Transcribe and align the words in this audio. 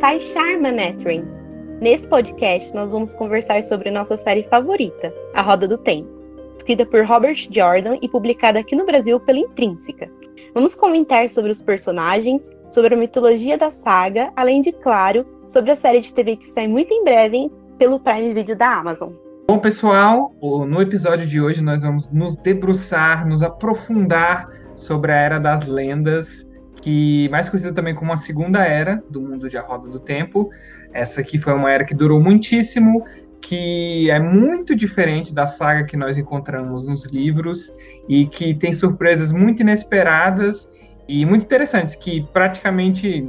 Taishar 0.00 0.58
Manethrin. 0.58 1.24
Nesse 1.78 2.08
podcast, 2.08 2.74
nós 2.74 2.90
vamos 2.90 3.14
conversar 3.14 3.62
sobre 3.62 3.90
nossa 3.90 4.16
série 4.16 4.42
favorita, 4.44 5.12
A 5.34 5.42
Roda 5.42 5.68
do 5.68 5.76
Tempo, 5.76 6.08
escrita 6.56 6.86
por 6.86 7.04
Robert 7.04 7.36
Jordan 7.50 7.98
e 8.00 8.08
publicada 8.08 8.58
aqui 8.58 8.74
no 8.74 8.86
Brasil 8.86 9.20
pela 9.20 9.38
Intrínseca. 9.38 10.10
Vamos 10.54 10.74
comentar 10.74 11.28
sobre 11.28 11.50
os 11.50 11.60
personagens, 11.60 12.50
sobre 12.70 12.94
a 12.94 12.96
mitologia 12.96 13.58
da 13.58 13.70
saga, 13.70 14.32
além 14.34 14.62
de, 14.62 14.72
claro, 14.72 15.26
sobre 15.50 15.72
a 15.72 15.76
série 15.76 16.00
de 16.00 16.14
TV 16.14 16.36
que 16.36 16.48
sai 16.48 16.68
muito 16.68 16.92
em 16.94 17.02
breve 17.02 17.50
pelo 17.76 17.98
Prime 17.98 18.32
Video 18.32 18.56
da 18.56 18.78
Amazon. 18.78 19.12
Bom, 19.48 19.58
pessoal, 19.58 20.32
no 20.40 20.80
episódio 20.80 21.26
de 21.26 21.40
hoje 21.40 21.60
nós 21.60 21.82
vamos 21.82 22.08
nos 22.10 22.36
debruçar, 22.36 23.26
nos 23.26 23.42
aprofundar 23.42 24.48
sobre 24.76 25.10
a 25.10 25.16
Era 25.16 25.40
das 25.40 25.66
Lendas 25.66 26.48
que 26.80 27.28
mais 27.30 27.48
conhecida 27.48 27.74
também 27.74 27.94
como 27.94 28.12
a 28.12 28.16
segunda 28.16 28.64
era 28.64 29.02
do 29.10 29.20
mundo 29.20 29.48
de 29.48 29.58
A 29.58 29.62
Roda 29.62 29.88
do 29.88 29.98
Tempo. 29.98 30.48
Essa 30.92 31.20
aqui 31.20 31.36
foi 31.36 31.52
uma 31.52 31.70
era 31.70 31.84
que 31.84 31.94
durou 31.94 32.20
muitíssimo, 32.20 33.04
que 33.42 34.10
é 34.10 34.18
muito 34.18 34.74
diferente 34.74 35.34
da 35.34 35.46
saga 35.46 35.84
que 35.84 35.96
nós 35.96 36.16
encontramos 36.16 36.86
nos 36.86 37.04
livros 37.06 37.70
e 38.08 38.26
que 38.26 38.54
tem 38.54 38.72
surpresas 38.72 39.30
muito 39.32 39.60
inesperadas 39.60 40.68
e 41.08 41.26
muito 41.26 41.44
interessantes, 41.44 41.96
que 41.96 42.26
praticamente 42.32 43.28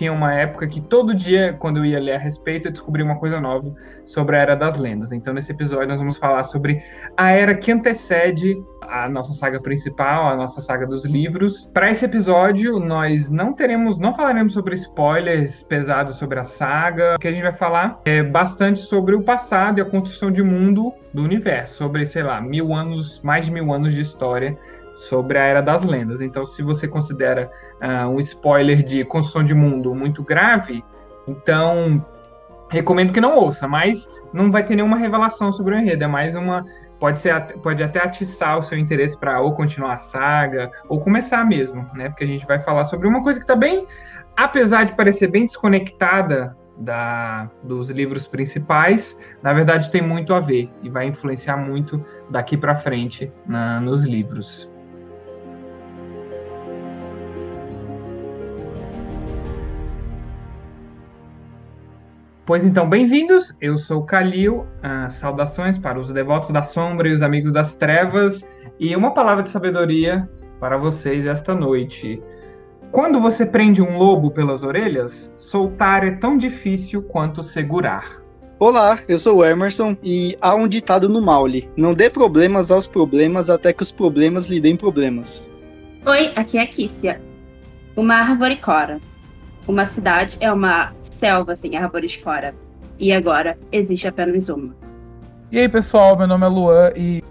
tinha 0.00 0.12
uma 0.14 0.32
época 0.32 0.66
que 0.66 0.80
todo 0.80 1.14
dia, 1.14 1.54
quando 1.58 1.76
eu 1.76 1.84
ia 1.84 2.00
ler 2.00 2.14
a 2.14 2.18
respeito, 2.18 2.68
eu 2.68 2.72
descobri 2.72 3.02
uma 3.02 3.16
coisa 3.16 3.38
nova 3.38 3.70
sobre 4.06 4.34
a 4.34 4.38
Era 4.38 4.54
das 4.54 4.78
Lendas. 4.78 5.12
Então, 5.12 5.34
nesse 5.34 5.52
episódio, 5.52 5.88
nós 5.88 5.98
vamos 5.98 6.16
falar 6.16 6.42
sobre 6.42 6.82
a 7.14 7.32
era 7.32 7.54
que 7.54 7.70
antecede 7.70 8.56
a 8.80 9.10
nossa 9.10 9.34
saga 9.34 9.60
principal, 9.60 10.26
a 10.26 10.34
nossa 10.34 10.62
saga 10.62 10.86
dos 10.86 11.04
livros. 11.04 11.70
Para 11.74 11.90
esse 11.90 12.06
episódio, 12.06 12.80
nós 12.80 13.30
não 13.30 13.52
teremos, 13.52 13.98
não 13.98 14.14
falaremos 14.14 14.54
sobre 14.54 14.74
spoilers 14.74 15.62
pesados 15.64 16.16
sobre 16.16 16.38
a 16.38 16.44
saga. 16.44 17.16
O 17.16 17.18
que 17.18 17.28
a 17.28 17.32
gente 17.32 17.42
vai 17.42 17.52
falar 17.52 18.00
é 18.06 18.22
bastante 18.22 18.80
sobre 18.80 19.14
o 19.14 19.20
passado 19.22 19.80
e 19.80 19.82
a 19.82 19.84
construção 19.84 20.30
de 20.30 20.42
mundo 20.42 20.94
do 21.12 21.22
universo, 21.22 21.74
sobre, 21.74 22.06
sei 22.06 22.22
lá, 22.22 22.40
mil 22.40 22.72
anos, 22.72 23.20
mais 23.22 23.44
de 23.44 23.50
mil 23.50 23.70
anos 23.70 23.92
de 23.92 24.00
história 24.00 24.56
sobre 24.92 25.38
a 25.38 25.42
Era 25.42 25.60
das 25.60 25.84
Lendas. 25.84 26.20
Então, 26.20 26.44
se 26.44 26.62
você 26.62 26.88
considera 26.88 27.50
uh, 27.82 28.08
um 28.08 28.18
spoiler 28.18 28.82
de 28.82 29.04
construção 29.04 29.42
de 29.42 29.54
mundo 29.54 29.94
muito 29.94 30.22
grave, 30.22 30.84
então 31.26 32.04
recomendo 32.70 33.12
que 33.12 33.20
não 33.20 33.36
ouça, 33.36 33.66
mas 33.66 34.08
não 34.32 34.50
vai 34.50 34.64
ter 34.64 34.76
nenhuma 34.76 34.96
revelação 34.96 35.50
sobre 35.50 35.74
o 35.74 35.78
enredo, 35.78 36.04
é 36.04 36.06
mais 36.06 36.34
uma 36.34 36.64
pode 37.00 37.18
ser 37.18 37.34
pode 37.62 37.82
até 37.82 37.98
atiçar 37.98 38.58
o 38.58 38.62
seu 38.62 38.78
interesse 38.78 39.18
para 39.18 39.40
ou 39.40 39.52
continuar 39.52 39.94
a 39.94 39.98
saga 39.98 40.70
ou 40.88 41.00
começar 41.00 41.44
mesmo, 41.44 41.84
né? 41.94 42.08
Porque 42.08 42.24
a 42.24 42.26
gente 42.26 42.46
vai 42.46 42.60
falar 42.60 42.84
sobre 42.84 43.08
uma 43.08 43.22
coisa 43.22 43.38
que 43.38 43.44
está 43.44 43.56
bem, 43.56 43.86
apesar 44.36 44.84
de 44.84 44.92
parecer 44.94 45.28
bem 45.28 45.46
desconectada 45.46 46.56
da, 46.76 47.50
dos 47.62 47.90
livros 47.90 48.26
principais, 48.26 49.18
na 49.42 49.52
verdade 49.52 49.90
tem 49.90 50.00
muito 50.00 50.32
a 50.32 50.40
ver 50.40 50.70
e 50.82 50.88
vai 50.88 51.06
influenciar 51.06 51.56
muito 51.56 52.02
daqui 52.30 52.56
para 52.56 52.74
frente 52.74 53.32
na, 53.46 53.80
nos 53.80 54.04
livros. 54.04 54.70
Pois 62.50 62.66
então, 62.66 62.88
bem-vindos. 62.88 63.54
Eu 63.60 63.78
sou 63.78 64.00
o 64.00 64.04
Kalil. 64.04 64.66
Uh, 64.82 65.08
saudações 65.08 65.78
para 65.78 66.00
os 66.00 66.12
devotos 66.12 66.50
da 66.50 66.64
sombra 66.64 67.08
e 67.08 67.12
os 67.12 67.22
amigos 67.22 67.52
das 67.52 67.74
trevas. 67.74 68.44
E 68.76 68.96
uma 68.96 69.14
palavra 69.14 69.44
de 69.44 69.50
sabedoria 69.50 70.28
para 70.58 70.76
vocês 70.76 71.26
esta 71.26 71.54
noite. 71.54 72.20
Quando 72.90 73.20
você 73.20 73.46
prende 73.46 73.80
um 73.80 73.96
lobo 73.96 74.32
pelas 74.32 74.64
orelhas, 74.64 75.32
soltar 75.36 76.04
é 76.04 76.10
tão 76.10 76.36
difícil 76.36 77.04
quanto 77.04 77.40
segurar. 77.40 78.20
Olá, 78.58 78.98
eu 79.06 79.16
sou 79.16 79.36
o 79.36 79.44
Emerson 79.44 79.96
e 80.02 80.36
há 80.40 80.52
um 80.56 80.66
ditado 80.66 81.08
no 81.08 81.22
Maule: 81.22 81.70
não 81.76 81.94
dê 81.94 82.10
problemas 82.10 82.72
aos 82.72 82.84
problemas 82.84 83.48
até 83.48 83.72
que 83.72 83.84
os 83.84 83.92
problemas 83.92 84.48
lhe 84.48 84.60
deem 84.60 84.76
problemas. 84.76 85.40
Oi, 86.04 86.32
aqui 86.34 86.58
é 86.58 86.62
a 86.62 86.66
Kícia. 86.66 87.22
Uma 87.94 88.16
árvore 88.16 88.56
cora. 88.56 89.00
Uma 89.66 89.86
cidade 89.86 90.36
é 90.40 90.52
uma 90.52 90.92
selva 91.00 91.54
sem 91.54 91.76
árvores 91.76 92.14
fora. 92.14 92.54
E 92.98 93.12
agora 93.12 93.58
existe 93.72 94.06
apenas 94.08 94.48
uma. 94.48 94.74
E 95.50 95.58
aí, 95.58 95.68
pessoal, 95.68 96.16
meu 96.16 96.26
nome 96.26 96.44
é 96.44 96.48
Luan 96.48 96.90
e, 96.96 97.22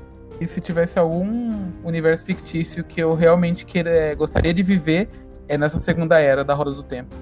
e 0.41 0.47
se 0.47 0.59
tivesse 0.59 0.97
algum 0.99 1.71
universo 1.83 2.25
fictício 2.25 2.83
que 2.83 3.01
eu 3.01 3.13
realmente 3.13 3.65
queira, 3.65 3.89
é, 3.89 4.15
gostaria 4.15 4.53
de 4.53 4.63
viver, 4.63 5.07
é 5.47 5.57
nessa 5.57 5.79
segunda 5.79 6.19
era 6.19 6.43
da 6.43 6.53
Roda 6.53 6.71
do 6.71 6.83
Tempo. 6.83 7.15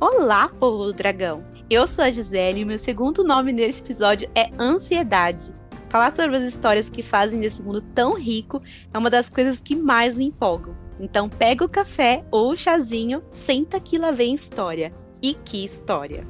Olá, 0.00 0.48
povo 0.48 0.86
do 0.86 0.92
dragão! 0.92 1.44
Eu 1.68 1.86
sou 1.86 2.04
a 2.04 2.10
Gisele 2.10 2.60
e 2.60 2.64
meu 2.64 2.78
segundo 2.78 3.22
nome 3.22 3.52
neste 3.52 3.82
episódio 3.82 4.30
é 4.34 4.50
Ansiedade. 4.58 5.52
Falar 5.90 6.14
sobre 6.14 6.36
as 6.36 6.44
histórias 6.44 6.88
que 6.88 7.02
fazem 7.02 7.40
desse 7.40 7.60
mundo 7.60 7.82
tão 7.82 8.14
rico 8.14 8.62
é 8.94 8.96
uma 8.96 9.10
das 9.10 9.28
coisas 9.28 9.60
que 9.60 9.74
mais 9.74 10.14
me 10.14 10.24
empolgam. 10.24 10.72
Então 11.00 11.28
pega 11.28 11.64
o 11.64 11.68
café 11.68 12.24
ou 12.30 12.52
o 12.52 12.56
chazinho, 12.56 13.22
senta 13.32 13.80
que 13.80 13.98
lá 13.98 14.12
vem 14.12 14.32
história. 14.32 14.92
E 15.20 15.34
que 15.34 15.64
história! 15.64 16.24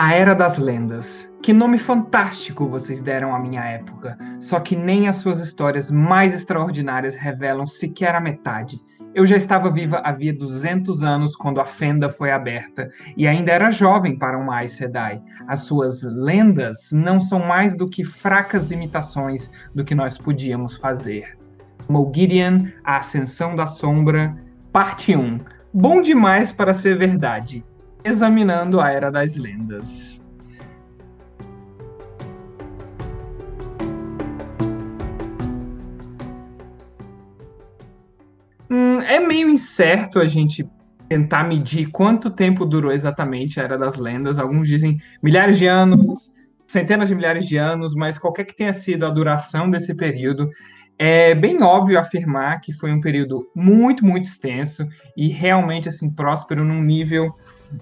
A 0.00 0.14
Era 0.14 0.32
das 0.32 0.58
Lendas. 0.58 1.28
Que 1.42 1.52
nome 1.52 1.76
fantástico 1.76 2.68
vocês 2.68 3.00
deram 3.00 3.34
à 3.34 3.38
minha 3.40 3.64
época. 3.64 4.16
Só 4.38 4.60
que 4.60 4.76
nem 4.76 5.08
as 5.08 5.16
suas 5.16 5.40
histórias 5.40 5.90
mais 5.90 6.32
extraordinárias 6.32 7.16
revelam 7.16 7.66
sequer 7.66 8.14
a 8.14 8.20
metade. 8.20 8.80
Eu 9.12 9.26
já 9.26 9.36
estava 9.36 9.68
viva 9.72 10.00
havia 10.04 10.32
200 10.32 11.02
anos 11.02 11.34
quando 11.34 11.60
a 11.60 11.64
fenda 11.64 12.08
foi 12.08 12.30
aberta 12.30 12.88
e 13.16 13.26
ainda 13.26 13.50
era 13.50 13.72
jovem 13.72 14.16
para 14.16 14.38
um 14.38 14.52
Aes 14.52 14.70
Sedai. 14.76 15.20
As 15.48 15.62
suas 15.62 16.04
lendas 16.04 16.90
não 16.92 17.18
são 17.18 17.40
mais 17.40 17.76
do 17.76 17.88
que 17.88 18.04
fracas 18.04 18.70
imitações 18.70 19.50
do 19.74 19.84
que 19.84 19.96
nós 19.96 20.16
podíamos 20.16 20.76
fazer. 20.76 21.36
Mogideon, 21.88 22.68
a 22.84 22.98
Ascensão 22.98 23.56
da 23.56 23.66
Sombra, 23.66 24.32
Parte 24.72 25.16
1. 25.16 25.40
Bom 25.74 26.00
demais 26.00 26.52
para 26.52 26.72
ser 26.72 26.96
verdade 26.96 27.64
examinando 28.04 28.80
a 28.80 28.90
Era 28.90 29.10
das 29.10 29.36
Lendas. 29.36 30.20
Hum, 38.70 39.00
é 39.00 39.18
meio 39.18 39.48
incerto 39.48 40.18
a 40.18 40.26
gente 40.26 40.68
tentar 41.08 41.44
medir 41.44 41.90
quanto 41.90 42.30
tempo 42.30 42.66
durou 42.66 42.92
exatamente 42.92 43.58
a 43.58 43.64
Era 43.64 43.78
das 43.78 43.96
Lendas. 43.96 44.38
Alguns 44.38 44.68
dizem 44.68 44.98
milhares 45.22 45.58
de 45.58 45.66
anos, 45.66 46.32
centenas 46.66 47.08
de 47.08 47.14
milhares 47.14 47.46
de 47.46 47.56
anos, 47.56 47.94
mas 47.94 48.18
qualquer 48.18 48.44
que 48.44 48.54
tenha 48.54 48.72
sido 48.72 49.06
a 49.06 49.10
duração 49.10 49.70
desse 49.70 49.94
período, 49.94 50.50
é 50.98 51.34
bem 51.34 51.62
óbvio 51.62 51.98
afirmar 51.98 52.60
que 52.60 52.72
foi 52.72 52.92
um 52.92 53.00
período 53.00 53.48
muito, 53.54 54.04
muito 54.04 54.26
extenso 54.26 54.86
e 55.16 55.28
realmente 55.28 55.88
assim 55.88 56.10
próspero 56.10 56.64
num 56.64 56.82
nível 56.82 57.32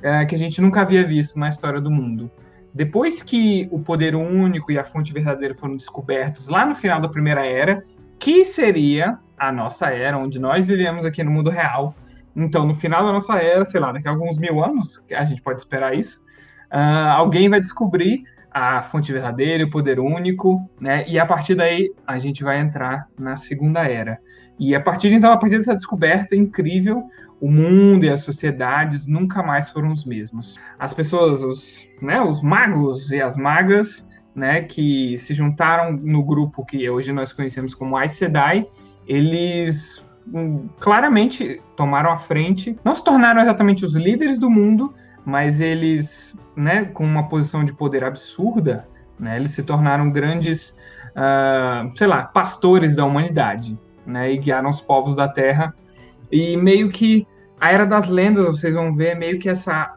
é, 0.03 0.25
que 0.25 0.35
a 0.35 0.39
gente 0.39 0.61
nunca 0.61 0.81
havia 0.81 1.07
visto 1.07 1.39
na 1.39 1.49
história 1.49 1.81
do 1.81 1.91
mundo. 1.91 2.31
Depois 2.75 3.23
que 3.23 3.69
o 3.71 3.79
poder 3.79 4.15
único 4.15 4.71
e 4.71 4.79
a 4.79 4.85
fonte 4.85 5.13
verdadeira 5.13 5.55
foram 5.55 5.77
descobertos 5.77 6.49
lá 6.49 6.67
no 6.67 6.75
final 6.75 7.01
da 7.01 7.09
Primeira 7.09 7.45
Era, 7.45 7.83
que 8.19 8.45
seria 8.45 9.19
a 9.39 9.53
nossa 9.53 9.91
era, 9.91 10.19
onde 10.19 10.39
nós 10.39 10.67
vivemos 10.67 11.05
aqui 11.05 11.23
no 11.23 11.31
mundo 11.31 11.51
real, 11.51 11.95
Então, 12.35 12.67
no 12.67 12.75
final 12.75 13.03
da 13.03 13.13
nossa 13.13 13.39
era, 13.39 13.65
sei 13.65 13.81
lá, 13.81 13.93
daqui 13.93 14.07
a 14.07 14.11
alguns 14.11 14.39
mil 14.39 14.63
anos, 14.63 15.03
a 15.11 15.25
gente 15.25 15.41
pode 15.41 15.59
esperar 15.63 15.97
isso, 15.97 16.23
uh, 16.71 17.13
alguém 17.15 17.49
vai 17.49 17.61
descobrir 17.61 18.25
a 18.51 18.83
fonte 18.83 19.11
verdadeira, 19.13 19.65
o 19.65 19.71
poder 19.71 19.99
único, 19.99 20.69
né? 20.81 21.07
E 21.09 21.19
a 21.19 21.25
partir 21.25 21.55
daí 21.55 21.93
a 22.07 22.19
gente 22.19 22.45
vai 22.45 22.59
entrar 22.59 23.07
na 23.19 23.37
segunda 23.37 23.87
era. 23.87 24.19
E 24.59 24.75
a 24.75 24.81
partir 24.81 25.13
então, 25.13 25.31
a 25.33 25.37
partir 25.37 25.59
dessa 25.59 25.75
descoberta 25.75 26.35
incrível, 26.35 27.05
o 27.41 27.51
mundo 27.51 28.05
e 28.05 28.11
as 28.11 28.21
sociedades 28.21 29.07
nunca 29.07 29.43
mais 29.43 29.71
foram 29.71 29.93
os 29.93 30.05
mesmos. 30.05 30.57
As 30.79 30.95
pessoas, 30.95 31.43
os, 31.43 31.89
né, 32.01 32.21
os 32.21 32.43
magos 32.43 33.11
e 33.11 33.21
as 33.21 33.37
magas, 33.37 34.07
né, 34.35 34.63
que 34.63 35.17
se 35.19 35.35
juntaram 35.35 35.93
no 35.93 36.23
grupo 36.23 36.65
que 36.65 36.89
hoje 36.89 37.13
nós 37.13 37.33
conhecemos 37.33 37.75
como 37.75 37.97
Aes 37.97 38.13
Sedai, 38.13 38.67
eles 39.07 40.03
hum, 40.33 40.69
claramente 40.79 41.61
tomaram 41.77 42.11
a 42.11 42.19
frente, 42.19 42.79
não 42.85 42.95
se 42.95 43.05
tornaram 43.05 43.41
exatamente 43.41 43.85
os 43.85 43.97
líderes 43.97 44.39
do 44.39 44.51
mundo, 44.51 44.95
mas 45.25 45.61
eles, 45.61 46.37
né, 46.55 46.85
com 46.85 47.05
uma 47.05 47.29
posição 47.29 47.65
de 47.65 47.73
poder 47.73 48.05
absurda, 48.05 48.87
né, 49.19 49.37
eles 49.37 49.53
se 49.53 49.63
tornaram 49.63 50.11
grandes, 50.11 50.77
uh, 51.11 51.91
sei 51.97 52.07
lá, 52.07 52.25
pastores 52.25 52.95
da 52.95 53.05
humanidade, 53.05 53.79
né, 54.07 54.33
e 54.33 54.39
guiaram 54.39 54.71
os 54.71 54.81
povos 54.81 55.17
da 55.17 55.29
Terra. 55.29 55.75
E 56.31 56.57
meio 56.57 56.91
que 56.91 57.27
a 57.61 57.73
Era 57.73 57.87
das 57.87 58.09
Lendas, 58.09 58.47
vocês 58.47 58.75
vão 58.75 58.95
ver, 58.95 59.17
meio 59.17 59.39
que 59.39 59.49
essa 59.49 59.95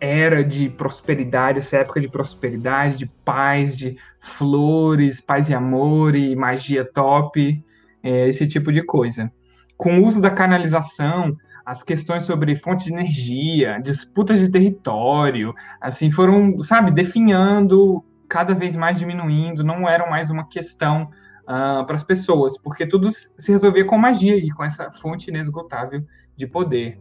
era 0.00 0.42
de 0.42 0.68
prosperidade, 0.68 1.60
essa 1.60 1.76
época 1.76 2.00
de 2.00 2.08
prosperidade, 2.08 2.96
de 2.96 3.06
paz, 3.24 3.76
de 3.76 3.96
flores, 4.18 5.20
paz 5.20 5.48
e 5.48 5.54
amor 5.54 6.16
e 6.16 6.34
magia 6.34 6.84
top, 6.84 7.64
é, 8.02 8.28
esse 8.28 8.46
tipo 8.48 8.72
de 8.72 8.82
coisa. 8.82 9.30
Com 9.76 10.00
o 10.00 10.06
uso 10.06 10.20
da 10.20 10.30
canalização, 10.30 11.36
as 11.64 11.84
questões 11.84 12.24
sobre 12.24 12.56
fontes 12.56 12.86
de 12.86 12.92
energia, 12.92 13.80
disputas 13.80 14.40
de 14.40 14.50
território, 14.50 15.54
assim, 15.80 16.10
foram, 16.10 16.58
sabe, 16.58 16.90
definhando, 16.90 18.04
cada 18.28 18.54
vez 18.54 18.74
mais 18.74 18.98
diminuindo, 18.98 19.62
não 19.62 19.88
eram 19.88 20.10
mais 20.10 20.30
uma 20.30 20.48
questão 20.48 21.10
uh, 21.52 21.84
para 21.84 21.94
as 21.94 22.02
pessoas, 22.02 22.56
porque 22.56 22.86
tudo 22.86 23.10
se 23.12 23.52
resolvia 23.52 23.84
com 23.84 23.98
magia 23.98 24.36
e 24.36 24.50
com 24.50 24.64
essa 24.64 24.90
fonte 24.90 25.28
inesgotável 25.28 26.02
de 26.34 26.46
poder. 26.46 26.98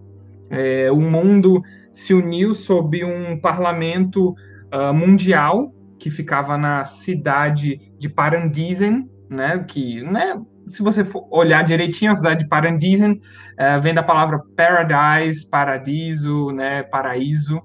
É, 0.49 0.91
o 0.91 0.99
mundo 0.99 1.61
se 1.93 2.13
uniu 2.13 2.53
sob 2.53 3.03
um 3.05 3.39
parlamento 3.39 4.31
uh, 4.73 4.93
mundial 4.93 5.73
que 5.97 6.09
ficava 6.09 6.57
na 6.57 6.83
cidade 6.83 7.93
de 7.97 8.09
Paradisen, 8.09 9.09
né, 9.29 9.63
que 9.65 10.01
né, 10.01 10.41
se 10.67 10.83
você 10.83 11.05
olhar 11.29 11.63
direitinho, 11.63 12.11
a 12.11 12.15
cidade 12.15 12.43
de 12.43 12.49
Paradisen 12.49 13.13
uh, 13.13 13.79
vem 13.79 13.93
da 13.93 14.03
palavra 14.03 14.41
paradise, 14.57 15.47
paradiso, 15.49 16.51
né, 16.51 16.83
paraíso. 16.83 17.61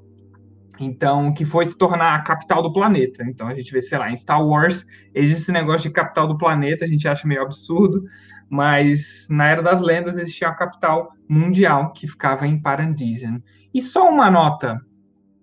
Então, 0.79 1.33
que 1.33 1.45
foi 1.45 1.65
se 1.67 1.77
tornar 1.77 2.15
a 2.15 2.23
capital 2.23 2.63
do 2.63 2.73
planeta. 2.73 3.25
Então, 3.25 3.49
a 3.49 3.55
gente 3.55 3.73
vê, 3.73 3.81
sei 3.81 3.99
lá, 3.99 4.11
em 4.11 4.17
Star 4.17 4.45
Wars, 4.45 4.87
existe 5.15 5.43
esse 5.43 5.53
negócio 5.53 5.89
de 5.89 5.95
capital 5.95 6.27
do 6.27 6.37
planeta, 6.37 6.85
a 6.85 6.89
gente 6.89 7.09
acha 7.09 7.27
meio 7.27 7.43
absurdo, 7.43 8.05
mas 8.49 9.27
na 9.31 9.47
Era 9.47 9.63
das 9.63 9.81
Lendas 9.81 10.19
existia 10.19 10.49
a 10.49 10.55
capital 10.55 11.13
mundial, 11.29 11.93
que 11.93 12.07
ficava 12.07 12.47
em 12.47 12.61
Paradisen. 12.61 13.43
E 13.73 13.81
só 13.81 14.09
uma 14.09 14.31
nota 14.31 14.81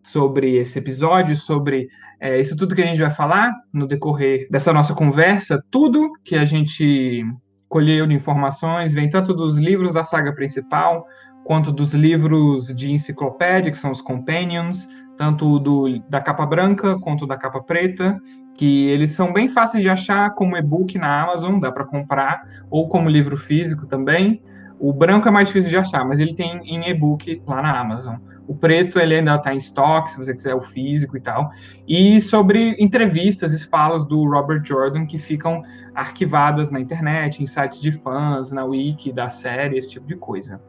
sobre 0.01 0.57
esse 0.57 0.79
episódio, 0.79 1.35
sobre 1.35 1.87
é, 2.19 2.39
isso 2.39 2.55
tudo 2.55 2.75
que 2.75 2.81
a 2.81 2.85
gente 2.85 2.99
vai 2.99 3.09
falar 3.09 3.53
no 3.71 3.87
decorrer 3.87 4.47
dessa 4.51 4.73
nossa 4.73 4.93
conversa, 4.93 5.63
tudo 5.71 6.11
que 6.23 6.35
a 6.35 6.43
gente 6.43 7.25
colheu 7.67 8.05
de 8.05 8.13
informações, 8.13 8.93
vem 8.93 9.09
tanto 9.09 9.33
dos 9.33 9.57
livros 9.57 9.93
da 9.93 10.03
saga 10.03 10.33
principal, 10.33 11.05
quanto 11.43 11.71
dos 11.71 11.93
livros 11.93 12.67
de 12.67 12.91
enciclopédia, 12.91 13.71
que 13.71 13.77
são 13.77 13.91
os 13.91 14.01
companions, 14.01 14.87
tanto 15.23 15.57
do, 15.57 15.99
da 16.09 16.19
capa 16.19 16.45
branca 16.45 16.99
quanto 16.99 17.25
da 17.25 17.37
capa 17.37 17.61
preta, 17.61 18.19
que 18.57 18.87
eles 18.87 19.11
são 19.11 19.31
bem 19.31 19.47
fáceis 19.47 19.81
de 19.81 19.89
achar 19.89 20.33
como 20.33 20.57
e-book 20.57 20.97
na 20.97 21.23
Amazon, 21.23 21.59
dá 21.59 21.71
para 21.71 21.85
comprar, 21.85 22.43
ou 22.69 22.89
como 22.89 23.09
livro 23.09 23.37
físico 23.37 23.87
também. 23.87 24.41
O 24.77 24.91
branco 24.91 25.25
é 25.25 25.31
mais 25.31 25.47
difícil 25.47 25.69
de 25.69 25.77
achar, 25.77 26.05
mas 26.05 26.19
ele 26.19 26.35
tem 26.35 26.59
em 26.65 26.89
e-book 26.89 27.41
lá 27.47 27.61
na 27.61 27.79
Amazon. 27.79 28.15
O 28.45 28.53
preto 28.53 28.99
ele 28.99 29.15
ainda 29.15 29.35
está 29.35 29.53
em 29.53 29.57
estoque, 29.57 30.11
se 30.11 30.17
você 30.17 30.33
quiser 30.33 30.53
o 30.55 30.59
físico 30.59 31.15
e 31.15 31.21
tal. 31.21 31.49
E 31.87 32.19
sobre 32.19 32.75
entrevistas 32.77 33.53
e 33.53 33.65
falas 33.65 34.05
do 34.05 34.29
Robert 34.29 34.61
Jordan 34.65 35.05
que 35.05 35.17
ficam 35.17 35.61
arquivadas 35.95 36.69
na 36.69 36.81
internet, 36.81 37.41
em 37.41 37.45
sites 37.45 37.79
de 37.79 37.93
fãs, 37.93 38.51
na 38.51 38.65
wiki 38.65 39.13
da 39.13 39.29
série, 39.29 39.77
esse 39.77 39.89
tipo 39.89 40.05
de 40.05 40.17
coisa. 40.17 40.61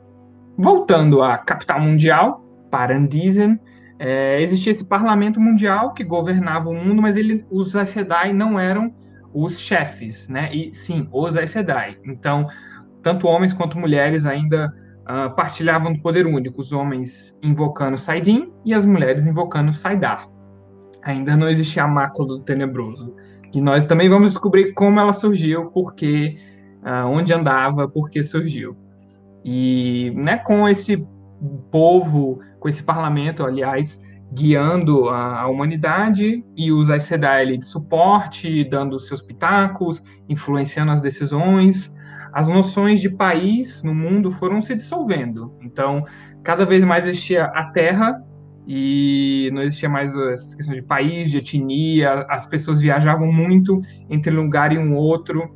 Voltando 0.57 1.25
à 1.25 1.37
capital 1.37 1.81
mundial, 1.81 2.45
Paradisen, 2.71 3.59
é, 4.07 4.39
existia 4.43 4.71
esse 4.71 4.85
parlamento 4.85 5.41
mundial 5.41 5.95
que 5.95 6.05
governava 6.05 6.69
o 6.69 6.75
mundo, 6.75 7.01
mas 7.01 7.17
ele, 7.17 7.43
os 7.51 7.75
Aes 7.75 7.89
Sedai 7.89 8.35
não 8.35 8.61
eram 8.61 8.93
os 9.33 9.59
chefes, 9.59 10.29
né? 10.29 10.55
E 10.55 10.75
sim, 10.75 11.09
os 11.11 11.39
Aes 11.39 11.49
Sedai. 11.49 11.97
Então, 12.05 12.47
tanto 13.03 13.27
homens 13.27 13.55
quanto 13.55 13.79
mulheres 13.79 14.27
ainda 14.27 14.71
uh, 15.05 15.35
partilhavam 15.35 15.95
do 15.95 16.03
poder 16.03 16.27
único, 16.27 16.61
os 16.61 16.71
homens 16.71 17.35
invocando 17.43 17.97
Saidin 17.97 18.53
e 18.63 18.75
as 18.75 18.85
mulheres 18.85 19.27
invocando 19.27 19.73
Saidar. 19.73 20.29
Ainda 21.03 21.35
não 21.35 21.49
existia 21.49 21.85
a 21.85 21.89
mácula 21.89 22.29
do 22.29 22.41
tenebroso. 22.41 23.17
E 23.55 23.61
nós 23.63 23.87
também 23.87 24.11
vamos 24.11 24.33
descobrir 24.33 24.75
como 24.75 25.01
ela 25.01 25.15
surgiu, 25.15 25.71
porque, 25.71 26.37
uh, 26.83 27.09
onde 27.09 27.33
andava, 27.33 27.89
por 27.89 28.11
que 28.11 28.23
surgiu. 28.23 28.77
E 29.43 30.13
né, 30.15 30.37
com 30.37 30.69
esse 30.69 31.07
povo, 31.71 32.41
com 32.59 32.69
esse 32.69 32.83
parlamento, 32.83 33.45
aliás, 33.45 34.03
guiando 34.33 35.09
a, 35.09 35.43
a 35.43 35.49
humanidade 35.49 36.45
e 36.57 36.73
os 36.73 36.91
Aes 36.91 37.09
de 37.09 37.65
suporte, 37.65 38.65
dando 38.65 38.99
seus 38.99 39.23
pitacos, 39.23 40.03
influenciando 40.29 40.91
as 40.91 41.01
decisões, 41.01 41.95
as 42.33 42.49
noções 42.49 43.01
de 43.01 43.09
país 43.09 43.83
no 43.85 43.95
mundo 43.95 44.31
foram 44.31 44.61
se 44.61 44.75
dissolvendo. 44.75 45.53
Então, 45.63 46.05
cada 46.43 46.67
vez 46.67 46.83
mais 46.83 47.07
existia 47.07 47.45
a 47.45 47.67
terra 47.67 48.21
e 48.67 49.51
não 49.53 49.63
existia 49.63 49.89
mais 49.89 50.17
essa 50.17 50.57
questão 50.57 50.75
de 50.75 50.83
país, 50.83 51.31
de 51.31 51.39
etnia, 51.39 52.27
as 52.29 52.45
pessoas 52.45 52.81
viajavam 52.81 53.31
muito 53.31 53.81
entre 54.11 54.37
um 54.37 54.43
lugar 54.43 54.73
e 54.73 54.79
um 54.79 54.97
outro, 54.97 55.55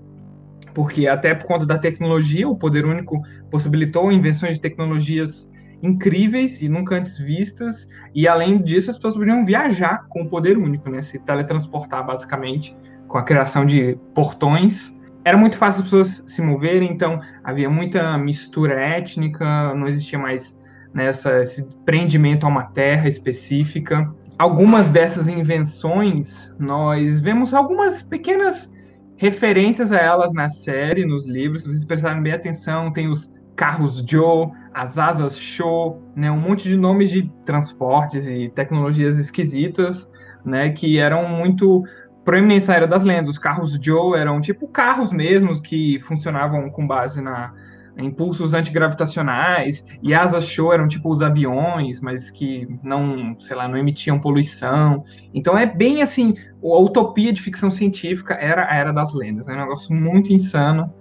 porque 0.73 1.09
até 1.09 1.35
por 1.35 1.47
conta 1.47 1.67
da 1.67 1.79
tecnologia, 1.79 2.49
o 2.49 2.57
poder 2.57 2.85
único 2.85 3.21
possibilitou 3.51 4.13
invenções 4.13 4.55
de 4.55 4.61
tecnologias 4.61 5.51
incríveis 5.83 6.61
e 6.61 6.69
nunca 6.69 6.97
antes 6.97 7.19
vistas, 7.19 7.89
e 8.15 8.27
além 8.27 8.63
disso 8.63 8.91
as 8.91 8.97
pessoas 8.97 9.17
podiam 9.17 9.45
viajar 9.45 10.07
com 10.09 10.23
o 10.23 10.29
poder 10.29 10.59
único, 10.59 10.91
né, 10.91 11.03
se 11.03 11.19
teletransportar 11.19 12.05
basicamente 12.05 12.77
com 13.07 13.19
a 13.19 13.23
criação 13.23 13.65
de 13.65 13.99
portões 14.15 14.93
era 15.29 15.37
muito 15.37 15.59
fácil 15.59 15.81
as 15.81 15.85
pessoas 15.85 16.25
se 16.27 16.41
moverem, 16.41 16.91
então 16.91 17.21
havia 17.45 17.69
muita 17.69 18.17
mistura 18.17 18.81
étnica, 18.81 19.75
não 19.75 19.87
existia 19.87 20.19
mais 20.19 20.59
nessa 20.95 21.31
né, 21.31 21.43
esse 21.43 21.69
prendimento 21.85 22.47
a 22.47 22.49
uma 22.49 22.65
terra 22.65 23.07
específica. 23.07 24.11
Algumas 24.39 24.91
dessas 24.91 25.29
invenções, 25.29 26.55
nós 26.59 27.21
vemos 27.21 27.53
algumas 27.53 28.03
pequenas 28.03 28.73
referências 29.17 29.93
a 29.93 29.99
elas 29.99 30.33
na 30.33 30.49
série, 30.49 31.05
nos 31.05 31.27
livros. 31.27 31.65
Se 31.65 31.69
vocês 31.69 31.85
prestarem 31.85 32.23
bem 32.23 32.33
atenção, 32.33 32.91
tem 32.91 33.07
os 33.07 33.35
carros 33.55 34.03
Joe, 34.09 34.49
as 34.79 34.97
asas 34.97 35.37
Show, 35.37 36.01
né, 36.15 36.31
um 36.31 36.39
monte 36.39 36.69
de 36.69 36.77
nomes 36.77 37.11
de 37.11 37.29
transportes 37.45 38.29
e 38.29 38.49
tecnologias 38.49 39.19
esquisitas, 39.19 40.09
né, 40.45 40.71
que 40.71 40.99
eram 40.99 41.29
muito 41.29 41.83
proeminência 42.25 42.73
era 42.73 42.87
das 42.87 43.03
lendas. 43.03 43.29
Os 43.29 43.39
carros 43.39 43.77
Joe 43.83 44.17
eram 44.17 44.41
tipo 44.41 44.69
carros 44.69 45.13
mesmos 45.13 45.61
que 45.61 45.99
funcionavam 46.01 46.71
com 46.71 46.87
base 46.87 47.21
na 47.21 47.53
impulsos 48.01 48.55
antigravitacionais 48.55 49.85
e 50.01 50.15
asas 50.15 50.47
show 50.47 50.73
eram 50.73 50.87
tipo 50.87 51.11
os 51.11 51.21
aviões, 51.21 52.01
mas 52.01 52.31
que 52.31 52.69
não, 52.81 53.35
sei 53.41 53.57
lá, 53.57 53.67
não 53.67 53.77
emitiam 53.77 54.21
poluição. 54.21 55.03
Então 55.35 55.59
é 55.59 55.67
bem 55.67 56.01
assim, 56.01 56.35
a 56.63 56.79
utopia 56.79 57.33
de 57.33 57.43
ficção 57.43 57.73
científica 57.73 58.35
era 58.35 58.71
a 58.71 58.77
era 58.77 58.93
das 58.93 59.13
lendas, 59.13 59.49
né? 59.49 59.55
um 59.55 59.59
negócio 59.59 59.93
muito 59.93 60.33
insano. 60.33 60.95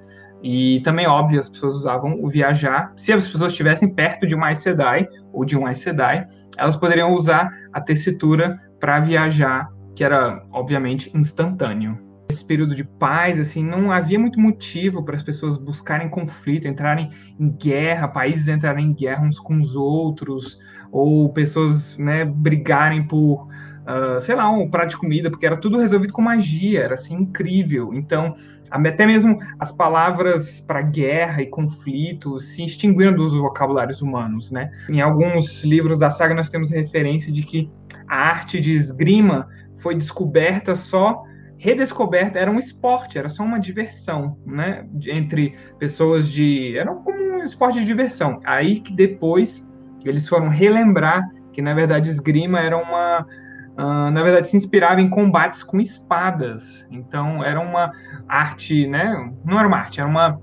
E 0.43 0.81
também, 0.81 1.07
óbvio, 1.07 1.39
as 1.39 1.49
pessoas 1.49 1.75
usavam 1.75 2.23
o 2.23 2.27
viajar. 2.27 2.93
Se 2.95 3.11
as 3.11 3.27
pessoas 3.27 3.51
estivessem 3.51 3.93
perto 3.93 4.27
de 4.27 4.35
um 4.35 4.43
Aes 4.43 4.59
Sedai 4.59 5.07
ou 5.33 5.43
de 5.43 5.57
um 5.57 5.65
Aes 5.65 5.79
Sedai, 5.79 6.25
elas 6.57 6.75
poderiam 6.75 7.13
usar 7.13 7.49
a 7.73 7.81
tessitura 7.81 8.59
para 8.79 8.99
viajar 8.99 9.69
que 9.95 10.03
era 10.03 10.43
obviamente 10.51 11.11
instantâneo. 11.17 11.97
Esse 12.29 12.45
período 12.45 12.75
de 12.75 12.83
paz, 12.83 13.39
assim, 13.39 13.63
não 13.63 13.91
havia 13.91 14.19
muito 14.19 14.39
motivo 14.39 15.03
para 15.03 15.15
as 15.15 15.23
pessoas 15.23 15.57
buscarem 15.57 16.09
conflito, 16.09 16.67
entrarem 16.67 17.09
em 17.39 17.49
guerra, 17.49 18.07
países 18.07 18.47
entrarem 18.47 18.87
em 18.87 18.93
guerra 18.93 19.25
uns 19.25 19.39
com 19.39 19.57
os 19.57 19.75
outros, 19.75 20.59
ou 20.91 21.33
pessoas, 21.33 21.97
né, 21.97 22.25
brigarem 22.25 23.07
por 23.07 23.47
uh, 23.87 24.19
sei 24.19 24.35
lá, 24.35 24.49
um 24.49 24.69
prato 24.69 24.89
de 24.89 24.97
comida, 24.97 25.29
porque 25.29 25.45
era 25.45 25.57
tudo 25.57 25.79
resolvido 25.79 26.13
com 26.13 26.21
magia, 26.21 26.81
era 26.81 26.93
assim 26.93 27.15
incrível. 27.15 27.93
Então, 27.93 28.35
até 28.69 29.05
mesmo 29.05 29.37
as 29.59 29.71
palavras 29.71 30.61
para 30.61 30.81
guerra 30.81 31.41
e 31.41 31.47
conflito 31.47 32.39
se 32.39 32.63
extinguiram 32.63 33.13
dos 33.13 33.33
vocabulários 33.33 34.01
humanos, 34.01 34.51
né? 34.51 34.69
Em 34.89 35.01
alguns 35.01 35.63
livros 35.63 35.97
da 35.97 36.11
saga 36.11 36.35
nós 36.35 36.49
temos 36.49 36.71
referência 36.71 37.31
de 37.31 37.43
que 37.43 37.71
a 38.07 38.17
arte 38.17 38.59
de 38.59 38.73
esgrima 38.73 39.47
foi 39.77 39.95
descoberta 39.95 40.75
só 40.75 41.23
redescoberta, 41.57 42.37
era 42.37 42.51
um 42.51 42.59
esporte, 42.59 43.17
era 43.17 43.29
só 43.29 43.43
uma 43.43 43.59
diversão, 43.59 44.37
né? 44.45 44.85
Entre 45.07 45.55
pessoas 45.79 46.27
de. 46.27 46.77
Era 46.77 46.93
como 46.93 47.17
um 47.17 47.43
esporte 47.43 47.79
de 47.79 47.85
diversão. 47.85 48.39
Aí 48.43 48.79
que 48.79 48.93
depois 48.93 49.67
eles 50.05 50.27
foram 50.27 50.49
relembrar 50.49 51.27
que, 51.51 51.61
na 51.61 51.73
verdade, 51.73 52.09
esgrima 52.09 52.59
era 52.59 52.77
uma. 52.77 53.25
Uh, 53.77 54.09
na 54.09 54.23
verdade, 54.23 54.47
se 54.47 54.57
inspirava 54.57 54.99
em 54.99 55.09
combates 55.09 55.61
com 55.61 55.79
espadas. 55.79 56.87
Então, 56.89 57.43
era 57.43 57.59
uma 57.59 57.91
arte, 58.27 58.87
né? 58.87 59.31
Não 59.45 59.59
era 59.59 59.67
uma 59.67 59.77
arte, 59.77 59.99
era 59.99 60.09
uma, 60.09 60.39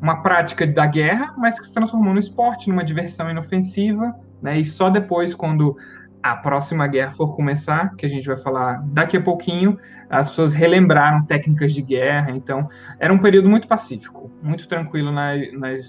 uma 0.00 0.22
prática 0.22 0.66
da 0.66 0.86
guerra, 0.86 1.34
mas 1.36 1.60
que 1.60 1.66
se 1.66 1.74
transformou 1.74 2.14
no 2.14 2.18
esporte, 2.18 2.70
numa 2.70 2.82
diversão 2.82 3.30
inofensiva. 3.30 4.14
Né? 4.40 4.60
E 4.60 4.64
só 4.64 4.88
depois, 4.88 5.34
quando 5.34 5.76
a 6.22 6.36
próxima 6.36 6.86
guerra 6.86 7.12
for 7.12 7.34
começar, 7.34 7.94
que 7.94 8.04
a 8.04 8.08
gente 8.08 8.26
vai 8.26 8.36
falar 8.36 8.82
daqui 8.86 9.16
a 9.16 9.20
pouquinho, 9.20 9.78
as 10.10 10.28
pessoas 10.28 10.52
relembraram 10.52 11.24
técnicas 11.24 11.72
de 11.72 11.82
guerra, 11.82 12.30
então 12.30 12.68
era 12.98 13.12
um 13.12 13.18
período 13.18 13.48
muito 13.48 13.68
pacífico, 13.68 14.30
muito 14.42 14.66
tranquilo 14.66 15.12
na, 15.12 15.32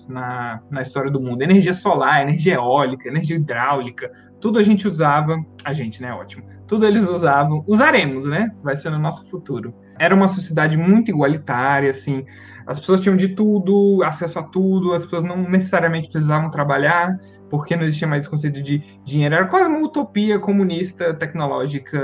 na, 0.08 0.62
na 0.70 0.82
história 0.82 1.10
do 1.10 1.20
mundo. 1.20 1.41
Energia 1.41 1.74
solar, 1.74 2.22
energia 2.22 2.56
eólica, 2.56 3.08
energia 3.08 3.38
hidráulica, 3.38 4.12
tudo 4.39 4.60
a 4.60 4.63
gente 4.63 4.88
usava, 4.88 5.44
a 5.63 5.74
gente, 5.74 6.01
né, 6.01 6.13
ótimo, 6.13 6.44
tudo 6.70 6.86
eles 6.86 7.10
usavam, 7.10 7.64
usaremos, 7.68 8.28
né, 8.28 8.52
vai 8.64 8.76
ser 8.76 8.92
no 8.92 9.00
nosso 9.00 9.28
futuro. 9.28 9.74
Era 9.98 10.14
uma 10.14 10.28
sociedade 10.28 10.78
muito 10.78 11.10
igualitária, 11.10 11.90
assim, 11.90 12.24
as 12.68 12.80
pessoas 12.80 13.00
tinham 13.00 13.18
de 13.18 13.30
tudo, 13.30 14.04
acesso 14.04 14.38
a 14.38 14.44
tudo, 14.44 14.94
as 14.94 15.04
pessoas 15.04 15.24
não 15.24 15.38
necessariamente 15.50 16.08
precisavam 16.08 16.52
trabalhar, 16.52 17.18
porque 17.50 17.76
não 17.76 17.84
existia 17.84 18.08
mais 18.08 18.22
esse 18.22 18.30
conceito 18.30 18.62
de 18.62 18.84
dinheiro. 19.04 19.34
Era 19.34 19.48
quase 19.48 19.68
uma 19.68 19.80
utopia 19.80 20.38
comunista, 20.38 21.12
tecnológica, 21.16 22.00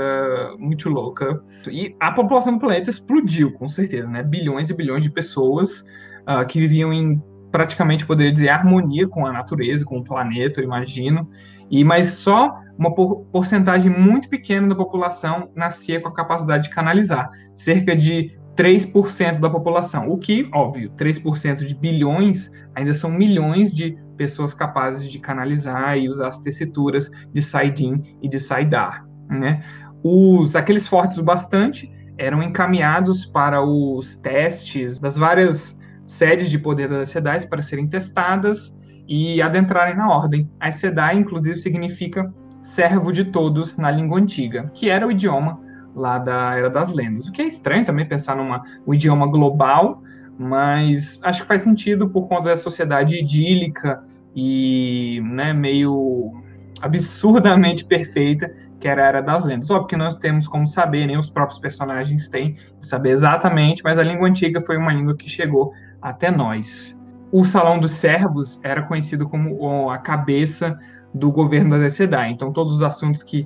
muito 0.58 0.88
louca. 0.88 1.40
E 1.70 1.94
a 2.00 2.10
população 2.10 2.54
do 2.54 2.58
planeta 2.58 2.90
explodiu, 2.90 3.52
com 3.52 3.68
certeza, 3.68 4.08
né? 4.08 4.24
Bilhões 4.24 4.68
e 4.68 4.74
bilhões 4.74 5.04
de 5.04 5.10
pessoas 5.10 5.82
uh, 6.28 6.44
que 6.48 6.58
viviam 6.58 6.92
em 6.92 7.22
praticamente, 7.56 8.04
poderia 8.04 8.30
dizer, 8.30 8.50
harmonia 8.50 9.08
com 9.08 9.24
a 9.24 9.32
natureza, 9.32 9.82
com 9.82 9.98
o 9.98 10.04
planeta, 10.04 10.60
eu 10.60 10.64
imagino. 10.64 11.26
E 11.70 11.82
mas 11.82 12.10
só 12.10 12.60
uma 12.78 12.94
por 12.94 13.24
porcentagem 13.32 13.90
muito 13.90 14.28
pequena 14.28 14.68
da 14.68 14.74
população 14.74 15.48
nascia 15.56 15.98
com 15.98 16.08
a 16.08 16.12
capacidade 16.12 16.64
de 16.64 16.74
canalizar. 16.74 17.30
Cerca 17.54 17.96
de 17.96 18.38
3% 18.54 19.40
da 19.40 19.48
população, 19.48 20.10
o 20.10 20.18
que, 20.18 20.50
óbvio, 20.52 20.90
3% 20.98 21.64
de 21.64 21.74
bilhões 21.74 22.52
ainda 22.74 22.92
são 22.92 23.10
milhões 23.10 23.72
de 23.72 23.96
pessoas 24.18 24.52
capazes 24.52 25.10
de 25.10 25.18
canalizar 25.18 25.96
e 25.96 26.10
usar 26.10 26.28
as 26.28 26.38
tessituras 26.38 27.10
de 27.32 27.40
side-in 27.40 28.02
e 28.20 28.28
de 28.28 28.38
side-ar. 28.38 29.02
Né? 29.30 29.62
Os, 30.02 30.54
aqueles 30.54 30.86
fortes 30.86 31.16
o 31.16 31.22
bastante 31.22 31.90
eram 32.18 32.42
encaminhados 32.42 33.24
para 33.24 33.62
os 33.62 34.16
testes 34.16 34.98
das 34.98 35.16
várias 35.16 35.78
sedes 36.06 36.48
de 36.48 36.58
poder 36.58 36.88
das 36.88 37.10
Sedais 37.10 37.44
para 37.44 37.60
serem 37.60 37.86
testadas 37.86 38.74
e 39.06 39.42
adentrarem 39.42 39.96
na 39.96 40.08
ordem. 40.08 40.48
A 40.58 40.70
Sedai, 40.70 41.16
inclusive, 41.16 41.56
significa 41.56 42.32
servo 42.62 43.12
de 43.12 43.24
todos 43.24 43.76
na 43.76 43.90
língua 43.90 44.18
antiga, 44.18 44.70
que 44.72 44.88
era 44.88 45.06
o 45.06 45.10
idioma 45.10 45.60
lá 45.94 46.18
da 46.18 46.54
Era 46.54 46.70
das 46.70 46.92
Lendas. 46.92 47.28
O 47.28 47.32
que 47.32 47.42
é 47.42 47.46
estranho 47.46 47.84
também 47.84 48.06
pensar 48.06 48.36
num 48.36 48.58
um 48.86 48.94
idioma 48.94 49.26
global, 49.26 50.02
mas 50.38 51.18
acho 51.22 51.42
que 51.42 51.48
faz 51.48 51.62
sentido 51.62 52.08
por 52.08 52.28
conta 52.28 52.50
da 52.50 52.56
sociedade 52.56 53.18
idílica 53.18 54.02
e 54.34 55.20
né, 55.24 55.52
meio 55.52 56.42
absurdamente 56.80 57.84
perfeita 57.84 58.50
que 58.78 58.86
era 58.86 59.02
a 59.02 59.06
Era 59.06 59.22
das 59.22 59.44
Lendas. 59.44 59.70
Óbvio 59.70 59.88
que 59.88 59.96
nós 59.96 60.14
temos 60.14 60.46
como 60.46 60.66
saber, 60.66 61.06
nem 61.06 61.16
os 61.16 61.30
próprios 61.30 61.58
personagens 61.58 62.28
têm, 62.28 62.56
saber 62.80 63.10
exatamente, 63.10 63.82
mas 63.82 63.98
a 63.98 64.02
língua 64.02 64.28
antiga 64.28 64.60
foi 64.60 64.76
uma 64.76 64.92
língua 64.92 65.16
que 65.16 65.28
chegou 65.28 65.72
até 66.06 66.30
nós. 66.30 66.96
O 67.32 67.42
Salão 67.42 67.80
dos 67.80 67.90
Servos 67.90 68.60
era 68.62 68.82
conhecido 68.82 69.28
como 69.28 69.90
a 69.90 69.98
cabeça 69.98 70.78
do 71.12 71.32
governo 71.32 71.70
das 71.70 71.94
Sedai. 71.94 72.30
Então, 72.30 72.52
todos 72.52 72.74
os 72.74 72.82
assuntos 72.82 73.24
que 73.24 73.44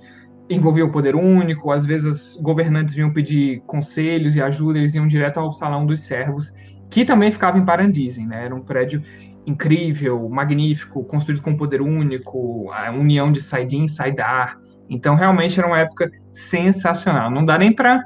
envolvia 0.49 0.85
o 0.85 0.93
poder 0.93 1.17
único, 1.17 1.71
às 1.71 1.87
vezes 1.87 2.35
os 2.35 2.43
governantes 2.43 2.95
vinham 2.95 3.13
pedir 3.15 3.63
conselhos 3.67 4.37
e 4.37 4.43
ajuda, 4.43 4.79
eles 4.79 4.95
iam 4.95 5.07
direto 5.07 5.41
ao 5.41 5.51
Salão 5.53 5.87
dos 5.87 6.01
Servos, 6.01 6.53
que 6.91 7.03
também 7.03 7.33
ficava 7.33 7.57
em 7.57 7.65
Paradisem, 7.65 8.27
né? 8.27 8.45
Era 8.45 8.55
um 8.55 8.61
prédio 8.61 9.03
incrível, 9.47 10.29
magnífico, 10.29 11.03
construído 11.05 11.41
com 11.41 11.57
poder 11.57 11.81
único, 11.81 12.71
a 12.73 12.91
união 12.91 13.33
de 13.33 13.41
Saidin 13.41 13.85
e 13.85 13.89
Saidar. 13.89 14.59
Então, 14.91 15.15
realmente 15.15 15.59
era 15.59 15.67
uma 15.67 15.79
época 15.79 16.11
sensacional. 16.31 17.31
Não 17.31 17.43
dá 17.43 17.57
nem 17.57 17.73
para 17.75 18.05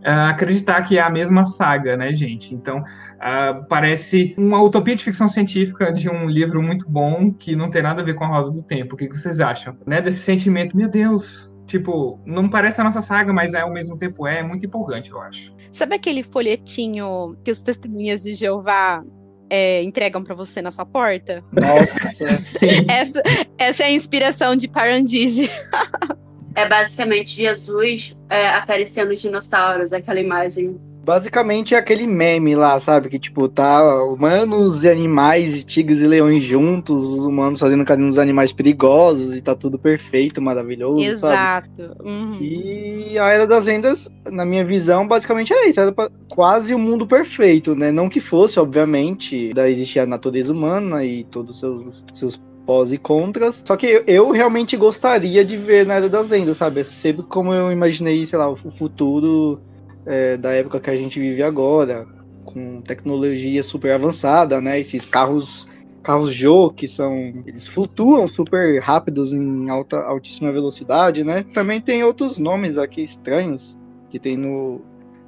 uh, 0.00 0.28
acreditar 0.30 0.82
que 0.82 0.98
é 0.98 1.02
a 1.02 1.10
mesma 1.10 1.44
saga, 1.44 1.96
né, 1.96 2.12
gente? 2.12 2.54
Então, 2.54 2.78
uh, 2.78 3.66
parece 3.68 4.34
uma 4.36 4.62
utopia 4.62 4.96
de 4.96 5.04
ficção 5.04 5.28
científica 5.28 5.92
de 5.92 6.08
um 6.08 6.28
livro 6.28 6.62
muito 6.62 6.88
bom 6.88 7.32
que 7.32 7.54
não 7.54 7.70
tem 7.70 7.82
nada 7.82 8.02
a 8.02 8.04
ver 8.04 8.14
com 8.14 8.24
a 8.24 8.28
roda 8.28 8.50
do 8.50 8.62
tempo. 8.62 8.94
O 8.94 8.96
que 8.96 9.08
vocês 9.08 9.40
acham? 9.40 9.76
Né? 9.86 10.00
Desse 10.00 10.18
sentimento, 10.18 10.76
meu 10.76 10.88
Deus, 10.88 11.50
Tipo, 11.70 12.18
não 12.26 12.48
parece 12.48 12.80
a 12.80 12.84
nossa 12.84 13.00
saga, 13.00 13.32
mas 13.32 13.54
é, 13.54 13.60
ao 13.60 13.72
mesmo 13.72 13.96
tempo 13.96 14.26
é, 14.26 14.40
é 14.40 14.42
muito 14.42 14.66
empolgante, 14.66 15.12
eu 15.12 15.20
acho. 15.20 15.54
Sabe 15.70 15.94
aquele 15.94 16.24
folhetinho 16.24 17.36
que 17.44 17.50
os 17.52 17.62
testemunhas 17.62 18.24
de 18.24 18.34
Jeová 18.34 19.04
é, 19.48 19.80
entregam 19.84 20.24
para 20.24 20.34
você 20.34 20.60
na 20.60 20.72
sua 20.72 20.84
porta? 20.84 21.44
Nossa, 21.52 22.42
sim. 22.42 22.84
Essa, 22.90 23.22
essa 23.56 23.84
é 23.84 23.86
a 23.86 23.90
inspiração 23.92 24.56
de 24.56 24.66
Paradise. 24.66 25.48
é 26.54 26.68
basicamente 26.68 27.36
Jesus 27.36 28.16
é, 28.28 28.48
acariciando 28.48 29.12
os 29.12 29.20
dinossauros, 29.20 29.92
aquela 29.92 30.20
imagem 30.20 30.78
Basicamente 31.02 31.74
é 31.74 31.78
aquele 31.78 32.06
meme 32.06 32.54
lá, 32.54 32.78
sabe? 32.78 33.08
Que 33.08 33.18
tipo, 33.18 33.48
tá 33.48 34.04
humanos 34.04 34.84
e 34.84 34.88
animais, 34.88 35.64
tigres 35.64 36.00
e 36.02 36.06
leões 36.06 36.42
juntos, 36.42 37.04
os 37.04 37.24
humanos 37.24 37.58
fazendo 37.58 37.84
carinho 37.84 38.06
nos 38.06 38.18
animais 38.18 38.52
perigosos 38.52 39.34
e 39.34 39.40
tá 39.40 39.54
tudo 39.54 39.78
perfeito, 39.78 40.42
maravilhoso. 40.42 41.00
Exato. 41.00 41.96
Uhum. 42.04 42.38
E 42.40 43.18
a 43.18 43.30
Era 43.30 43.46
das 43.46 43.64
Lendas, 43.64 44.10
na 44.30 44.44
minha 44.44 44.64
visão, 44.64 45.08
basicamente 45.08 45.52
era 45.52 45.66
isso. 45.66 45.80
Era 45.80 45.94
quase 46.28 46.74
o 46.74 46.76
um 46.76 46.80
mundo 46.80 47.06
perfeito, 47.06 47.74
né? 47.74 47.90
Não 47.90 48.08
que 48.08 48.20
fosse, 48.20 48.60
obviamente, 48.60 49.54
da 49.54 49.70
existia 49.70 50.02
a 50.02 50.06
natureza 50.06 50.52
humana 50.52 51.02
e 51.02 51.24
todos 51.24 51.56
os 51.56 51.60
seus, 51.60 52.04
seus 52.12 52.49
pós 52.66 52.92
e 52.92 52.98
contras. 52.98 53.62
Só 53.66 53.76
que 53.76 53.86
eu, 53.86 54.04
eu, 54.06 54.30
realmente 54.30 54.76
gostaria 54.76 55.44
de 55.44 55.56
ver 55.56 55.86
na 55.86 55.94
Era 55.94 56.08
das 56.08 56.30
Lendas, 56.30 56.58
sabe? 56.58 56.80
É 56.80 56.84
sempre 56.84 57.24
como 57.24 57.52
eu 57.52 57.72
imaginei, 57.72 58.24
sei 58.26 58.38
lá, 58.38 58.48
o 58.48 58.56
futuro 58.56 59.60
é, 60.06 60.36
da 60.36 60.52
época 60.52 60.80
que 60.80 60.90
a 60.90 60.96
gente 60.96 61.18
vive 61.18 61.42
agora, 61.42 62.06
com 62.44 62.80
tecnologia 62.80 63.62
super 63.62 63.92
avançada, 63.92 64.60
né? 64.60 64.78
Esses 64.80 65.06
carros 65.06 65.68
carros 66.02 66.32
Jô, 66.32 66.70
que 66.70 66.88
são 66.88 67.14
eles 67.46 67.66
flutuam 67.66 68.26
super 68.26 68.80
rápidos 68.80 69.32
em 69.32 69.68
alta 69.68 69.98
altíssima 69.98 70.50
velocidade, 70.50 71.22
né? 71.22 71.44
Também 71.52 71.80
tem 71.80 72.02
outros 72.02 72.38
nomes 72.38 72.78
aqui 72.78 73.02
estranhos 73.02 73.76
que 74.08 74.18
tem 74.18 74.36
no 74.36 74.80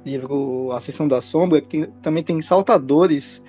livro 0.05 0.71
A 0.71 0.79
Sessão 0.79 1.07
da 1.07 1.21
Sombra, 1.21 1.61
que 1.61 1.87
também 2.01 2.23
tem 2.23 2.41
saltadores 2.41 3.41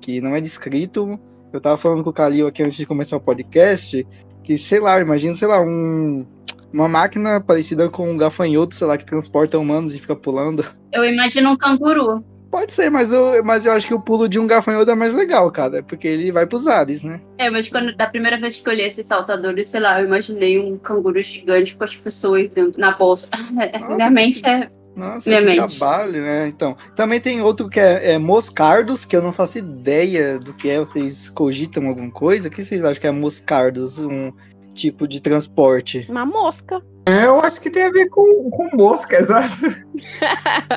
que 0.00 0.20
não 0.20 0.34
é 0.34 0.40
descrito. 0.40 1.18
Eu 1.52 1.60
tava 1.60 1.76
falando 1.76 2.02
com 2.02 2.10
o 2.10 2.12
Kalil 2.12 2.46
aqui 2.46 2.62
antes 2.62 2.76
de 2.76 2.86
começar 2.86 3.16
o 3.16 3.20
podcast, 3.20 4.06
que 4.42 4.56
sei 4.56 4.80
lá, 4.80 5.00
imagina, 5.00 5.34
sei 5.34 5.48
lá, 5.48 5.60
um 5.60 6.26
uma 6.72 6.88
máquina 6.88 7.40
parecida 7.40 7.88
com 7.90 8.10
um 8.10 8.16
gafanhoto, 8.16 8.74
sei 8.74 8.86
lá, 8.86 8.96
que 8.96 9.04
transporta 9.04 9.58
humanos 9.58 9.94
e 9.94 9.98
fica 9.98 10.16
pulando. 10.16 10.64
Eu 10.90 11.04
imagino 11.04 11.50
um 11.50 11.56
canguru. 11.56 12.24
Pode 12.50 12.72
ser, 12.72 12.90
mas 12.90 13.10
eu, 13.12 13.42
mas 13.42 13.64
eu 13.64 13.72
acho 13.72 13.86
que 13.86 13.94
o 13.94 14.00
pulo 14.00 14.28
de 14.28 14.38
um 14.38 14.46
gafanhoto 14.46 14.90
é 14.90 14.94
mais 14.94 15.14
legal, 15.14 15.50
cara. 15.50 15.82
Porque 15.82 16.06
ele 16.06 16.30
vai 16.30 16.46
pros 16.46 16.68
ares, 16.68 17.02
né? 17.02 17.18
É, 17.38 17.48
mas 17.48 17.68
quando, 17.68 17.96
da 17.96 18.06
primeira 18.06 18.38
vez 18.38 18.60
que 18.60 18.68
eu 18.68 18.74
li 18.74 18.82
esses 18.82 19.06
saltadores, 19.06 19.68
sei 19.68 19.80
lá, 19.80 20.00
eu 20.00 20.06
imaginei 20.06 20.58
um 20.58 20.76
canguru 20.76 21.22
gigante 21.22 21.74
com 21.74 21.84
as 21.84 21.96
pessoas 21.96 22.52
dentro 22.52 22.78
na 22.78 22.92
bolsa. 22.92 23.26
Nossa, 23.80 23.94
Minha 23.94 24.10
mente 24.10 24.46
é. 24.46 24.70
Nossa, 24.94 25.28
Minha 25.28 25.40
que 25.40 25.46
mente. 25.46 25.78
trabalho, 25.78 26.22
né? 26.22 26.48
Então, 26.48 26.76
também 26.94 27.20
tem 27.20 27.40
outro 27.40 27.68
que 27.68 27.80
é, 27.80 28.12
é, 28.12 28.18
moscardos, 28.18 29.04
que 29.04 29.16
eu 29.16 29.22
não 29.22 29.32
faço 29.32 29.58
ideia 29.58 30.38
do 30.38 30.52
que 30.52 30.68
é. 30.68 30.78
Vocês 30.78 31.30
cogitam 31.30 31.86
alguma 31.86 32.10
coisa? 32.10 32.48
O 32.48 32.50
que 32.50 32.62
vocês 32.62 32.84
acham 32.84 33.00
que 33.00 33.06
é 33.06 33.10
moscardos? 33.10 33.98
Um, 33.98 34.32
tipo 34.72 35.06
de 35.06 35.20
transporte? 35.20 36.06
Uma 36.08 36.26
mosca. 36.26 36.82
É, 37.06 37.26
eu 37.26 37.40
acho 37.40 37.60
que 37.60 37.70
tem 37.70 37.82
a 37.82 37.90
ver 37.90 38.08
com, 38.08 38.50
com 38.50 38.76
mosca, 38.76 39.18
exato. 39.20 39.56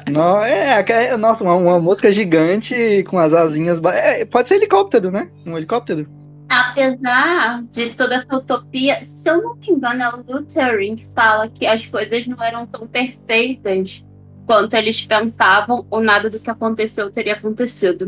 Não, 0.10 0.44
é, 0.44 0.84
é, 0.88 1.18
nossa, 1.18 1.44
uma, 1.44 1.56
uma 1.56 1.80
mosca 1.80 2.12
gigante 2.12 3.04
com 3.08 3.18
as 3.18 3.34
asinhas. 3.34 3.82
É, 3.84 4.26
pode 4.26 4.48
ser 4.48 4.56
helicóptero, 4.56 5.12
né? 5.12 5.30
Um 5.46 5.58
helicóptero. 5.58 6.08
Apesar 6.48 7.64
de 7.72 7.92
toda 7.92 8.16
essa 8.16 8.36
utopia, 8.36 9.04
se 9.06 9.30
eu 9.30 9.42
não 9.42 9.56
me 9.56 9.70
engano, 9.70 10.04
é 10.04 10.10
o 10.10 10.18
Lutheran 10.18 10.96
que 10.96 11.08
fala 11.16 11.48
que 11.48 11.66
as 11.66 11.86
coisas 11.86 12.28
não 12.28 12.42
eram 12.44 12.66
tão 12.68 12.88
perfeitas 12.88 14.06
quanto 14.46 14.76
eles 14.76 15.04
pensavam, 15.06 15.86
ou 15.90 16.02
nada 16.02 16.30
do 16.30 16.40
que 16.40 16.50
aconteceu 16.50 17.10
teria 17.10 17.34
acontecido. 17.34 18.06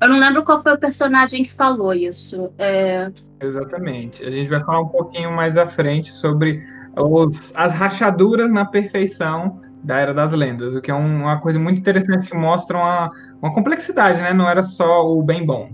Eu 0.00 0.08
não 0.08 0.18
lembro 0.18 0.42
qual 0.44 0.62
foi 0.62 0.72
o 0.72 0.78
personagem 0.78 1.42
que 1.42 1.52
falou 1.52 1.92
isso. 1.92 2.50
É... 2.58 3.10
Exatamente. 3.40 4.24
A 4.24 4.30
gente 4.30 4.48
vai 4.48 4.60
falar 4.60 4.80
um 4.80 4.88
pouquinho 4.88 5.32
mais 5.32 5.56
à 5.56 5.66
frente 5.66 6.10
sobre 6.10 6.66
os, 6.96 7.52
as 7.54 7.72
rachaduras 7.72 8.50
na 8.50 8.64
perfeição 8.64 9.60
da 9.82 9.98
Era 9.98 10.12
das 10.12 10.32
Lendas, 10.32 10.74
o 10.74 10.80
que 10.80 10.90
é 10.90 10.94
uma 10.94 11.38
coisa 11.38 11.58
muito 11.58 11.78
interessante 11.78 12.28
que 12.28 12.36
mostra 12.36 12.76
uma, 12.76 13.10
uma 13.40 13.54
complexidade, 13.54 14.20
né? 14.20 14.32
Não 14.32 14.48
era 14.48 14.62
só 14.62 15.06
o 15.06 15.22
bem 15.22 15.44
bom. 15.46 15.70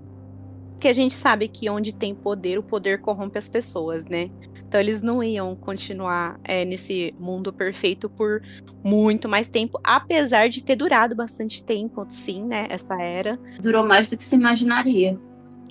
Porque 0.83 0.91
a 0.91 0.95
gente 0.95 1.15
sabe 1.15 1.47
que 1.47 1.71
onde 1.71 1.95
tem 1.95 2.13
poder, 2.13 2.59
o 2.59 2.63
poder 2.63 3.01
corrompe 3.01 3.39
as 3.39 3.49
pessoas, 3.49 4.05
né? 4.07 4.29
Então 4.67 4.81
eles 4.81 5.01
não 5.01 5.23
iam 5.23 5.55
continuar 5.55 6.41
é, 6.43 6.65
nesse 6.65 7.15
mundo 7.21 7.53
perfeito 7.53 8.11
por 8.11 8.43
muito 8.83 9.29
mais 9.29 9.47
tempo, 9.47 9.79
apesar 9.85 10.49
de 10.49 10.65
ter 10.65 10.75
durado 10.75 11.15
bastante 11.15 11.63
tempo, 11.63 12.05
sim, 12.09 12.45
né? 12.45 12.67
Essa 12.69 13.01
era. 13.01 13.39
Durou 13.61 13.87
mais 13.87 14.09
do 14.09 14.17
que 14.17 14.25
se 14.25 14.35
imaginaria. 14.35 15.17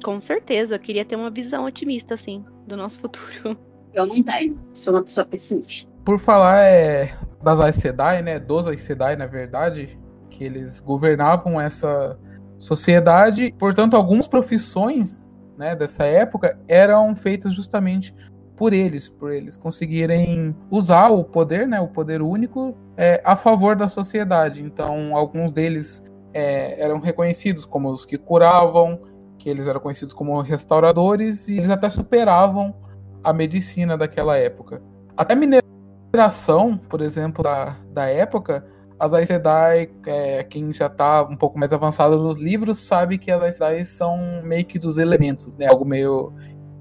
Com 0.01 0.17
certeza, 0.21 0.75
eu 0.75 0.79
queria 0.79 1.03
ter 1.03 1.17
uma 1.17 1.29
visão 1.29 1.65
otimista, 1.65 2.13
assim, 2.13 2.45
do 2.65 2.77
nosso 2.77 3.01
futuro. 3.01 3.59
Eu 3.93 4.05
não 4.05 4.23
tenho, 4.23 4.57
sou 4.73 4.93
uma 4.93 5.03
pessoa 5.03 5.25
pessimista. 5.25 5.91
Por 6.05 6.17
falar 6.17 6.61
é, 6.61 7.13
das 7.43 7.59
Aes 7.59 7.75
Sedai, 7.75 8.21
né? 8.21 8.39
Dos 8.39 8.65
Aes 8.65 8.79
Sedai, 8.79 9.17
na 9.17 9.27
verdade, 9.27 9.99
que 10.29 10.45
eles 10.45 10.79
governavam 10.79 11.59
essa 11.59 12.17
sociedade. 12.61 13.53
Portanto, 13.57 13.97
algumas 13.97 14.27
profissões 14.27 15.35
né, 15.57 15.75
dessa 15.75 16.05
época 16.05 16.59
eram 16.67 17.15
feitas 17.15 17.53
justamente 17.53 18.13
por 18.55 18.73
eles, 18.73 19.09
por 19.09 19.31
eles 19.31 19.57
conseguirem 19.57 20.55
usar 20.69 21.09
o 21.09 21.23
poder, 21.23 21.67
né, 21.67 21.79
o 21.79 21.87
poder 21.87 22.21
único, 22.21 22.77
é, 22.95 23.19
a 23.25 23.35
favor 23.35 23.75
da 23.75 23.87
sociedade. 23.89 24.63
Então, 24.63 25.15
alguns 25.15 25.51
deles 25.51 26.03
é, 26.33 26.79
eram 26.79 26.99
reconhecidos 26.99 27.65
como 27.65 27.89
os 27.91 28.05
que 28.05 28.17
curavam, 28.17 29.01
que 29.39 29.49
eles 29.49 29.65
eram 29.65 29.79
conhecidos 29.79 30.13
como 30.13 30.39
restauradores 30.41 31.47
e 31.47 31.57
eles 31.57 31.71
até 31.71 31.89
superavam 31.89 32.75
a 33.23 33.33
medicina 33.33 33.97
daquela 33.97 34.37
época. 34.37 34.83
Até 35.17 35.35
mineração, 35.35 36.77
por 36.77 37.01
exemplo, 37.01 37.43
da, 37.43 37.77
da 37.91 38.05
época, 38.07 38.63
as 39.01 39.15
Aes 39.15 39.27
Sedai, 39.27 39.89
é, 40.05 40.43
quem 40.43 40.71
já 40.71 40.85
está 40.85 41.23
um 41.23 41.35
pouco 41.35 41.57
mais 41.57 41.73
avançado 41.73 42.21
nos 42.21 42.37
livros, 42.37 42.77
sabe 42.77 43.17
que 43.17 43.31
as 43.31 43.41
Aes 43.41 43.55
Sedai 43.55 43.83
são 43.83 44.43
meio 44.43 44.63
que 44.63 44.77
dos 44.77 44.99
elementos, 44.99 45.55
né? 45.55 45.65
Algo 45.65 45.83
meio 45.83 46.31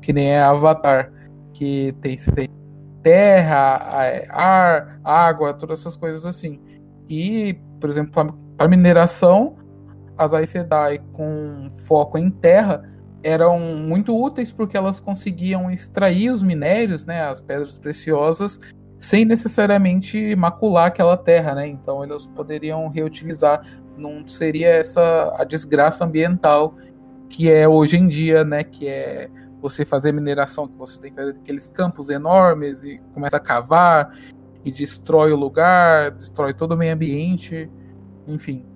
que 0.02 0.12
nem 0.12 0.32
é 0.32 0.42
Avatar, 0.42 1.10
que 1.54 1.94
tem, 2.02 2.18
tem 2.34 2.48
terra, 3.02 4.04
é, 4.04 4.26
ar, 4.28 5.00
água, 5.02 5.54
todas 5.54 5.80
essas 5.80 5.96
coisas 5.96 6.26
assim. 6.26 6.60
E, 7.08 7.58
por 7.80 7.88
exemplo, 7.88 8.38
para 8.54 8.68
mineração, 8.68 9.56
as 10.18 10.34
Aes 10.34 10.50
Sedai 10.50 10.98
com 11.12 11.68
foco 11.86 12.18
em 12.18 12.30
terra 12.30 12.82
eram 13.22 13.58
muito 13.58 14.14
úteis 14.14 14.52
porque 14.52 14.76
elas 14.76 15.00
conseguiam 15.00 15.70
extrair 15.70 16.30
os 16.30 16.42
minérios, 16.42 17.06
né, 17.06 17.22
as 17.22 17.40
pedras 17.40 17.78
preciosas, 17.78 18.60
sem 19.00 19.24
necessariamente 19.24 20.36
macular 20.36 20.86
aquela 20.86 21.16
terra, 21.16 21.54
né? 21.54 21.66
Então 21.66 22.04
eles 22.04 22.26
poderiam 22.26 22.86
reutilizar, 22.88 23.62
não 23.96 24.28
seria 24.28 24.68
essa 24.68 25.34
a 25.38 25.42
desgraça 25.42 26.04
ambiental 26.04 26.74
que 27.30 27.50
é 27.50 27.66
hoje 27.66 27.96
em 27.96 28.06
dia, 28.06 28.44
né? 28.44 28.62
Que 28.62 28.88
é 28.88 29.30
você 29.60 29.86
fazer 29.86 30.12
mineração, 30.12 30.68
que 30.68 30.76
você 30.76 31.00
tem 31.00 31.10
que 31.10 31.16
fazer 31.16 31.30
aqueles 31.30 31.66
campos 31.66 32.10
enormes 32.10 32.84
e 32.84 33.00
começa 33.14 33.38
a 33.38 33.40
cavar 33.40 34.14
e 34.64 34.70
destrói 34.70 35.32
o 35.32 35.36
lugar, 35.36 36.10
destrói 36.10 36.52
todo 36.52 36.72
o 36.72 36.76
meio 36.76 36.92
ambiente, 36.92 37.70
enfim. 38.26 38.66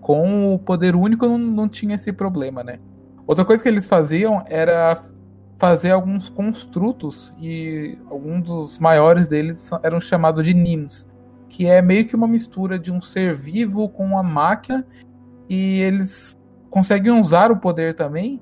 Com 0.00 0.54
o 0.54 0.58
poder 0.60 0.94
único 0.94 1.26
não, 1.26 1.38
não 1.38 1.68
tinha 1.68 1.96
esse 1.96 2.12
problema, 2.12 2.62
né? 2.62 2.78
Outra 3.26 3.44
coisa 3.44 3.60
que 3.60 3.68
eles 3.68 3.88
faziam 3.88 4.44
era 4.46 4.96
fazer 5.56 5.90
alguns 5.90 6.28
construtos 6.28 7.32
e 7.40 7.98
alguns 8.10 8.42
dos 8.42 8.78
maiores 8.78 9.28
deles 9.28 9.70
eram 9.82 9.98
chamados 10.00 10.44
de 10.44 10.52
nims, 10.52 11.10
que 11.48 11.66
é 11.66 11.80
meio 11.80 12.04
que 12.04 12.14
uma 12.14 12.28
mistura 12.28 12.78
de 12.78 12.92
um 12.92 13.00
ser 13.00 13.34
vivo 13.34 13.88
com 13.88 14.04
uma 14.04 14.22
máquina 14.22 14.86
e 15.48 15.80
eles 15.80 16.36
conseguem 16.68 17.12
usar 17.12 17.50
o 17.50 17.56
poder 17.56 17.94
também 17.94 18.40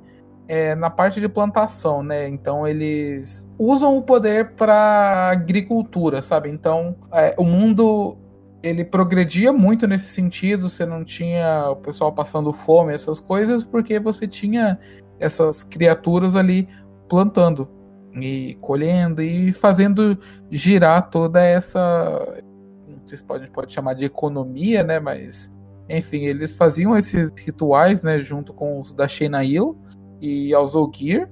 é, 0.49 0.75
na 0.75 0.91
parte 0.91 1.21
de 1.21 1.29
plantação, 1.29 2.03
né? 2.03 2.29
Então 2.29 2.67
eles 2.67 3.49
usam 3.59 3.97
o 3.97 4.03
poder 4.03 4.53
para 4.53 5.31
agricultura, 5.31 6.21
sabe? 6.21 6.51
Então 6.51 6.97
é, 7.13 7.35
o 7.39 7.45
mundo 7.45 8.19
ele 8.63 8.85
progredia 8.85 9.53
muito 9.53 9.87
nesse 9.87 10.07
sentido. 10.07 10.69
Você 10.69 10.85
não 10.85 11.05
tinha 11.05 11.71
o 11.71 11.77
pessoal 11.77 12.13
passando 12.13 12.53
fome, 12.53 12.93
essas 12.93 13.21
coisas, 13.21 13.63
porque 13.63 14.01
você 14.01 14.27
tinha 14.27 14.79
essas 15.19 15.63
criaturas 15.63 16.35
ali 16.35 16.69
plantando 17.15 17.69
e 18.21 18.57
colhendo 18.61 19.23
e 19.23 19.53
fazendo 19.53 20.19
girar 20.51 21.09
toda 21.11 21.41
essa. 21.41 22.43
Não 22.89 23.07
sei 23.07 23.19
se 23.19 23.25
pode, 23.25 23.49
pode 23.53 23.73
chamar 23.73 23.95
de 23.95 24.05
economia, 24.05 24.83
né? 24.83 24.99
Mas, 24.99 25.53
enfim, 25.89 26.25
eles 26.25 26.57
faziam 26.57 26.97
esses 26.97 27.33
rituais, 27.39 28.03
né? 28.03 28.19
Junto 28.19 28.53
com 28.53 28.81
os 28.81 28.93
da 28.93 29.07
Shenail 29.07 29.79
e 30.21 30.53
aos 30.53 30.75
Ogir. 30.75 31.31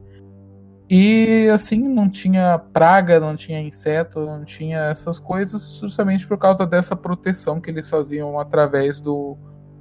E 0.89 1.49
assim, 1.53 1.79
não 1.89 2.09
tinha 2.09 2.59
praga, 2.73 3.19
não 3.19 3.35
tinha 3.35 3.61
inseto, 3.61 4.21
não 4.25 4.45
tinha 4.45 4.79
essas 4.91 5.19
coisas, 5.19 5.79
justamente 5.81 6.29
por 6.29 6.39
causa 6.39 6.65
dessa 6.65 6.95
proteção 6.95 7.61
que 7.61 7.71
eles 7.71 7.89
faziam 7.89 8.39
através 8.39 9.01
do 9.01 9.37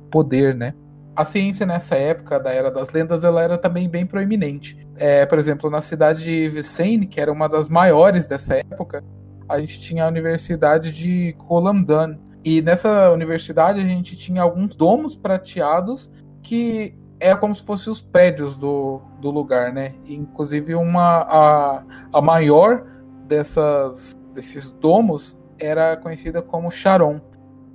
poder, 0.09 0.55
né? 0.55 0.73
A 1.15 1.25
ciência 1.25 1.65
nessa 1.65 1.95
época 1.95 2.39
da 2.39 2.51
Era 2.51 2.71
das 2.71 2.91
Lendas 2.91 3.23
ela 3.23 3.41
era 3.41 3.57
também 3.57 3.89
bem 3.89 4.05
proeminente. 4.05 4.87
É, 4.95 5.25
por 5.25 5.37
exemplo, 5.37 5.69
na 5.69 5.81
cidade 5.81 6.23
de 6.23 6.49
Vicene, 6.49 7.05
que 7.05 7.19
era 7.19 7.31
uma 7.31 7.47
das 7.49 7.67
maiores 7.67 8.27
dessa 8.27 8.55
época, 8.55 9.03
a 9.47 9.59
gente 9.59 9.79
tinha 9.79 10.05
a 10.05 10.07
Universidade 10.07 10.91
de 10.91 11.33
Colamdan. 11.37 12.17
E 12.43 12.61
nessa 12.61 13.11
universidade 13.11 13.79
a 13.79 13.83
gente 13.83 14.17
tinha 14.17 14.41
alguns 14.41 14.75
domos 14.75 15.15
prateados 15.15 16.11
que 16.41 16.95
era 17.19 17.37
como 17.37 17.53
se 17.53 17.63
fossem 17.63 17.91
os 17.91 18.01
prédios 18.01 18.57
do, 18.57 18.99
do 19.19 19.29
lugar, 19.29 19.71
né? 19.71 19.93
inclusive 20.07 20.73
uma 20.73 21.21
a, 21.21 21.85
a 22.11 22.21
maior 22.21 22.83
dessas 23.27 24.15
desses 24.33 24.71
domos 24.71 25.39
era 25.59 25.95
conhecida 25.97 26.41
como 26.41 26.71
Charon, 26.71 27.21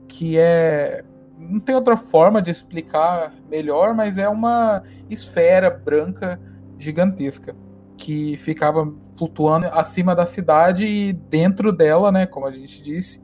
que 0.09 0.37
é 0.37 1.05
não 1.39 1.61
tem 1.61 1.75
outra 1.75 1.97
forma 1.97 2.41
de 2.41 2.51
explicar 2.51 3.35
melhor, 3.51 3.95
mas 3.95 4.19
é 4.19 4.29
uma 4.29 4.83
esfera 5.09 5.71
branca 5.71 6.41
gigantesca 6.79 7.55
que 7.97 8.37
ficava 8.37 8.93
flutuando 9.17 9.67
acima 9.67 10.15
da 10.15 10.27
cidade 10.27 10.87
e 10.87 11.13
dentro 11.13 11.73
dela, 11.73 12.13
né, 12.13 12.27
como 12.27 12.47
a 12.47 12.51
gente 12.51 12.83
disse, 12.83 13.23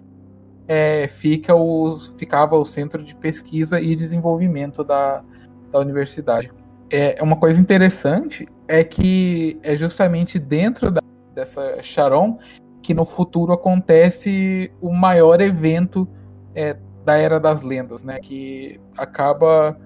é, 0.66 1.06
fica 1.08 1.54
os, 1.54 2.14
ficava 2.18 2.56
o 2.56 2.64
centro 2.64 3.04
de 3.04 3.14
pesquisa 3.14 3.80
e 3.80 3.94
desenvolvimento 3.94 4.82
da, 4.82 5.22
da 5.70 5.78
universidade. 5.78 6.50
É 6.90 7.22
uma 7.22 7.36
coisa 7.36 7.60
interessante 7.60 8.46
é 8.68 8.84
que 8.84 9.58
é 9.62 9.74
justamente 9.74 10.38
dentro 10.38 10.90
da, 10.90 11.00
dessa 11.34 11.82
Charon 11.82 12.38
que 12.82 12.92
no 12.92 13.06
futuro 13.06 13.52
acontece 13.52 14.70
o 14.80 14.92
maior 14.92 15.40
evento 15.40 16.06
é, 16.54 16.76
da 17.04 17.16
Era 17.16 17.38
das 17.40 17.62
Lendas, 17.62 18.02
né? 18.02 18.18
Que 18.18 18.80
acaba 18.96 19.76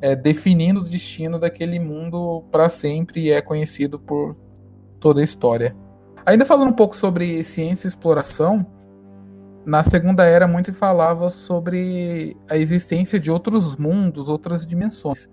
é, 0.00 0.16
definindo 0.16 0.80
o 0.80 0.84
destino 0.84 1.38
daquele 1.38 1.78
mundo 1.78 2.44
para 2.50 2.68
sempre 2.68 3.20
e 3.20 3.30
é 3.30 3.40
conhecido 3.40 3.98
por 3.98 4.34
toda 4.98 5.20
a 5.20 5.24
história. 5.24 5.74
Ainda 6.24 6.44
falando 6.44 6.68
um 6.68 6.74
pouco 6.74 6.94
sobre 6.94 7.42
ciência 7.42 7.86
e 7.86 7.88
exploração, 7.88 8.66
na 9.64 9.82
Segunda 9.82 10.24
Era 10.24 10.48
muito 10.48 10.72
falava 10.72 11.30
sobre 11.30 12.36
a 12.50 12.56
existência 12.56 13.18
de 13.18 13.30
outros 13.30 13.76
mundos, 13.76 14.28
outras 14.28 14.66
dimensões. 14.66 15.28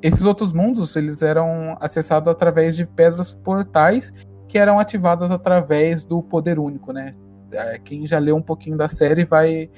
Esses 0.00 0.24
outros 0.24 0.52
mundos 0.52 0.94
eles 0.94 1.22
eram 1.22 1.76
acessados 1.80 2.28
através 2.28 2.76
de 2.76 2.86
pedras 2.86 3.34
portais 3.34 4.12
que 4.46 4.58
eram 4.58 4.78
ativadas 4.78 5.30
através 5.30 6.04
do 6.04 6.22
poder 6.22 6.58
único, 6.58 6.92
né? 6.92 7.10
É, 7.52 7.78
quem 7.78 8.06
já 8.06 8.18
leu 8.18 8.36
um 8.36 8.42
pouquinho 8.42 8.76
da 8.76 8.88
série 8.88 9.24
vai 9.24 9.70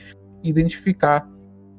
identificar 0.42 1.28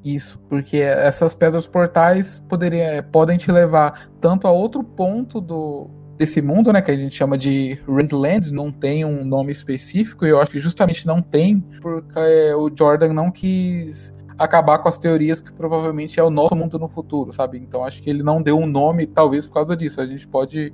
isso, 0.04 0.39
porque 0.50 0.78
essas 0.78 1.36
pedras 1.36 1.67
portais 1.67 2.43
poderiam, 2.50 2.86
é, 2.86 3.02
podem 3.02 3.38
te 3.38 3.52
levar 3.52 4.10
tanto 4.19 4.47
a 4.47 4.52
outro 4.52 4.84
ponto 4.84 5.39
do 5.39 5.89
desse 6.17 6.39
mundo, 6.39 6.71
né, 6.71 6.84
que 6.84 6.91
a 6.91 6.95
gente 6.95 7.15
chama 7.15 7.36
de 7.36 7.80
Randland, 7.88 8.52
não 8.52 8.71
tem 8.71 9.04
um 9.04 9.26
nome 9.26 9.52
específico, 9.52 10.24
e 10.24 10.30
eu 10.30 10.39
acho 10.39 10.52
que 10.52 10.60
justamente 10.60 11.08
não 11.08 11.19
tem, 11.19 11.60
porque 11.82 12.54
o 12.54 12.69
Jordan 12.78 13.12
não 13.12 13.32
quis 13.32 14.13
acabar 14.38 14.80
com 14.80 14.88
as 14.88 15.00
teorias 15.00 15.41
que 15.41 15.52
provavelmente 15.52 16.19
é 16.19 16.24
o 16.24 16.30
nosso 16.30 16.56
mundo 16.56 16.78
no 16.78 16.88
futuro, 16.88 17.34
sabe? 17.34 17.58
Então 17.58 17.84
acho 17.84 18.02
que 18.02 18.10
ele 18.10 18.21
não 18.21 18.41
deu 18.41 18.58
um 18.58 18.67
nome, 18.67 19.08
talvez 19.08 19.47
por 19.47 19.56
causa 19.56 19.76
disso. 19.76 20.02
A 20.02 20.06
gente 20.06 20.28
pode 20.28 20.74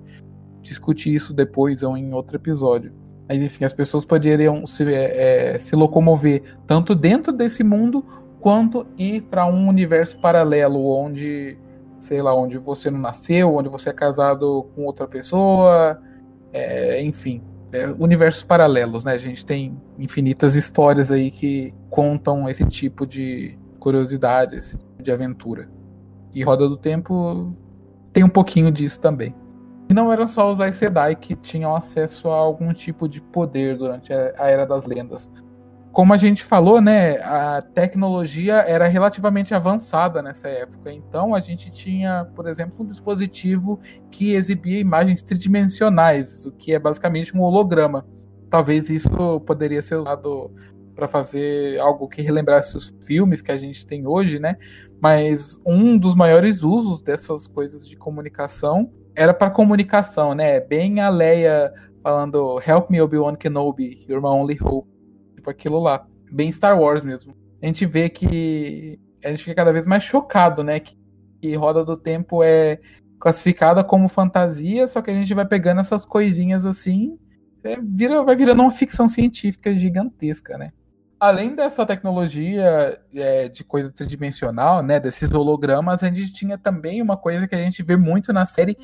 discutir 0.62 1.14
isso 1.14 1.34
depois 1.34 1.84
ou 1.84 1.98
em 1.98 2.14
outro 2.14 2.36
episódio. 2.36 2.94
Mas 3.28 3.42
enfim, 3.42 3.66
as 3.66 3.74
pessoas 3.74 4.06
poderiam 4.06 4.66
se, 4.66 4.84
é, 4.94 5.54
é 5.54 5.58
se 5.58 5.76
locomover 5.76 6.42
tanto 6.66 6.96
dentro 6.96 7.34
desse 7.34 7.64
mundo 7.64 8.04
quanto 8.40 8.88
ir 8.98 9.24
para 9.24 9.46
um 9.46 9.68
universo 9.68 10.20
paralelo 10.20 10.86
onde, 10.86 11.58
sei 12.00 12.22
lá, 12.22 12.34
onde 12.34 12.58
você 12.58 12.90
não 12.90 13.00
nasceu, 13.00 13.54
onde 13.56 13.68
você 13.68 13.90
é 13.90 13.94
casado 13.94 14.68
com 14.74 14.86
outra 14.86 15.08
pessoa, 15.08 16.02
é, 16.54 17.02
enfim, 17.04 17.42
é, 17.74 17.88
universos 18.00 18.44
paralelos, 18.44 19.04
né? 19.04 19.14
A 19.14 19.18
gente 19.18 19.46
tem 19.46 19.78
infinitas 20.00 20.56
histórias 20.56 21.12
aí 21.12 21.30
que 21.30 21.74
contam 21.90 22.48
esse 22.48 22.66
tipo 22.66 23.06
de 23.06 23.58
curiosidade, 23.80 24.56
esse 24.56 24.78
tipo 24.78 25.04
de 25.04 25.12
aventura. 25.12 25.70
E 26.34 26.44
Roda 26.44 26.68
do 26.68 26.78
Tempo 26.78 27.54
tem 28.14 28.24
um 28.24 28.30
pouquinho 28.30 28.72
disso 28.72 29.00
também. 29.02 29.36
E 29.90 29.94
não 29.94 30.12
eram 30.12 30.28
só 30.28 30.52
os 30.52 30.60
Aes 30.60 30.76
Sedai 30.76 31.16
que 31.16 31.36
tinham 31.36 31.76
acesso 31.76 32.30
a 32.30 32.36
algum 32.36 32.74
tipo 32.74 33.08
de 33.08 33.22
poder 33.22 33.78
durante 33.78 34.12
a 34.12 34.48
Era 34.48 34.66
das 34.66 34.86
Lendas. 34.86 35.32
Como 35.94 36.14
a 36.14 36.18
gente 36.18 36.44
falou, 36.44 36.80
né, 36.80 37.18
a 37.24 37.62
tecnologia 37.62 38.56
era 38.56 38.88
relativamente 38.88 39.56
avançada 39.56 40.22
nessa 40.22 40.48
época. 40.48 40.92
Então 40.92 41.34
a 41.34 41.40
gente 41.40 41.72
tinha, 41.72 42.26
por 42.36 42.48
exemplo, 42.48 42.84
um 42.84 42.88
dispositivo 42.88 43.80
que 44.12 44.34
exibia 44.34 44.80
imagens 44.80 45.22
tridimensionais, 45.22 46.46
o 46.46 46.52
que 46.52 46.74
é 46.74 46.80
basicamente 46.80 47.36
um 47.36 47.42
holograma. 47.42 48.06
Talvez 48.50 48.90
isso 48.90 49.40
poderia 49.42 49.82
ser 49.82 49.96
usado 49.96 50.52
para 50.94 51.08
fazer 51.08 51.80
algo 51.80 52.08
que 52.08 52.22
relembrasse 52.22 52.76
os 52.76 52.94
filmes 53.04 53.42
que 53.42 53.52
a 53.52 53.58
gente 53.58 53.86
tem 53.86 54.08
hoje, 54.08 54.40
né? 54.40 54.58
Mas 55.00 55.60
um 55.66 55.98
dos 55.98 56.16
maiores 56.16 56.64
usos 56.64 57.02
dessas 57.02 57.48
coisas 57.48 57.88
de 57.88 57.96
comunicação 57.96 58.92
era 59.18 59.34
para 59.34 59.50
comunicação, 59.50 60.36
né? 60.36 60.60
Bem 60.60 61.02
a 61.02 61.10
Leia 61.10 61.74
falando 62.04 62.62
Help 62.66 62.92
me 62.92 63.02
Obi-Wan 63.02 63.36
Kenobi, 63.36 64.06
you're 64.08 64.22
my 64.22 64.30
only 64.30 64.58
hope. 64.62 64.88
Tipo 65.36 65.50
aquilo 65.50 65.80
lá. 65.80 66.06
Bem 66.32 66.52
Star 66.52 66.80
Wars 66.80 67.04
mesmo. 67.04 67.36
A 67.62 67.66
gente 67.66 67.84
vê 67.88 68.10
que 68.10 69.00
a 69.26 69.30
gente 69.30 69.44
fica 69.44 69.56
cada 69.56 69.74
vez 69.74 69.88
mais 69.88 70.04
chocado, 70.04 70.64
né? 70.64 70.80
Que, 70.80 70.96
que 71.42 71.56
Roda 71.56 71.84
do 71.84 71.98
Tempo 71.98 72.44
é 72.44 72.80
classificada 73.20 73.84
como 73.84 74.08
fantasia, 74.08 74.88
só 74.88 75.02
que 75.02 75.10
a 75.10 75.14
gente 75.16 75.34
vai 75.34 75.48
pegando 75.48 75.80
essas 75.80 76.06
coisinhas 76.06 76.68
assim, 76.68 77.18
é, 77.64 77.76
vira, 77.82 78.24
vai 78.24 78.36
virando 78.36 78.62
uma 78.62 78.72
ficção 78.72 79.08
científica 79.08 79.74
gigantesca, 79.74 80.56
né? 80.56 80.70
além 81.20 81.56
dessa 81.56 81.86
tecnologia 81.86 83.00
é, 83.14 83.50
de 83.50 83.64
coisa 83.64 83.92
tridimensional, 83.92 84.84
né, 84.84 85.00
desses 85.00 85.34
hologramas, 85.34 86.04
a 86.04 86.08
gente 86.08 86.32
tinha 86.32 86.58
também 86.58 87.02
uma 87.02 87.18
coisa 87.18 87.48
que 87.48 87.56
a 87.56 87.58
gente 87.58 87.82
vê 87.84 87.98
muito 87.98 88.32
na 88.32 88.46
série, 88.46 88.78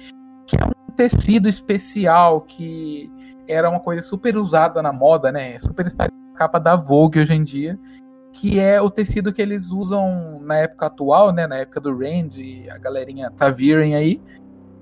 que 0.46 0.56
é 0.56 0.66
um 0.66 0.92
tecido 0.96 1.48
especial 1.50 2.42
que 2.42 3.12
era 3.48 3.70
uma 3.70 3.80
coisa 3.80 4.02
super 4.02 4.38
usada 4.38 4.82
na 4.82 4.94
moda, 4.94 5.32
né, 5.32 5.58
super 5.60 5.86
está 5.86 6.06
na 6.06 6.38
capa 6.38 6.60
da 6.60 6.76
Vogue 6.76 7.20
hoje 7.20 7.34
em 7.34 7.44
dia, 7.44 7.80
que 8.32 8.60
é 8.60 8.82
o 8.82 8.90
tecido 8.90 9.32
que 9.32 9.42
eles 9.42 9.72
usam 9.72 10.40
na 10.42 10.58
época 10.58 10.88
atual, 10.88 11.32
né, 11.32 11.46
na 11.46 11.58
época 11.58 11.80
do 11.80 11.96
Rand 11.96 12.38
e 12.38 12.70
a 12.70 12.78
galerinha 12.78 13.30
Taviren 13.32 13.96
aí, 13.96 14.22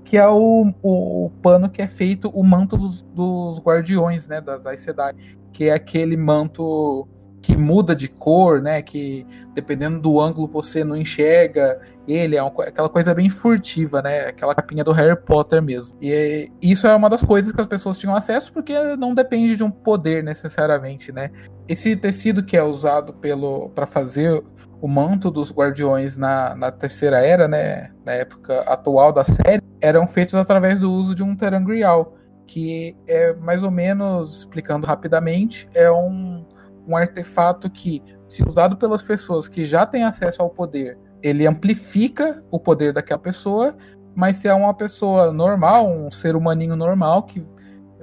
que 0.04 0.16
é 0.16 0.26
o, 0.26 0.72
o, 0.82 1.26
o, 1.26 1.30
pano 1.42 1.68
que 1.68 1.82
é 1.82 1.88
feito 1.88 2.28
o 2.30 2.42
manto 2.42 2.76
dos, 2.76 3.02
dos 3.02 3.58
guardiões, 3.60 4.26
né, 4.26 4.40
das 4.40 4.66
Aes 4.66 4.80
Sedai, 4.80 5.14
que 5.52 5.64
é 5.64 5.74
aquele 5.74 6.16
manto 6.16 7.06
que 7.42 7.56
muda 7.56 7.94
de 7.94 8.08
cor, 8.08 8.62
né? 8.62 8.80
Que 8.80 9.26
dependendo 9.52 10.00
do 10.00 10.20
ângulo 10.20 10.46
você 10.46 10.84
não 10.84 10.96
enxerga 10.96 11.80
ele, 12.06 12.36
é 12.36 12.42
uma, 12.42 12.50
aquela 12.64 12.88
coisa 12.88 13.12
bem 13.12 13.28
furtiva, 13.28 14.00
né? 14.00 14.28
Aquela 14.28 14.54
capinha 14.54 14.84
do 14.84 14.92
Harry 14.92 15.20
Potter 15.20 15.60
mesmo. 15.60 15.96
E 16.00 16.48
isso 16.62 16.86
é 16.86 16.94
uma 16.94 17.10
das 17.10 17.22
coisas 17.22 17.52
que 17.52 17.60
as 17.60 17.66
pessoas 17.66 17.98
tinham 17.98 18.14
acesso 18.14 18.52
porque 18.52 18.74
não 18.96 19.14
depende 19.14 19.56
de 19.56 19.64
um 19.64 19.70
poder 19.70 20.22
necessariamente, 20.22 21.10
né? 21.12 21.30
Esse 21.68 21.96
tecido 21.96 22.44
que 22.44 22.56
é 22.56 22.62
usado 22.62 23.12
pelo 23.14 23.70
para 23.70 23.86
fazer 23.86 24.42
o 24.80 24.88
manto 24.88 25.30
dos 25.30 25.52
guardiões 25.52 26.16
na, 26.16 26.54
na 26.54 26.70
terceira 26.70 27.24
era, 27.24 27.48
né? 27.48 27.90
Na 28.04 28.12
época 28.12 28.60
atual 28.62 29.12
da 29.12 29.24
série, 29.24 29.62
eram 29.80 30.06
feitos 30.06 30.34
através 30.34 30.78
do 30.78 30.90
uso 30.92 31.14
de 31.14 31.22
um 31.22 31.34
terangrial, 31.36 32.16
que 32.46 32.96
é 33.06 33.32
mais 33.34 33.62
ou 33.62 33.70
menos, 33.70 34.40
explicando 34.40 34.86
rapidamente, 34.86 35.68
é 35.74 35.90
um 35.90 36.44
um 36.86 36.96
artefato 36.96 37.70
que, 37.70 38.02
se 38.28 38.42
usado 38.42 38.76
pelas 38.76 39.02
pessoas 39.02 39.48
que 39.48 39.64
já 39.64 39.86
têm 39.86 40.04
acesso 40.04 40.42
ao 40.42 40.50
poder, 40.50 40.98
ele 41.22 41.46
amplifica 41.46 42.42
o 42.50 42.58
poder 42.58 42.92
daquela 42.92 43.20
pessoa, 43.20 43.76
mas 44.14 44.36
se 44.36 44.48
é 44.48 44.54
uma 44.54 44.74
pessoa 44.74 45.32
normal, 45.32 45.88
um 45.88 46.10
ser 46.10 46.34
humaninho 46.34 46.76
normal 46.76 47.22
que 47.22 47.44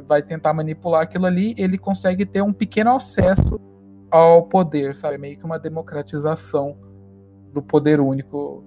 vai 0.07 0.21
tentar 0.21 0.53
manipular 0.53 1.01
aquilo 1.01 1.25
ali, 1.25 1.53
ele 1.57 1.77
consegue 1.77 2.25
ter 2.25 2.41
um 2.41 2.53
pequeno 2.53 2.91
acesso 2.91 3.59
ao 4.09 4.43
poder, 4.43 4.95
sabe? 4.95 5.17
Meio 5.17 5.37
que 5.37 5.45
uma 5.45 5.59
democratização 5.59 6.77
do 7.53 7.61
poder 7.61 7.99
único 7.99 8.63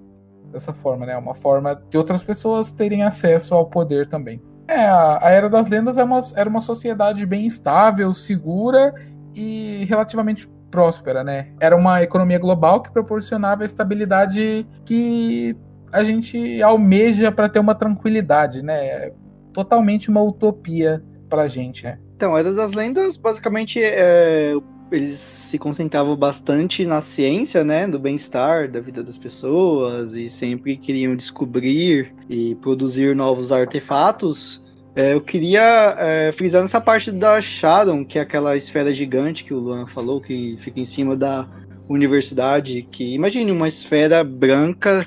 dessa 0.53 0.73
forma, 0.73 1.07
né? 1.07 1.17
Uma 1.17 1.35
forma 1.35 1.75
de 1.75 1.97
outras 1.97 2.23
pessoas 2.23 2.71
terem 2.71 3.03
acesso 3.03 3.55
ao 3.55 3.67
poder 3.67 4.07
também. 4.07 4.41
É, 4.69 4.87
a 4.87 5.29
Era 5.31 5.51
das 5.51 5.69
Lendas 5.69 5.99
é 5.99 6.05
uma, 6.05 6.21
era 6.37 6.49
uma 6.49 6.61
sociedade 6.61 7.27
bem 7.27 7.47
estável, 7.47 8.15
segura 8.15 8.95
e 9.35 9.85
relativamente 9.89 10.49
próspera, 10.71 11.23
né? 11.23 11.49
Era 11.61 11.77
uma 11.77 12.03
economia 12.03 12.39
global 12.39 12.83
que 12.83 12.91
proporcionava 12.91 13.63
a 13.63 13.67
estabilidade 13.67 14.67
que 14.85 15.55
a 15.93 16.03
gente 16.03 16.63
almeja 16.63 17.31
para 17.31 17.49
ter 17.49 17.59
uma 17.59 17.75
tranquilidade, 17.75 18.63
né? 18.63 19.13
Totalmente 19.53 20.09
uma 20.09 20.23
utopia 20.23 21.05
para 21.29 21.43
a 21.43 21.49
gente, 21.49 21.85
né? 21.85 21.99
Então, 22.17 22.37
Era 22.39 22.53
das 22.53 22.73
Lendas, 22.73 23.17
basicamente, 23.17 23.83
é, 23.83 24.55
eles 24.93 25.19
se 25.19 25.59
concentravam 25.59 26.17
bastante 26.17 26.85
na 26.85 27.01
ciência, 27.01 27.65
né, 27.65 27.87
do 27.89 27.99
bem-estar 27.99 28.71
da 28.71 28.81
vida 28.81 29.03
das 29.03 29.19
pessoas 29.19 30.15
e 30.15 30.31
sempre 30.31 30.77
queriam 30.77 31.17
descobrir 31.17 32.15
e 32.29 32.55
produzir 32.57 33.17
novos 33.17 33.51
artefatos 33.51 34.62
é, 34.95 35.15
eu 35.15 35.21
queria 35.21 35.97
é, 35.99 36.33
frisar 36.33 36.61
nessa 36.61 36.81
parte 36.81 37.11
da 37.11 37.41
Shadow, 37.41 38.05
que 38.05 38.19
é 38.19 38.23
aquela 38.23 38.57
esfera 38.57 38.93
gigante 38.93 39.43
que 39.43 39.55
o 39.55 39.59
Luan 39.59 39.87
falou, 39.87 40.21
que 40.21 40.57
fica 40.59 40.81
em 40.81 40.85
cima 40.85 41.17
da 41.17 41.49
universidade, 41.89 42.83
que 42.91 43.15
imagine 43.15 43.51
uma 43.51 43.69
esfera 43.69 44.23
branca, 44.23 45.07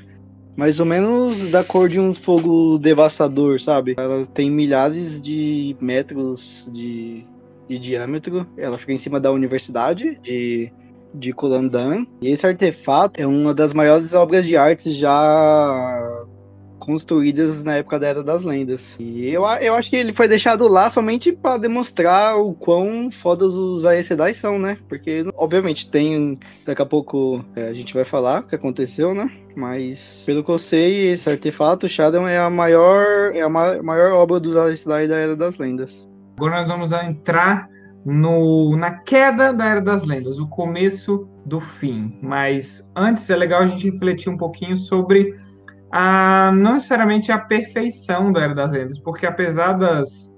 mais 0.58 0.80
ou 0.80 0.86
menos 0.86 1.52
da 1.52 1.63
cor 1.63 1.88
de 1.88 2.00
um 2.00 2.13
fogo 2.13 2.80
devastador, 2.80 3.60
sabe? 3.60 3.95
Ela 3.98 4.26
tem 4.26 4.50
milhares 4.50 5.21
de 5.21 5.76
metros 5.80 6.65
de, 6.71 7.24
de 7.67 7.78
diâmetro, 7.78 8.48
ela 8.58 8.78
fica 8.80 8.93
em 8.93 8.98
cima 8.98 9.19
da 9.19 9.32
universidade 9.32 10.19
de, 10.24 10.71
de 11.13 11.32
Kulandan, 11.32 12.08
e 12.21 12.30
esse 12.30 12.48
artefato 12.48 13.21
é 13.21 13.28
uma 13.28 13.54
das 13.54 13.71
maiores 13.71 14.15
obras 14.15 14.45
de 14.45 14.58
arte 14.58 14.91
já 14.91 16.26
construídas 16.79 17.63
na 17.63 17.75
época 17.75 17.99
da 17.99 18.07
Era 18.07 18.23
das 18.23 18.43
Lendas. 18.43 18.95
E 18.99 19.29
eu, 19.29 19.43
eu 19.43 19.75
acho 19.75 19.89
que 19.89 19.95
ele 19.95 20.13
foi 20.13 20.27
deixado 20.27 20.67
lá 20.67 20.89
somente 20.89 21.31
para 21.31 21.57
demonstrar 21.57 22.38
o 22.38 22.53
quão 22.53 23.09
fodas 23.11 23.53
os 23.53 23.85
Aes 23.85 24.05
Sedai 24.05 24.33
são, 24.33 24.59
né? 24.59 24.77
Porque, 24.88 25.25
obviamente, 25.35 25.89
tem. 25.89 26.39
Daqui 26.65 26.81
a 26.81 26.85
pouco 26.85 27.43
é, 27.55 27.67
a 27.67 27.73
gente 27.73 27.93
vai 27.93 28.03
falar 28.03 28.41
o 28.41 28.47
que 28.47 28.55
aconteceu, 28.55 29.13
né? 29.13 29.29
Mas, 29.55 30.23
pelo 30.25 30.43
que 30.43 30.51
eu 30.51 30.59
sei, 30.59 31.11
esse 31.11 31.29
artefato, 31.29 31.88
Shadow, 31.88 32.27
é 32.27 32.38
a 32.38 32.49
maior, 32.49 33.33
é 33.33 33.41
a 33.41 33.49
maior 33.49 34.11
obra 34.13 34.39
dos 34.39 34.55
Aes 34.55 34.81
Sedai 34.81 35.07
da 35.07 35.15
Era 35.15 35.35
das 35.35 35.57
Lendas. 35.57 36.09
Agora 36.38 36.57
nós 36.57 36.67
vamos 36.67 36.91
entrar 36.91 37.69
no, 38.05 38.77
na 38.77 38.91
queda 38.91 39.51
da 39.51 39.65
Era 39.65 39.81
das 39.81 40.05
Lendas, 40.05 40.38
o 40.38 40.47
começo 40.47 41.27
do 41.45 41.59
fim. 41.59 42.17
Mas 42.21 42.88
antes 42.95 43.29
é 43.29 43.35
legal 43.35 43.61
a 43.61 43.67
gente 43.67 43.89
refletir 43.89 44.29
um 44.29 44.38
pouquinho 44.38 44.77
sobre 44.77 45.33
a, 45.97 46.51
não 46.51 46.73
necessariamente 46.73 47.31
a 47.31 47.38
perfeição 47.38 48.29
da 48.29 48.41
Era 48.41 48.53
das 48.53 48.73
Lendas, 48.73 48.99
porque 48.99 49.25
apesar 49.25 49.71
das, 49.71 50.29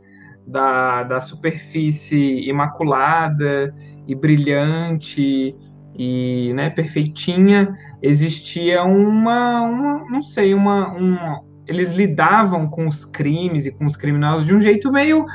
da, 0.46 1.02
da 1.02 1.20
superfície 1.20 2.48
imaculada 2.48 3.74
e 4.08 4.14
brilhante 4.14 5.56
e 5.98 6.54
né, 6.54 6.70
perfeitinha, 6.70 7.76
existia 8.04 8.84
uma, 8.84 9.64
uma 9.64 10.06
não 10.12 10.22
sei, 10.22 10.54
uma, 10.54 10.90
uma, 10.90 11.42
eles 11.66 11.90
lidavam 11.90 12.70
com 12.70 12.88
os 12.88 13.04
crimes 13.04 13.66
e 13.66 13.72
com 13.72 13.86
os 13.86 13.96
criminosos 13.96 14.46
de 14.46 14.54
um 14.54 14.60
jeito 14.60 14.92
meio 14.92 15.26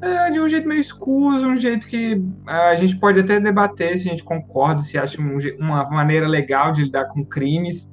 é, 0.00 0.28
de 0.32 0.40
um 0.40 0.48
jeito 0.48 0.66
meio 0.66 0.80
escuso, 0.80 1.46
um 1.46 1.56
jeito 1.56 1.86
que 1.86 2.20
a 2.48 2.74
gente 2.74 2.96
pode 2.96 3.20
até 3.20 3.38
debater 3.38 3.96
se 3.96 4.08
a 4.08 4.10
gente 4.10 4.24
concorda, 4.24 4.80
se 4.80 4.98
acha 4.98 5.22
um, 5.22 5.38
uma 5.56 5.88
maneira 5.88 6.26
legal 6.26 6.72
de 6.72 6.82
lidar 6.82 7.04
com 7.06 7.24
crimes, 7.24 7.88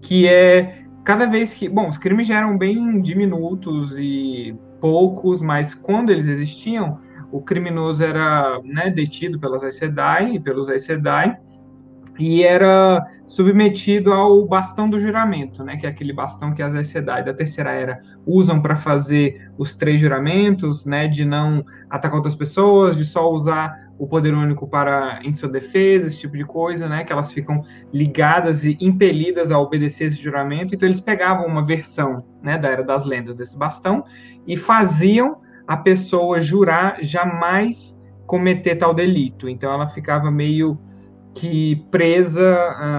que 0.00 0.28
é 0.28 0.83
cada 1.04 1.26
vez 1.26 1.54
que. 1.54 1.68
Bom, 1.68 1.88
os 1.88 1.98
crimes 1.98 2.26
já 2.26 2.38
eram 2.38 2.56
bem 2.56 3.00
diminutos 3.00 3.98
e 3.98 4.56
poucos, 4.80 5.42
mas 5.42 5.74
quando 5.74 6.10
eles 6.10 6.28
existiam, 6.28 6.98
o 7.30 7.40
criminoso 7.40 8.02
era 8.02 8.60
né, 8.64 8.90
detido 8.90 9.38
pelas 9.38 9.62
Aes 9.62 9.76
Sedai 9.76 10.34
e 10.34 10.40
pelos 10.40 10.68
Aes 10.68 10.84
Sedai, 10.84 11.36
e 12.18 12.44
era 12.44 13.04
submetido 13.26 14.12
ao 14.12 14.46
bastão 14.46 14.88
do 14.88 15.00
juramento, 15.00 15.64
né, 15.64 15.76
que 15.76 15.86
é 15.86 15.88
aquele 15.88 16.12
bastão 16.12 16.54
que 16.54 16.62
as 16.62 16.74
Aes 16.74 16.88
Sedai 16.88 17.24
da 17.24 17.34
Terceira 17.34 17.72
Era 17.72 17.98
usam 18.24 18.62
para 18.62 18.76
fazer 18.76 19.50
os 19.58 19.74
três 19.74 20.00
juramentos, 20.00 20.86
né, 20.86 21.08
de 21.08 21.24
não 21.24 21.64
atacar 21.90 22.16
outras 22.16 22.36
pessoas, 22.36 22.96
de 22.96 23.04
só 23.04 23.30
usar 23.30 23.83
o 23.98 24.06
poder 24.06 24.34
único 24.34 24.66
para 24.66 25.20
em 25.22 25.32
sua 25.32 25.48
defesa, 25.48 26.06
esse 26.06 26.18
tipo 26.18 26.36
de 26.36 26.44
coisa, 26.44 26.88
né, 26.88 27.04
que 27.04 27.12
elas 27.12 27.32
ficam 27.32 27.60
ligadas 27.92 28.64
e 28.64 28.76
impelidas 28.80 29.52
a 29.52 29.58
obedecer 29.58 30.06
esse 30.06 30.16
juramento. 30.16 30.74
Então 30.74 30.86
eles 30.86 31.00
pegavam 31.00 31.46
uma 31.46 31.64
versão, 31.64 32.24
né, 32.42 32.58
da 32.58 32.68
Era 32.68 32.82
das 32.82 33.04
Lendas 33.04 33.36
desse 33.36 33.56
bastão 33.56 34.04
e 34.46 34.56
faziam 34.56 35.40
a 35.66 35.76
pessoa 35.76 36.40
jurar 36.40 36.98
jamais 37.02 37.98
cometer 38.26 38.76
tal 38.76 38.92
delito. 38.92 39.48
Então 39.48 39.72
ela 39.72 39.86
ficava 39.86 40.30
meio 40.30 40.78
que 41.34 41.84
presa, 41.90 42.54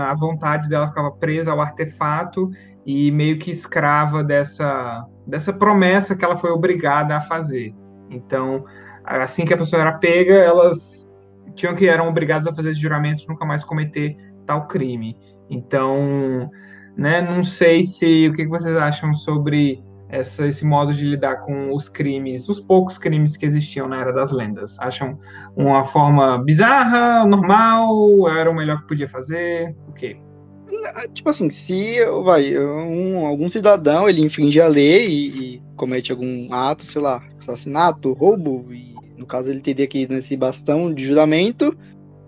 a 0.10 0.14
vontade 0.16 0.68
dela 0.70 0.88
ficava 0.88 1.12
presa 1.12 1.52
ao 1.52 1.62
artefato 1.62 2.50
e 2.86 3.10
meio 3.12 3.40
que 3.40 3.50
escrava 3.50 4.24
dessa, 4.24 5.06
dessa 5.26 5.52
promessa 5.52 6.16
que 6.16 6.24
ela 6.24 6.36
foi 6.36 6.52
obrigada 6.52 7.16
a 7.16 7.22
fazer. 7.22 7.74
Então, 8.10 8.66
assim 9.06 9.46
que 9.46 9.54
a 9.54 9.58
pessoa 9.58 9.82
era 9.82 9.94
pega, 9.94 10.34
elas 10.34 11.12
tinham 11.54 11.76
que 11.76 11.88
eram 11.88 12.10
obrigadas 12.10 12.48
a 12.48 12.54
fazer 12.54 12.72
esse 12.72 12.82
juramento 12.82 13.24
nunca 13.28 13.46
mais 13.46 13.64
cometer 13.64 14.16
tal 14.46 14.68
crime. 14.68 15.18
Então, 15.50 16.50
né, 16.98 17.22
não 17.22 17.44
sei 17.44 17.84
se 17.84 18.28
o 18.28 18.34
que 18.34 18.46
vocês 18.48 18.76
acham 18.76 19.14
sobre 19.14 19.84
essa, 20.10 20.48
esse 20.48 20.66
modo 20.66 20.94
de 20.94 21.06
lidar 21.06 21.38
com 21.38 21.74
os 21.74 21.90
crimes, 21.90 22.48
os 22.48 22.60
poucos 22.60 22.98
crimes 22.98 23.36
que 23.36 23.46
existiam 23.46 23.88
na 23.88 24.00
Era 24.00 24.14
das 24.14 24.32
Lendas? 24.32 24.78
Acham 24.80 25.18
uma 25.56 25.84
forma 25.84 26.38
bizarra, 26.44 27.26
normal? 27.26 28.30
Era 28.30 28.50
o 28.50 28.56
melhor 28.56 28.82
que 28.82 28.88
podia 28.88 29.08
fazer? 29.08 29.76
O 29.88 29.94
quê? 29.94 30.18
Tipo 31.14 31.30
assim, 31.30 31.50
se 31.50 32.04
vai, 32.24 32.58
um, 32.58 33.26
algum 33.26 33.50
cidadão 33.50 34.10
ele 34.10 34.22
infringe 34.22 34.60
a 34.60 34.68
lei 34.68 35.08
e, 35.08 35.28
e, 35.28 35.62
comete 35.76 36.12
algum 36.12 36.52
ato, 36.52 36.84
sei 36.84 37.02
lá, 37.02 37.22
assassinato, 37.38 38.14
roubo, 38.14 38.66
e 38.74 38.95
no 39.18 39.26
caso 39.26 39.50
ele 39.50 39.62
teria 39.62 39.88
que 39.88 40.00
ir 40.00 40.10
nesse 40.10 40.36
bastão 40.36 40.94
de 40.94 41.06
juramento, 41.06 41.76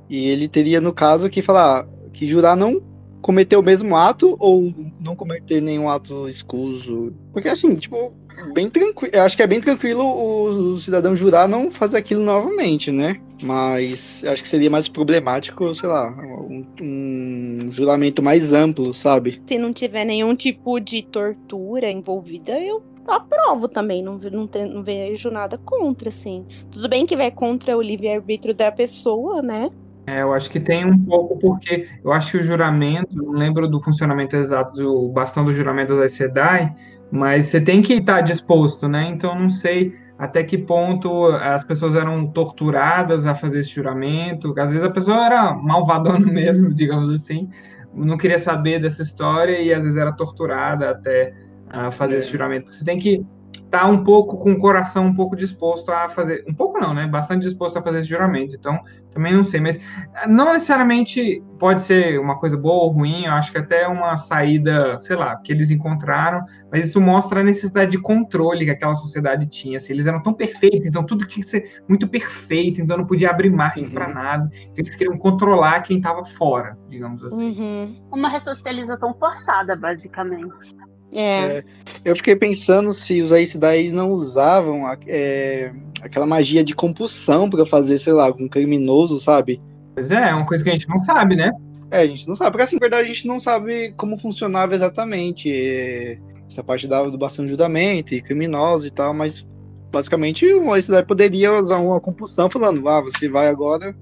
e 0.10 0.28
ele 0.28 0.48
teria, 0.48 0.80
no 0.80 0.94
caso, 0.94 1.30
que 1.30 1.42
falar 1.42 1.88
que 2.14 2.26
jurar 2.26 2.56
não 2.56 2.82
cometer 3.22 3.58
o 3.58 3.62
mesmo 3.62 3.96
ato 3.96 4.36
ou 4.40 4.74
não 5.00 5.16
cometer 5.16 5.62
nenhum 5.62 5.90
ato 5.90 6.28
escuso. 6.30 7.14
Porque 7.34 7.50
assim, 7.50 7.76
tipo, 7.76 8.14
bem 8.54 8.70
tranquilo. 8.70 9.14
Eu 9.14 9.24
acho 9.24 9.36
que 9.36 9.44
é 9.44 9.48
bem 9.48 9.60
tranquilo 9.60 10.04
o, 10.04 10.74
o, 10.74 10.80
cidadão 10.80 11.16
jurar 11.16 11.48
não 11.48 11.70
fazer 11.70 11.98
aquilo 11.98 12.24
novamente, 12.24 12.92
né? 12.92 13.20
Mas 13.44 14.24
acho 14.26 14.42
que 14.42 14.50
seria 14.50 14.70
mais 14.70 14.88
problemático, 14.88 15.74
sei 15.76 15.90
lá, 15.90 16.12
um, 16.48 16.62
um 16.82 17.72
juramento 17.72 18.24
mais 18.24 18.54
amplo, 18.54 18.94
sabe? 18.94 19.42
Se 19.46 19.58
não 19.58 19.72
tiver 19.72 20.06
nenhum 20.06 20.36
tipo 20.36 20.80
de 20.80 21.04
tortura 21.04 21.92
envolvida, 21.92 22.60
eu 22.60 22.82
aprovo 23.08 23.68
também, 23.68 24.04
não, 24.04 24.18
não, 24.18 24.48
tem, 24.48 24.66
não 24.66 24.84
vejo 24.84 25.30
nada 25.32 25.58
contra, 25.58 26.10
assim. 26.10 26.46
Tudo 26.72 26.90
bem 26.90 27.06
que 27.06 27.16
vai 27.16 27.32
contra 27.32 27.78
o 27.78 27.82
livre-arbítrio 27.82 28.54
da 28.54 28.72
pessoa, 28.72 29.42
né? 29.42 29.70
É, 30.08 30.22
eu 30.22 30.34
acho 30.34 30.50
que 30.50 30.60
tem 30.60 30.86
um 30.86 30.98
pouco, 30.98 31.38
porque 31.38 31.88
eu 32.04 32.14
acho 32.14 32.32
que 32.32 32.38
o 32.38 32.44
juramento, 32.44 33.14
não 33.14 33.34
lembro 33.34 33.68
do 33.68 33.82
funcionamento 33.82 34.38
exato 34.38 34.74
do 34.74 35.10
bastão 35.10 35.44
do 35.44 35.52
juramento 35.52 35.98
da 35.98 36.08
SEDAI, 36.08 36.74
mas 37.12 37.48
você 37.48 37.60
tem 37.60 37.82
que 37.82 37.94
estar 37.96 38.22
disposto, 38.22 38.88
né? 38.88 39.08
Então 39.10 39.38
não 39.38 39.50
sei 39.50 39.94
até 40.18 40.44
que 40.44 40.58
ponto 40.58 41.28
as 41.28 41.64
pessoas 41.64 41.96
eram 41.96 42.26
torturadas 42.28 43.26
a 43.26 43.36
fazer 43.36 43.60
esse 43.60 43.70
juramento. 43.70 44.54
Às 44.58 44.72
vezes 44.72 44.86
a 44.86 44.90
pessoa 44.90 45.26
era 45.26 45.54
malvadona 45.54 46.26
mesmo, 46.32 46.74
digamos 46.74 47.10
assim, 47.10 47.50
não 47.94 48.18
queria 48.18 48.40
saber 48.40 48.80
dessa 48.80 49.02
história 49.02 49.60
e 49.60 49.74
às 49.74 49.84
vezes 49.84 49.98
era 49.98 50.12
torturada 50.12 50.90
até 50.90 51.34
a 51.70 51.92
fazer 51.92 52.16
é. 52.16 52.18
esse 52.20 52.32
juramento. 52.32 52.74
Você 52.74 52.84
tem 52.84 52.98
que 52.98 53.26
tá 53.70 53.86
um 53.86 54.04
pouco 54.04 54.38
com 54.38 54.54
o 54.54 54.58
coração 54.58 55.08
um 55.08 55.14
pouco 55.14 55.36
disposto 55.36 55.92
a 55.92 56.08
fazer, 56.08 56.44
um 56.48 56.54
pouco 56.54 56.80
não, 56.80 56.94
né? 56.94 57.08
Bastante 57.08 57.44
disposto 57.44 57.78
a 57.78 57.82
fazer 57.82 58.00
esse 58.00 58.10
juramento. 58.10 58.56
Então, 58.56 58.80
também 59.12 59.34
não 59.34 59.44
sei, 59.44 59.60
mas 59.60 59.80
não 60.28 60.54
necessariamente 60.54 61.44
pode 61.60 61.82
ser 61.82 62.20
uma 62.20 62.40
coisa 62.40 62.56
boa 62.56 62.84
ou 62.84 62.92
ruim, 62.92 63.26
eu 63.26 63.34
acho 63.34 63.52
que 63.52 63.58
até 63.58 63.88
uma 63.88 64.16
saída, 64.16 65.00
sei 65.00 65.16
lá, 65.16 65.36
que 65.38 65.52
eles 65.52 65.72
encontraram, 65.72 66.46
mas 66.72 66.86
isso 66.86 67.02
mostra 67.02 67.42
a 67.42 67.44
necessidade 67.44 67.92
de 67.92 68.00
controle 68.00 68.66
que 68.66 68.72
aquela 68.72 68.96
sociedade 68.96 69.48
tinha. 69.48 69.78
Assim, 69.78 69.94
eles 69.94 70.08
eram 70.08 70.22
tão 70.22 70.34
perfeitos, 70.34 70.86
então 70.86 71.04
tudo 71.04 71.26
tinha 71.26 71.44
que 71.44 71.50
ser 71.50 71.82
muito 71.90 72.08
perfeito, 72.08 72.80
então 72.80 72.98
não 72.98 73.06
podia 73.06 73.30
abrir 73.32 73.50
margem 73.50 73.86
uhum. 73.86 73.92
para 73.92 74.08
nada. 74.14 74.50
Então, 74.54 74.76
eles 74.78 74.96
queriam 74.96 75.18
controlar 75.18 75.82
quem 75.82 75.98
estava 75.98 76.24
fora, 76.24 76.78
digamos 76.88 77.24
assim. 77.24 77.60
Uhum. 77.60 78.08
Uma 78.12 78.30
ressocialização 78.30 79.14
forçada, 79.16 79.76
basicamente. 79.76 80.76
É. 81.14 81.58
é. 81.58 81.64
eu 82.04 82.16
fiquei 82.16 82.36
pensando 82.36 82.92
se 82.92 83.22
os 83.22 83.32
Aes 83.32 83.56
não 83.92 84.12
usavam 84.12 84.84
é, 85.08 85.72
aquela 86.02 86.26
magia 86.26 86.64
de 86.64 86.76
compulsão 86.76 87.50
para 87.50 87.66
fazer, 87.66 87.98
sei 87.98 88.14
lá, 88.14 88.26
algum 88.26 88.48
criminoso, 88.48 89.20
sabe? 89.20 89.62
Pois 89.96 90.12
é, 90.12 90.30
é 90.30 90.34
uma 90.34 90.46
coisa 90.46 90.64
que 90.64 90.70
a 90.70 90.74
gente 90.74 90.88
não 90.88 91.00
sabe, 91.00 91.36
né? 91.36 91.52
É, 91.90 92.00
a 92.00 92.08
gente 92.08 92.28
não 92.28 92.36
sabe, 92.36 92.52
porque 92.52 92.64
assim, 92.64 92.76
na 92.76 92.82
verdade, 92.82 93.10
a 93.10 93.14
gente 93.14 93.28
não 93.28 93.40
sabe 93.40 93.94
como 93.96 94.18
funcionava 94.18 94.76
exatamente 94.76 95.50
é, 95.50 96.20
essa 96.50 96.64
parte 96.64 96.88
da, 96.88 97.04
do 97.04 97.18
bastão 97.18 97.46
de 97.46 97.52
julgamento 97.52 98.14
e 98.14 98.22
criminosos 98.22 98.86
e 98.86 98.92
tal, 98.92 99.14
mas 99.14 99.48
basicamente 99.92 100.46
o 100.54 100.74
Aes 100.74 100.88
poderia 101.08 101.54
usar 101.54 101.78
uma 101.78 102.00
compulsão 102.02 102.50
falando, 102.50 102.88
ah, 102.90 103.02
você 103.02 103.30
vai 103.30 103.48
agora 103.48 103.96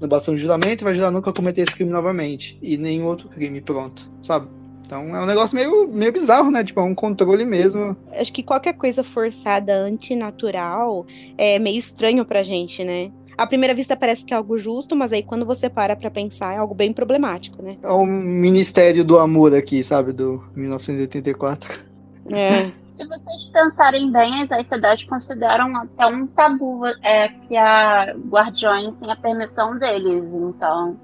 no 0.00 0.08
bastão 0.08 0.34
de 0.34 0.40
juramento 0.40 0.82
e 0.82 0.84
vai 0.84 0.94
jurar 0.94 1.10
nunca 1.10 1.32
cometer 1.32 1.62
esse 1.62 1.74
crime 1.74 1.90
novamente. 1.90 2.58
E 2.62 2.76
nenhum 2.76 3.06
outro 3.06 3.28
crime, 3.28 3.60
pronto, 3.60 4.10
sabe? 4.22 4.48
Então 4.92 5.16
é 5.16 5.22
um 5.22 5.26
negócio 5.26 5.56
meio, 5.56 5.88
meio 5.88 6.12
bizarro, 6.12 6.50
né? 6.50 6.62
Tipo, 6.62 6.80
é 6.80 6.82
um 6.82 6.94
controle 6.94 7.46
mesmo. 7.46 7.96
Acho 8.12 8.30
que 8.30 8.42
qualquer 8.42 8.74
coisa 8.74 9.02
forçada, 9.02 9.74
antinatural, 9.74 11.06
é 11.38 11.58
meio 11.58 11.78
estranho 11.78 12.26
pra 12.26 12.42
gente, 12.42 12.84
né? 12.84 13.10
À 13.38 13.46
primeira 13.46 13.74
vista 13.74 13.96
parece 13.96 14.22
que 14.22 14.34
é 14.34 14.36
algo 14.36 14.58
justo, 14.58 14.94
mas 14.94 15.10
aí 15.10 15.22
quando 15.22 15.46
você 15.46 15.70
para 15.70 15.96
pra 15.96 16.10
pensar 16.10 16.54
é 16.54 16.58
algo 16.58 16.74
bem 16.74 16.92
problemático, 16.92 17.62
né? 17.62 17.78
É 17.82 17.88
o 17.88 18.04
Ministério 18.04 19.02
do 19.02 19.18
Amor 19.18 19.54
aqui, 19.54 19.82
sabe? 19.82 20.12
Do 20.12 20.44
1984. 20.54 21.86
É. 22.30 22.70
Se 22.92 23.06
vocês 23.06 23.46
pensarem 23.50 24.12
bem, 24.12 24.42
as 24.42 24.66
cidades 24.66 25.04
consideram 25.04 25.74
até 25.74 26.06
um 26.06 26.26
tabu 26.26 26.84
é, 27.02 27.30
que 27.30 27.56
a 27.56 28.14
Guardiões 28.28 28.96
sem 28.96 29.10
a 29.10 29.16
permissão 29.16 29.78
deles. 29.78 30.34
Então, 30.34 30.98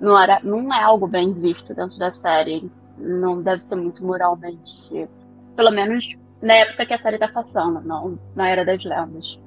não, 0.00 0.20
era, 0.20 0.40
não 0.42 0.74
é 0.74 0.82
algo 0.82 1.06
bem 1.06 1.32
visto 1.32 1.72
dentro 1.72 1.96
da 1.96 2.10
série 2.10 2.68
não 2.98 3.42
deve 3.42 3.62
ser 3.62 3.76
muito 3.76 4.04
moralmente. 4.04 5.08
Pelo 5.56 5.70
menos 5.70 6.18
na 6.42 6.54
época 6.54 6.86
que 6.86 6.94
a 6.94 6.98
série 6.98 7.18
tá 7.18 7.28
passando, 7.28 7.80
não 7.80 8.18
na 8.34 8.48
Era 8.48 8.64
das 8.64 8.84
Lendas. 8.84 9.38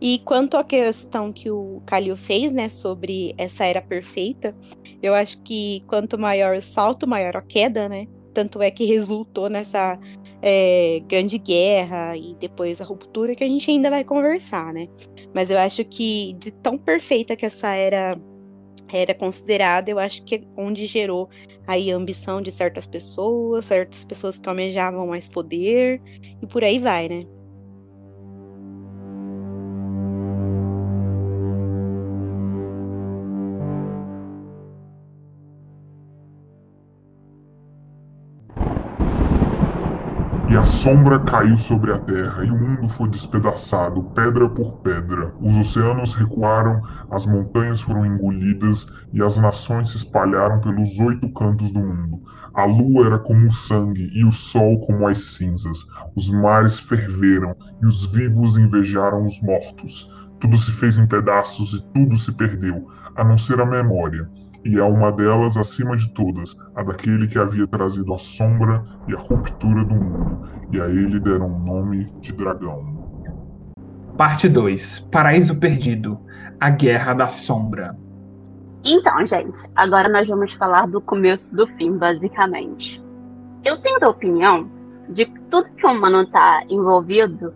E 0.00 0.20
quanto 0.20 0.56
à 0.56 0.62
questão 0.62 1.32
que 1.32 1.50
o 1.50 1.82
Calil 1.84 2.16
fez, 2.16 2.52
né, 2.52 2.68
sobre 2.68 3.34
essa 3.36 3.64
era 3.64 3.82
perfeita, 3.82 4.54
eu 5.02 5.14
acho 5.14 5.42
que 5.42 5.82
quanto 5.88 6.16
maior 6.16 6.56
o 6.56 6.62
salto, 6.62 7.06
maior 7.06 7.36
a 7.36 7.42
queda, 7.42 7.88
né? 7.88 8.06
Tanto 8.32 8.62
é 8.62 8.70
que 8.70 8.84
resultou 8.84 9.48
nessa 9.48 9.98
é, 10.40 11.02
grande 11.08 11.36
guerra 11.36 12.16
e 12.16 12.34
depois 12.38 12.80
a 12.80 12.84
ruptura 12.84 13.34
que 13.34 13.42
a 13.42 13.48
gente 13.48 13.70
ainda 13.70 13.90
vai 13.90 14.04
conversar, 14.04 14.72
né? 14.72 14.88
Mas 15.34 15.50
eu 15.50 15.58
acho 15.58 15.84
que 15.84 16.34
de 16.38 16.52
tão 16.52 16.78
perfeita 16.78 17.34
que 17.34 17.46
essa 17.46 17.74
era 17.74 18.16
era 18.92 19.14
considerada, 19.14 19.90
eu 19.90 19.98
acho 19.98 20.22
que 20.24 20.36
é 20.36 20.42
onde 20.56 20.86
gerou 20.86 21.28
aí 21.66 21.92
a 21.92 21.96
ambição 21.96 22.40
de 22.40 22.50
certas 22.50 22.86
pessoas, 22.86 23.66
certas 23.66 24.04
pessoas 24.04 24.38
que 24.38 24.48
almejavam 24.48 25.06
mais 25.06 25.28
poder 25.28 26.00
e 26.42 26.46
por 26.46 26.64
aí 26.64 26.78
vai, 26.78 27.08
né? 27.08 27.37
Sombra 40.82 41.18
caiu 41.18 41.58
sobre 41.58 41.92
a 41.92 41.98
terra 41.98 42.44
e 42.44 42.50
o 42.50 42.56
mundo 42.56 42.88
foi 42.90 43.08
despedaçado, 43.08 44.04
pedra 44.14 44.48
por 44.48 44.80
pedra. 44.80 45.34
Os 45.40 45.56
oceanos 45.56 46.14
recuaram, 46.14 46.80
as 47.10 47.26
montanhas 47.26 47.80
foram 47.80 48.06
engolidas 48.06 48.86
e 49.12 49.20
as 49.20 49.36
nações 49.38 49.90
se 49.90 49.96
espalharam 49.96 50.60
pelos 50.60 50.98
oito 51.00 51.32
cantos 51.32 51.72
do 51.72 51.80
mundo. 51.80 52.22
A 52.54 52.64
lua 52.64 53.06
era 53.06 53.18
como 53.18 53.48
o 53.48 53.52
sangue 53.52 54.08
e 54.12 54.24
o 54.24 54.30
sol 54.30 54.80
como 54.86 55.08
as 55.08 55.36
cinzas. 55.36 55.78
Os 56.16 56.30
mares 56.30 56.78
ferveram 56.80 57.56
e 57.82 57.86
os 57.86 58.12
vivos 58.12 58.56
invejaram 58.56 59.26
os 59.26 59.40
mortos. 59.42 60.08
Tudo 60.40 60.56
se 60.58 60.70
fez 60.78 60.96
em 60.96 61.08
pedaços 61.08 61.72
e 61.74 61.92
tudo 61.92 62.16
se 62.18 62.30
perdeu, 62.32 62.86
a 63.16 63.24
não 63.24 63.36
ser 63.36 63.60
a 63.60 63.66
memória 63.66 64.28
e 64.68 64.78
a 64.78 64.84
uma 64.84 65.10
delas, 65.10 65.56
acima 65.56 65.96
de 65.96 66.08
todas, 66.10 66.54
a 66.74 66.82
daquele 66.82 67.26
que 67.26 67.38
havia 67.38 67.66
trazido 67.66 68.12
a 68.12 68.18
sombra 68.18 68.84
e 69.08 69.14
a 69.14 69.18
ruptura 69.18 69.82
do 69.84 69.94
mundo, 69.94 70.48
e 70.70 70.78
a 70.78 70.86
ele 70.86 71.18
deram 71.18 71.46
o 71.46 71.58
nome 71.58 72.04
de 72.20 72.32
dragão. 72.32 72.98
Parte 74.18 74.48
2 74.48 75.00
Paraíso 75.10 75.58
Perdido 75.58 76.18
A 76.60 76.70
Guerra 76.70 77.14
da 77.14 77.28
Sombra 77.28 77.96
Então, 78.84 79.24
gente, 79.24 79.58
agora 79.74 80.08
nós 80.08 80.28
vamos 80.28 80.52
falar 80.52 80.86
do 80.86 81.00
começo 81.00 81.56
do 81.56 81.66
fim, 81.66 81.96
basicamente. 81.96 83.02
Eu 83.64 83.78
tenho 83.78 83.98
a 84.02 84.08
opinião 84.08 84.68
de 85.08 85.24
que 85.24 85.40
tudo 85.48 85.72
que 85.72 85.86
o 85.86 85.90
humano 85.90 86.22
está 86.22 86.62
envolvido 86.68 87.54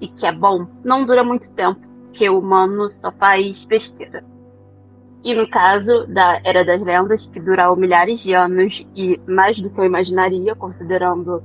e 0.00 0.08
que 0.08 0.26
é 0.26 0.32
bom 0.32 0.66
não 0.84 1.06
dura 1.06 1.24
muito 1.24 1.54
tempo, 1.54 1.80
que 2.12 2.28
o 2.28 2.38
humano 2.38 2.88
só 2.88 3.10
faz 3.12 3.64
besteira. 3.64 4.22
E 5.22 5.34
no 5.34 5.48
caso 5.48 6.06
da 6.06 6.40
Era 6.44 6.64
das 6.64 6.80
Lendas, 6.80 7.26
que 7.26 7.40
durou 7.40 7.76
milhares 7.76 8.20
de 8.20 8.34
anos 8.34 8.86
e 8.96 9.20
mais 9.26 9.60
do 9.60 9.68
que 9.68 9.78
eu 9.78 9.84
imaginaria, 9.84 10.54
considerando 10.54 11.42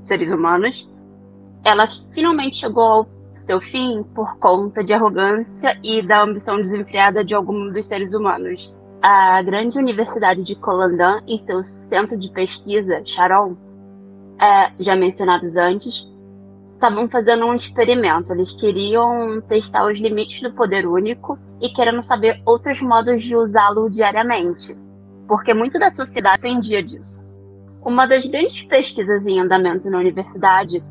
seres 0.00 0.32
humanos, 0.32 0.88
ela 1.64 1.86
finalmente 2.12 2.56
chegou 2.56 2.82
ao 2.82 3.08
seu 3.30 3.60
fim 3.60 4.02
por 4.14 4.36
conta 4.38 4.82
de 4.82 4.92
arrogância 4.92 5.78
e 5.82 6.02
da 6.02 6.22
ambição 6.22 6.56
desenfreada 6.56 7.24
de 7.24 7.34
alguns 7.34 7.72
dos 7.72 7.86
seres 7.86 8.14
humanos. 8.14 8.74
A 9.02 9.42
grande 9.42 9.78
Universidade 9.78 10.42
de 10.42 10.54
Colandan 10.54 11.20
e 11.26 11.38
seu 11.38 11.62
centro 11.64 12.16
de 12.16 12.30
pesquisa, 12.30 13.02
Sharon, 13.04 13.56
é, 14.40 14.72
já 14.78 14.96
mencionados 14.96 15.56
antes, 15.56 16.06
estavam 16.82 17.08
fazendo 17.08 17.46
um 17.46 17.54
experimento. 17.54 18.32
Eles 18.32 18.52
queriam 18.52 19.40
testar 19.42 19.84
os 19.84 19.98
limites 20.00 20.42
do 20.42 20.52
poder 20.52 20.84
único 20.84 21.38
e 21.60 21.68
querendo 21.68 22.02
saber 22.02 22.42
outros 22.44 22.82
modos 22.82 23.22
de 23.22 23.36
usá-lo 23.36 23.88
diariamente, 23.88 24.76
porque 25.28 25.54
muito 25.54 25.78
da 25.78 25.92
sociedade 25.92 26.42
dependia 26.42 26.82
disso. 26.82 27.24
Uma 27.84 28.06
das 28.06 28.26
grandes 28.26 28.64
pesquisas 28.64 29.24
em 29.24 29.40
andamento 29.40 29.88
na 29.88 29.98
universidade 29.98 30.82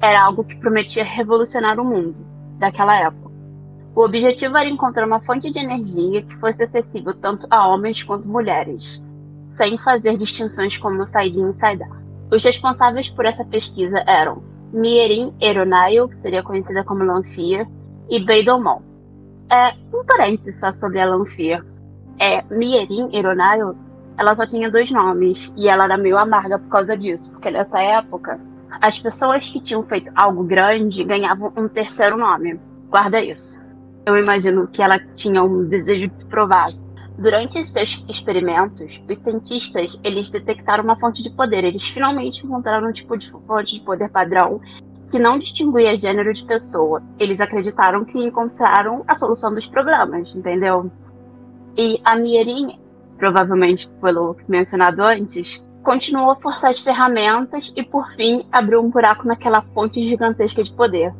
era 0.00 0.24
algo 0.24 0.44
que 0.44 0.56
prometia 0.56 1.04
revolucionar 1.04 1.80
o 1.80 1.84
mundo 1.84 2.24
daquela 2.58 2.96
época. 2.96 3.32
O 3.94 4.04
objetivo 4.04 4.56
era 4.56 4.68
encontrar 4.68 5.06
uma 5.06 5.20
fonte 5.20 5.50
de 5.50 5.58
energia 5.58 6.22
que 6.22 6.34
fosse 6.36 6.62
acessível 6.62 7.14
tanto 7.14 7.46
a 7.50 7.66
homens 7.66 8.02
quanto 8.02 8.30
mulheres, 8.30 9.04
sem 9.50 9.76
fazer 9.76 10.16
distinções 10.16 10.78
como 10.78 11.04
Saidin 11.04 11.50
e 11.50 11.52
Saidar. 11.52 12.00
Os 12.30 12.42
responsáveis 12.42 13.10
por 13.10 13.26
essa 13.26 13.44
pesquisa 13.44 14.02
eram 14.06 14.51
Mierin 14.72 15.32
Eronail, 15.40 16.08
que 16.08 16.16
seria 16.16 16.42
conhecida 16.42 16.82
como 16.82 17.04
Lanfear, 17.04 17.68
e 18.08 18.24
Beidomon. 18.24 18.80
É, 19.50 19.74
um 19.92 20.04
parênteses 20.04 20.58
só 20.58 20.72
sobre 20.72 21.00
a 21.00 21.06
Lanfear. 21.06 21.64
É, 22.18 22.42
Mierin 22.50 23.10
Eronail, 23.12 23.76
ela 24.16 24.34
só 24.34 24.46
tinha 24.46 24.70
dois 24.70 24.90
nomes, 24.90 25.52
e 25.56 25.68
ela 25.68 25.84
era 25.84 25.96
meio 25.96 26.16
amarga 26.16 26.58
por 26.58 26.68
causa 26.68 26.96
disso, 26.96 27.30
porque 27.32 27.50
nessa 27.50 27.80
época, 27.80 28.40
as 28.80 28.98
pessoas 28.98 29.48
que 29.48 29.60
tinham 29.60 29.82
feito 29.82 30.10
algo 30.14 30.42
grande 30.42 31.04
ganhavam 31.04 31.52
um 31.56 31.68
terceiro 31.68 32.16
nome. 32.16 32.58
Guarda 32.88 33.22
isso. 33.22 33.60
Eu 34.06 34.16
imagino 34.16 34.66
que 34.66 34.82
ela 34.82 34.98
tinha 35.14 35.42
um 35.42 35.64
desejo 35.64 36.08
de 36.08 36.16
se 36.16 36.28
provar. 36.28 36.68
Durante 37.18 37.64
seus 37.66 38.02
experimentos, 38.08 39.02
os 39.08 39.18
cientistas 39.18 40.00
eles 40.02 40.30
detectaram 40.30 40.82
uma 40.82 40.98
fonte 40.98 41.22
de 41.22 41.30
poder. 41.30 41.62
Eles 41.64 41.88
finalmente 41.88 42.44
encontraram 42.44 42.88
um 42.88 42.92
tipo 42.92 43.16
de 43.16 43.30
fonte 43.30 43.74
de 43.74 43.80
poder 43.80 44.08
padrão 44.10 44.60
que 45.10 45.18
não 45.18 45.38
distinguia 45.38 45.96
gênero 45.98 46.32
de 46.32 46.44
pessoa. 46.44 47.02
Eles 47.18 47.40
acreditaram 47.40 48.04
que 48.04 48.18
encontraram 48.18 49.04
a 49.06 49.14
solução 49.14 49.54
dos 49.54 49.66
problemas, 49.66 50.34
entendeu? 50.34 50.90
E 51.76 52.00
a 52.04 52.16
Mierin, 52.16 52.80
provavelmente 53.18 53.88
pelo 54.00 54.36
mencionado 54.48 55.02
antes, 55.02 55.62
continuou 55.82 56.30
a 56.30 56.36
forçar 56.36 56.70
as 56.70 56.80
ferramentas 56.80 57.72
e, 57.76 57.82
por 57.82 58.08
fim, 58.08 58.46
abriu 58.50 58.80
um 58.80 58.88
buraco 58.88 59.26
naquela 59.26 59.60
fonte 59.62 60.02
gigantesca 60.02 60.62
de 60.62 60.72
poder. 60.72 61.12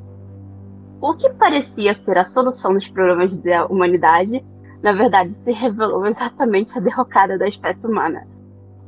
O 1.00 1.14
que 1.14 1.28
parecia 1.30 1.94
ser 1.94 2.16
a 2.16 2.24
solução 2.24 2.72
dos 2.72 2.88
problemas 2.88 3.36
da 3.36 3.66
humanidade 3.66 4.42
na 4.82 4.92
verdade, 4.92 5.32
se 5.32 5.52
revelou 5.52 6.04
exatamente 6.06 6.76
a 6.76 6.80
derrocada 6.80 7.38
da 7.38 7.46
espécie 7.46 7.86
humana. 7.86 8.26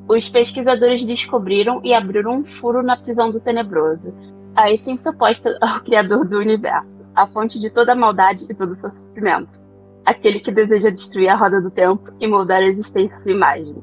Os 0.08 0.28
pesquisadores 0.28 1.06
descobriram 1.06 1.80
e 1.82 1.94
abriram 1.94 2.38
um 2.38 2.44
furo 2.44 2.82
na 2.82 2.96
prisão 2.96 3.30
do 3.30 3.40
Tenebroso, 3.40 4.14
a 4.54 4.70
essência 4.70 5.10
oposta 5.10 5.56
ao 5.60 5.80
Criador 5.80 6.26
do 6.28 6.38
universo, 6.38 7.10
a 7.14 7.26
fonte 7.26 7.58
de 7.58 7.70
toda 7.70 7.92
a 7.92 7.96
maldade 7.96 8.44
e 8.48 8.54
todo 8.54 8.70
o 8.70 8.74
seu 8.74 8.90
sofrimento, 8.90 9.60
aquele 10.04 10.40
que 10.40 10.52
deseja 10.52 10.90
destruir 10.90 11.28
a 11.28 11.36
roda 11.36 11.60
do 11.60 11.70
tempo 11.70 12.12
e 12.20 12.28
moldar 12.28 12.60
a 12.62 12.66
existência 12.66 13.16
à 13.16 13.20
sua 13.20 13.32
imagem. 13.32 13.76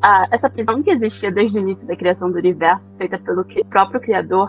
Ah, 0.00 0.26
essa 0.30 0.48
prisão 0.48 0.82
que 0.82 0.90
existia 0.90 1.30
desde 1.30 1.58
o 1.58 1.60
início 1.60 1.86
da 1.86 1.96
criação 1.96 2.30
do 2.30 2.38
universo, 2.38 2.96
feita 2.96 3.18
pelo 3.18 3.44
próprio 3.68 4.00
Criador, 4.00 4.48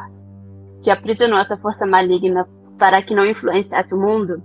que 0.81 0.89
aprisionou 0.89 1.37
essa 1.37 1.57
força 1.57 1.85
maligna 1.85 2.47
para 2.77 3.01
que 3.01 3.13
não 3.13 3.25
influenciasse 3.25 3.93
o 3.93 3.99
mundo, 3.99 4.41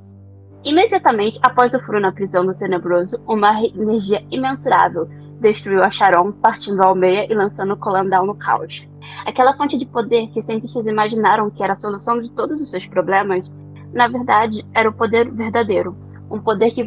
Imediatamente 0.66 1.38
após 1.44 1.74
o 1.74 1.78
furo 1.78 2.00
na 2.00 2.10
prisão 2.10 2.44
do 2.44 2.52
Tenebroso, 2.52 3.22
uma 3.24 3.62
energia 3.64 4.26
imensurável 4.32 5.08
destruiu 5.40 5.80
a 5.80 5.90
Sharon, 5.90 6.32
partindo 6.32 6.82
a 6.82 6.86
almeia 6.86 7.24
e 7.30 7.34
lançando 7.36 7.76
Colandal 7.76 8.26
no 8.26 8.34
caos. 8.34 8.88
Aquela 9.24 9.54
fonte 9.54 9.78
de 9.78 9.86
poder 9.86 10.26
que 10.26 10.40
os 10.40 10.44
cientistas 10.44 10.88
imaginaram 10.88 11.48
que 11.50 11.62
era 11.62 11.74
a 11.74 11.76
solução 11.76 12.20
de 12.20 12.32
todos 12.32 12.60
os 12.60 12.68
seus 12.68 12.84
problemas, 12.84 13.54
na 13.92 14.08
verdade, 14.08 14.66
era 14.74 14.88
o 14.88 14.92
poder 14.92 15.30
verdadeiro. 15.30 15.96
Um 16.28 16.40
poder 16.40 16.72
que 16.72 16.82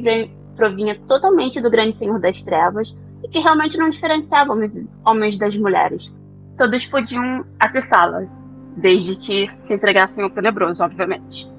provinha 0.57 0.99
totalmente 1.07 1.61
do 1.61 1.71
grande 1.71 1.95
Senhor 1.95 2.19
das 2.19 2.43
Trevas 2.43 2.99
e 3.23 3.29
que 3.29 3.39
realmente 3.39 3.77
não 3.77 3.89
diferenciava 3.89 4.53
os 4.53 4.85
homens 5.05 5.37
das 5.37 5.55
mulheres. 5.55 6.13
Todos 6.57 6.85
podiam 6.85 7.45
acessá-la, 7.57 8.25
desde 8.75 9.15
que 9.15 9.49
se 9.63 9.73
entregassem 9.73 10.21
ao 10.21 10.29
Tenebroso, 10.29 10.83
obviamente. 10.83 11.58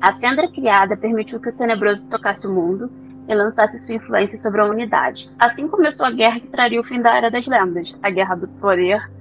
A 0.00 0.14
fenda 0.14 0.48
criada 0.48 0.96
permitiu 0.96 1.38
que 1.38 1.50
o 1.50 1.52
Tenebroso 1.52 2.08
tocasse 2.08 2.46
o 2.46 2.50
mundo 2.50 2.90
e 3.28 3.34
lançasse 3.34 3.78
sua 3.78 3.96
influência 3.96 4.38
sobre 4.38 4.62
a 4.62 4.64
humanidade. 4.64 5.30
Assim 5.38 5.68
começou 5.68 6.06
a 6.06 6.10
guerra 6.10 6.40
que 6.40 6.46
traria 6.46 6.80
o 6.80 6.84
fim 6.84 7.02
da 7.02 7.14
Era 7.14 7.30
das 7.30 7.46
Lendas, 7.46 7.98
a 8.02 8.08
Guerra 8.08 8.34
do 8.34 8.48
Poder 8.48 9.12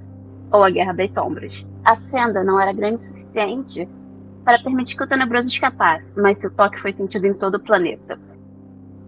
ou 0.49 0.63
a 0.63 0.69
Guerra 0.69 0.93
das 0.93 1.11
Sombras. 1.11 1.67
A 1.83 1.97
fenda 1.97 2.45
não 2.45 2.57
era 2.57 2.71
grande 2.71 2.95
o 2.95 2.97
suficiente 2.97 3.89
para 4.45 4.63
permitir 4.63 4.95
que 4.95 5.03
o 5.03 5.07
Tenebroso 5.07 5.49
escapasse, 5.49 6.17
mas 6.17 6.39
seu 6.39 6.49
toque 6.49 6.79
foi 6.79 6.93
sentido 6.93 7.27
em 7.27 7.33
todo 7.33 7.55
o 7.55 7.59
planeta. 7.59 8.17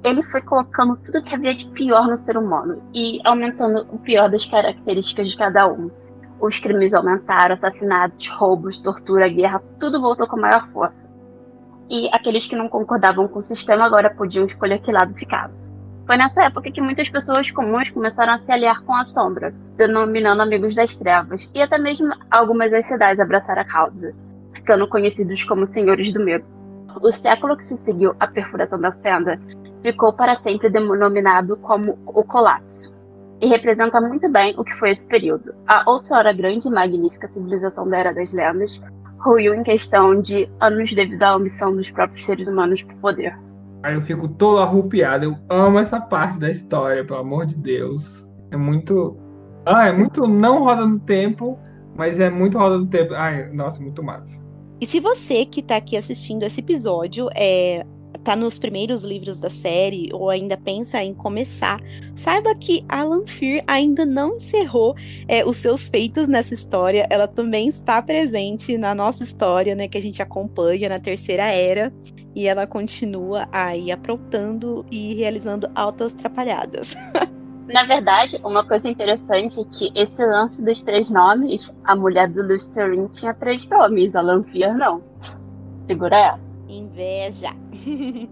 Ele 0.03 0.23
foi 0.23 0.41
colocando 0.41 0.97
tudo 0.97 1.23
que 1.23 1.33
havia 1.33 1.55
de 1.55 1.69
pior 1.69 2.05
no 2.05 2.17
ser 2.17 2.35
humano 2.35 2.83
e 2.93 3.21
aumentando 3.23 3.87
o 3.93 3.97
pior 3.97 4.29
das 4.29 4.45
características 4.45 5.29
de 5.29 5.37
cada 5.37 5.67
um. 5.71 5.89
Os 6.37 6.59
crimes 6.59 6.93
aumentaram, 6.93 7.53
assassinatos, 7.53 8.27
roubos, 8.27 8.77
tortura, 8.77 9.29
guerra, 9.29 9.63
tudo 9.79 10.01
voltou 10.01 10.27
com 10.27 10.37
maior 10.37 10.67
força 10.67 11.09
e 11.91 12.09
aqueles 12.13 12.47
que 12.47 12.55
não 12.55 12.69
concordavam 12.69 13.27
com 13.27 13.39
o 13.39 13.43
sistema 13.43 13.85
agora 13.85 14.09
podiam 14.09 14.45
escolher 14.45 14.79
que 14.79 14.93
lado 14.93 15.13
ficavam. 15.13 15.59
Foi 16.07 16.15
nessa 16.15 16.45
época 16.45 16.71
que 16.71 16.81
muitas 16.81 17.09
pessoas 17.09 17.51
comuns 17.51 17.89
começaram 17.89 18.33
a 18.33 18.37
se 18.37 18.49
aliar 18.49 18.81
com 18.83 18.95
a 18.95 19.03
sombra, 19.03 19.53
denominando 19.75 20.41
amigos 20.41 20.73
das 20.73 20.95
trevas, 20.95 21.51
e 21.53 21.61
até 21.61 21.77
mesmo 21.77 22.13
algumas 22.31 22.71
das 22.71 22.85
cidades 22.85 23.19
abraçaram 23.19 23.61
a 23.61 23.65
causa, 23.65 24.15
ficando 24.53 24.87
conhecidos 24.87 25.43
como 25.43 25.65
senhores 25.65 26.13
do 26.13 26.23
medo. 26.23 26.49
O 27.01 27.11
século 27.11 27.57
que 27.57 27.63
se 27.63 27.75
seguiu 27.75 28.15
à 28.21 28.27
perfuração 28.27 28.79
da 28.79 28.93
fenda 28.93 29.37
ficou 29.81 30.13
para 30.13 30.35
sempre 30.35 30.69
denominado 30.69 31.57
como 31.57 31.99
o 32.05 32.23
colapso, 32.23 32.97
e 33.41 33.47
representa 33.47 33.99
muito 33.99 34.29
bem 34.29 34.53
o 34.57 34.63
que 34.63 34.73
foi 34.73 34.91
esse 34.91 35.07
período. 35.07 35.53
A 35.67 35.83
outrora 35.89 36.31
grande 36.31 36.67
e 36.67 36.71
magnífica 36.71 37.27
civilização 37.27 37.89
da 37.89 37.97
Era 37.97 38.13
das 38.13 38.31
Lendas 38.31 38.79
ruiu 39.23 39.53
em 39.53 39.63
questão 39.63 40.19
de 40.19 40.49
anos 40.59 40.93
devido 40.93 41.23
à 41.23 41.35
omissão 41.35 41.75
dos 41.75 41.91
próprios 41.91 42.25
seres 42.25 42.47
humanos 42.47 42.83
por 42.83 42.95
poder. 42.95 43.37
Aí 43.83 43.95
eu 43.95 44.01
fico 44.01 44.27
todo 44.27 44.59
arrupiado. 44.59 45.25
Eu 45.25 45.37
amo 45.49 45.79
essa 45.79 45.99
parte 45.99 46.39
da 46.39 46.49
história, 46.49 47.05
pelo 47.05 47.19
amor 47.19 47.45
de 47.45 47.55
Deus. 47.55 48.27
É 48.51 48.57
muito. 48.57 49.17
Ah, 49.65 49.87
é 49.87 49.91
muito 49.91 50.27
não 50.27 50.63
roda 50.63 50.85
do 50.85 50.99
tempo, 50.99 51.57
mas 51.95 52.19
é 52.19 52.29
muito 52.29 52.57
roda 52.57 52.77
do 52.77 52.87
tempo. 52.87 53.13
Ai, 53.13 53.49
nossa, 53.51 53.81
muito 53.81 54.03
massa. 54.03 54.41
E 54.79 54.85
se 54.85 54.99
você 54.99 55.45
que 55.45 55.59
está 55.59 55.77
aqui 55.77 55.95
assistindo 55.95 56.43
esse 56.43 56.59
episódio 56.59 57.29
é, 57.35 57.85
tá 58.23 58.35
nos 58.35 58.59
primeiros 58.59 59.03
livros 59.03 59.39
da 59.39 59.49
série 59.49 60.09
ou 60.13 60.29
ainda 60.29 60.57
pensa 60.57 61.03
em 61.03 61.13
começar, 61.13 61.79
saiba 62.15 62.53
que 62.55 62.83
a 62.87 63.03
Lanfear 63.03 63.63
ainda 63.67 64.05
não 64.05 64.37
encerrou 64.37 64.95
é, 65.27 65.45
os 65.45 65.57
seus 65.57 65.87
feitos 65.87 66.27
nessa 66.27 66.53
história. 66.53 67.07
Ela 67.09 67.27
também 67.27 67.67
está 67.67 68.01
presente 68.01 68.77
na 68.77 68.93
nossa 68.93 69.23
história, 69.23 69.75
né, 69.75 69.87
que 69.87 69.97
a 69.97 70.01
gente 70.01 70.21
acompanha 70.21 70.89
na 70.89 70.99
Terceira 70.99 71.43
Era. 71.43 71.93
E 72.33 72.47
ela 72.47 72.65
continua 72.65 73.47
aí 73.51 73.91
aprontando 73.91 74.85
e 74.89 75.15
realizando 75.15 75.69
altas 75.75 76.13
atrapalhadas. 76.13 76.95
Na 77.67 77.85
verdade, 77.85 78.39
uma 78.43 78.65
coisa 78.65 78.89
interessante 78.89 79.61
é 79.61 79.63
que 79.63 79.91
esse 79.95 80.25
lance 80.25 80.61
dos 80.61 80.83
três 80.83 81.09
nomes, 81.09 81.75
a 81.85 81.95
mulher 81.95 82.27
do 82.29 82.45
Lusterin 82.45 83.07
tinha 83.07 83.33
três 83.33 83.65
nomes, 83.67 84.13
a 84.15 84.21
Lanfear 84.21 84.77
não. 84.77 85.01
Segura 85.85 86.35
essa. 86.35 86.59
Inveja. 86.67 87.55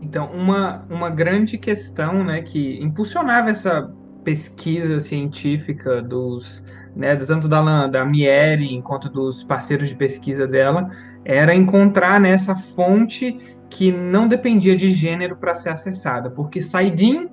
então, 0.00 0.26
uma, 0.26 0.84
uma 0.88 1.10
grande 1.10 1.58
questão 1.58 2.24
né, 2.24 2.42
que 2.42 2.82
impulsionava 2.82 3.50
essa 3.50 3.92
pesquisa 4.24 5.00
científica 5.00 6.02
dos 6.02 6.64
né, 6.94 7.16
tanto 7.16 7.48
da, 7.48 7.86
da 7.86 8.04
Mieri 8.04 8.74
quanto 8.82 9.08
dos 9.08 9.42
parceiros 9.42 9.88
de 9.88 9.94
pesquisa 9.94 10.46
dela 10.46 10.90
era 11.24 11.54
encontrar 11.54 12.20
nessa 12.20 12.54
né, 12.54 12.62
fonte 12.74 13.38
que 13.68 13.92
não 13.92 14.26
dependia 14.26 14.76
de 14.76 14.90
gênero 14.90 15.36
para 15.36 15.54
ser 15.54 15.70
acessada, 15.70 16.28
porque 16.30 16.60
Saidin 16.60 17.28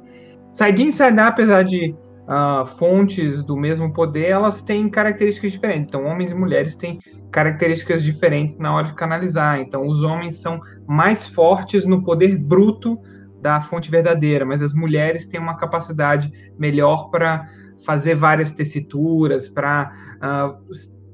Saidin 0.54 0.88
e 0.88 0.92
apesar 1.28 1.64
de 1.64 1.96
uh, 2.28 2.66
fontes 2.66 3.44
do 3.44 3.56
mesmo 3.56 3.92
poder, 3.94 4.28
elas 4.28 4.62
têm 4.62 4.90
características 4.90 5.52
diferentes. 5.52 5.88
Então, 5.88 6.06
homens 6.06 6.32
e 6.32 6.36
mulheres 6.36 6.76
têm 6.76 7.00
características 7.32 8.04
diferentes 8.04 8.58
na 8.58 8.74
hora 8.76 8.88
de 8.88 8.94
canalizar. 8.94 9.60
Então, 9.60 9.88
os 9.88 10.04
homens 10.04 10.36
são 10.36 10.60
mais 10.86 11.28
fortes 11.28 11.86
no 11.86 12.04
poder 12.04 12.38
bruto 12.38 13.00
da 13.42 13.62
fonte 13.62 13.90
verdadeira, 13.90 14.46
mas 14.46 14.62
as 14.62 14.74
mulheres 14.74 15.28
têm 15.28 15.40
uma 15.40 15.56
capacidade 15.56 16.32
melhor 16.58 17.10
para 17.10 17.48
fazer 17.86 18.16
várias 18.16 18.52
tessituras, 18.52 19.48
para 19.48 19.92
uh, 20.18 20.74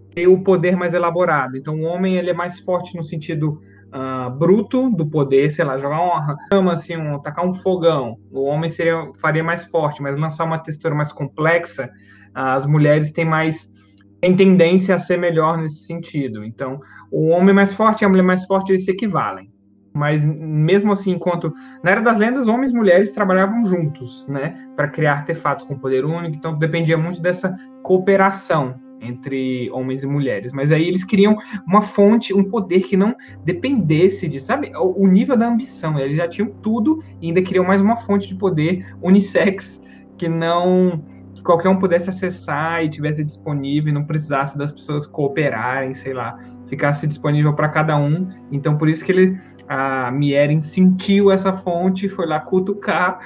ter 0.10 0.28
o 0.28 0.42
poder 0.42 0.76
mais 0.76 0.94
elaborado. 0.94 1.58
Então, 1.58 1.82
o 1.82 1.84
homem 1.84 2.16
ele 2.16 2.30
é 2.30 2.34
mais 2.34 2.60
forte 2.60 2.96
no 2.96 3.04
sentido 3.04 3.60
uh, 3.94 4.30
bruto 4.32 4.90
do 4.90 5.06
poder, 5.06 5.50
sei 5.52 5.64
lá, 5.64 5.78
jogar 5.78 6.02
uma 6.02 6.36
cama, 6.50 6.74
assim, 6.74 6.98
um, 6.98 7.20
tacar 7.20 7.46
um 7.46 7.54
fogão. 7.54 8.18
O 8.32 8.44
homem 8.44 8.70
seria, 8.70 9.12
faria 9.20 9.44
mais 9.44 9.64
forte, 9.66 10.02
mas 10.02 10.18
lançar 10.18 10.46
uma 10.46 10.58
textura 10.58 10.96
mais 10.96 11.12
complexa, 11.12 11.90
as 12.34 12.66
mulheres 12.66 13.12
têm 13.12 13.26
mais 13.26 13.72
têm 14.20 14.36
tendência 14.38 14.96
a 14.96 15.00
ser 15.00 15.18
melhor 15.18 15.58
nesse 15.58 15.86
sentido. 15.86 16.46
Então, 16.46 16.80
o 17.12 17.28
homem 17.28 17.54
mais 17.54 17.74
forte 17.74 18.02
e 18.02 18.06
a 18.06 18.10
mulher 18.10 18.24
mais 18.24 18.46
forte 18.46 18.72
eles 18.72 18.86
se 18.86 18.92
equivalem. 18.92 19.52
Mas 19.94 20.26
mesmo 20.26 20.94
assim, 20.94 21.12
enquanto 21.12 21.54
na 21.84 21.92
era 21.92 22.02
das 22.02 22.18
lendas, 22.18 22.48
homens 22.48 22.72
e 22.72 22.74
mulheres 22.74 23.12
trabalhavam 23.12 23.66
juntos, 23.66 24.26
né, 24.28 24.56
para 24.78 24.88
criar 24.88 25.14
artefatos 25.14 25.66
com 25.66 25.78
poder 25.78 26.06
único. 26.06 26.38
Então, 26.38 26.58
dependia 26.58 26.98
muito 26.98 27.22
dessa 27.22 27.54
cooperação 27.84 28.76
entre 29.04 29.70
homens 29.72 30.04
e 30.04 30.08
mulheres. 30.08 30.52
Mas 30.54 30.72
aí 30.72 30.88
eles 30.88 31.04
queriam 31.04 31.38
uma 31.68 31.82
fonte, 31.82 32.34
um 32.34 32.44
poder 32.44 32.82
que 32.82 32.98
não 32.98 33.16
dependesse 33.44 34.28
de, 34.28 34.40
sabe, 34.40 34.72
o, 34.76 35.08
nível 35.08 35.38
da 35.38 35.48
ambição. 35.48 36.00
Eles 36.00 36.18
já 36.18 36.28
tinham 36.28 36.50
tudo 36.62 37.04
e 37.22 37.28
ainda 37.28 37.42
queriam 37.42 37.66
mais 37.66 37.82
uma 37.82 37.96
fonte 37.96 38.28
de 38.28 38.36
poder 38.36 38.86
unissex 39.02 39.82
que 40.18 40.28
não 40.28 41.04
que 41.34 41.42
qualquer 41.42 41.68
um 41.70 41.80
pudesse 41.80 42.10
acessar 42.10 42.84
e 42.84 42.90
tivesse 42.90 43.24
disponível, 43.24 43.92
não 43.92 44.06
precisasse 44.06 44.56
das 44.56 44.72
pessoas 44.72 45.08
cooperarem, 45.08 45.96
sei 45.96 46.14
lá, 46.14 46.38
ficasse 46.68 47.08
disponível 47.08 47.54
para 47.54 47.70
cada 47.70 47.98
um. 47.98 48.28
Então 48.52 48.78
por 48.78 48.88
isso 48.88 49.04
que 49.04 49.12
ele 49.12 49.40
a 49.68 50.12
Mieren 50.12 50.62
sentiu 50.62 51.32
essa 51.32 51.54
fonte, 51.54 52.10
foi 52.10 52.28
lá 52.28 52.40
cutucar 52.40 53.18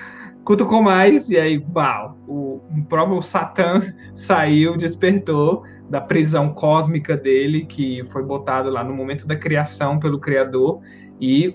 cutucou 0.47 0.81
mais, 0.81 1.29
e 1.29 1.37
aí, 1.37 1.61
uau, 1.75 2.17
o, 2.25 2.61
o 2.71 2.85
próprio 2.87 3.21
Satã 3.21 3.81
saiu, 4.15 4.77
despertou 4.77 5.63
da 5.89 5.99
prisão 5.99 6.53
cósmica 6.53 7.17
dele, 7.17 7.65
que 7.65 8.01
foi 8.05 8.23
botado 8.23 8.69
lá 8.69 8.81
no 8.81 8.93
momento 8.93 9.27
da 9.27 9.35
criação 9.35 9.99
pelo 9.99 10.21
Criador, 10.21 10.79
e 11.19 11.53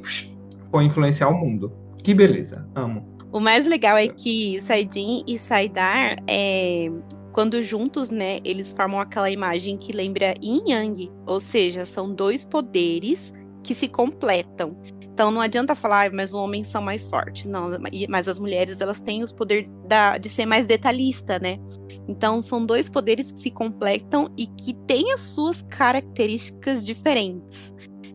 foi 0.70 0.84
influenciar 0.84 1.30
o 1.30 1.34
mundo. 1.34 1.72
Que 2.04 2.12
beleza, 2.12 2.68
amo. 2.74 3.02
O 3.32 3.40
mais 3.40 3.64
legal 3.64 3.96
é 3.96 4.08
que 4.08 4.60
Saidin 4.60 5.24
e 5.26 5.38
Saidar, 5.38 6.18
é, 6.28 6.92
quando 7.32 7.62
juntos, 7.62 8.10
né, 8.10 8.40
eles 8.44 8.74
formam 8.74 9.00
aquela 9.00 9.30
imagem 9.30 9.78
que 9.78 9.90
lembra 9.90 10.34
Yin 10.38 10.70
Yang, 10.70 11.10
ou 11.26 11.40
seja, 11.40 11.86
são 11.86 12.14
dois 12.14 12.44
poderes 12.44 13.32
que 13.62 13.74
se 13.74 13.88
completam. 13.88 14.76
Então 15.22 15.30
não 15.30 15.40
adianta 15.40 15.76
falar, 15.76 16.10
ah, 16.10 16.12
mas 16.12 16.30
os 16.30 16.34
homens 16.34 16.66
são 16.66 16.82
mais 16.82 17.06
fortes. 17.06 17.46
Não, 17.46 17.68
mas 18.08 18.26
as 18.26 18.40
mulheres 18.40 18.80
elas 18.80 19.00
têm 19.00 19.22
os 19.22 19.30
poderes 19.30 19.70
da, 19.86 20.18
de 20.18 20.28
ser 20.28 20.46
mais 20.46 20.66
detalhista, 20.66 21.38
né? 21.38 21.60
Então 22.08 22.42
são 22.42 22.66
dois 22.66 22.88
poderes 22.88 23.30
que 23.30 23.38
se 23.38 23.48
completam 23.48 24.32
e 24.36 24.48
que 24.48 24.74
têm 24.74 25.12
as 25.12 25.20
suas 25.20 25.62
características 25.62 26.84
diferentes. 26.84 27.72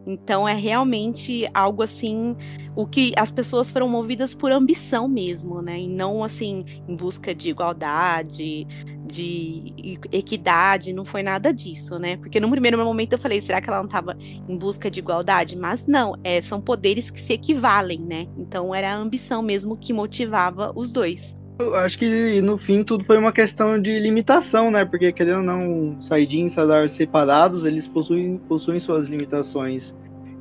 Então 0.08 0.47
é 0.47 0.53
realmente 0.53 1.49
algo 1.53 1.84
assim, 1.84 2.34
o 2.74 2.88
que 2.88 3.12
as 3.18 3.30
pessoas 3.30 3.70
foram 3.70 3.89
movidas 3.89 4.34
por 4.34 4.53
ambição 4.53 5.05
mesmo, 5.05 5.62
né? 5.62 5.82
E 5.82 5.88
não 5.88 6.24
assim 6.24 6.64
em 6.88 6.95
busca 6.95 7.36
de 7.36 7.49
igualdade, 7.49 8.66
de 9.05 9.99
equidade, 10.12 10.93
não 10.93 11.03
foi 11.03 11.22
nada 11.22 11.53
disso, 11.53 11.99
né? 11.99 12.16
Porque 12.18 12.39
no 12.39 12.49
primeiro 12.49 12.78
momento 12.78 13.14
eu 13.14 13.20
falei, 13.20 13.41
será 13.41 13.62
que 13.62 13.70
ela 13.70 13.80
não 13.80 13.86
estava 13.86 14.18
em 14.47 14.58
busca 14.58 14.89
de 14.89 14.99
igualdade? 14.99 15.58
Mas 15.58 15.86
não, 15.86 16.16
é, 16.24 16.41
são 16.41 16.62
poderes 16.62 17.12
que 17.12 17.20
se 17.20 17.34
equivalem, 17.34 17.99
né? 17.99 18.28
Então 18.38 18.74
era 18.74 18.93
a 18.93 18.95
ambição 18.95 19.41
mesmo 19.41 19.78
que 19.78 19.91
motivava 19.91 20.72
os 20.74 20.89
dois. 20.89 21.37
Eu 21.60 21.76
acho 21.76 21.97
que 21.97 22.41
no 22.41 22.58
fim 22.58 22.84
tudo 22.84 23.03
foi 23.03 23.18
uma 23.18 23.32
questão 23.32 23.82
de 23.82 23.99
limitação, 23.99 24.70
né? 24.70 24.86
Porque 24.86 25.12
querendo 25.12 25.38
ou 25.38 25.43
não, 25.43 25.99
Saidin 25.99 26.45
e 26.45 26.49
Sadar 26.49 26.88
separados, 26.88 27.66
eles 27.66 27.88
possuem, 27.88 28.38
possuem 28.47 28.80
suas 28.80 29.08
limitações. 29.08 29.95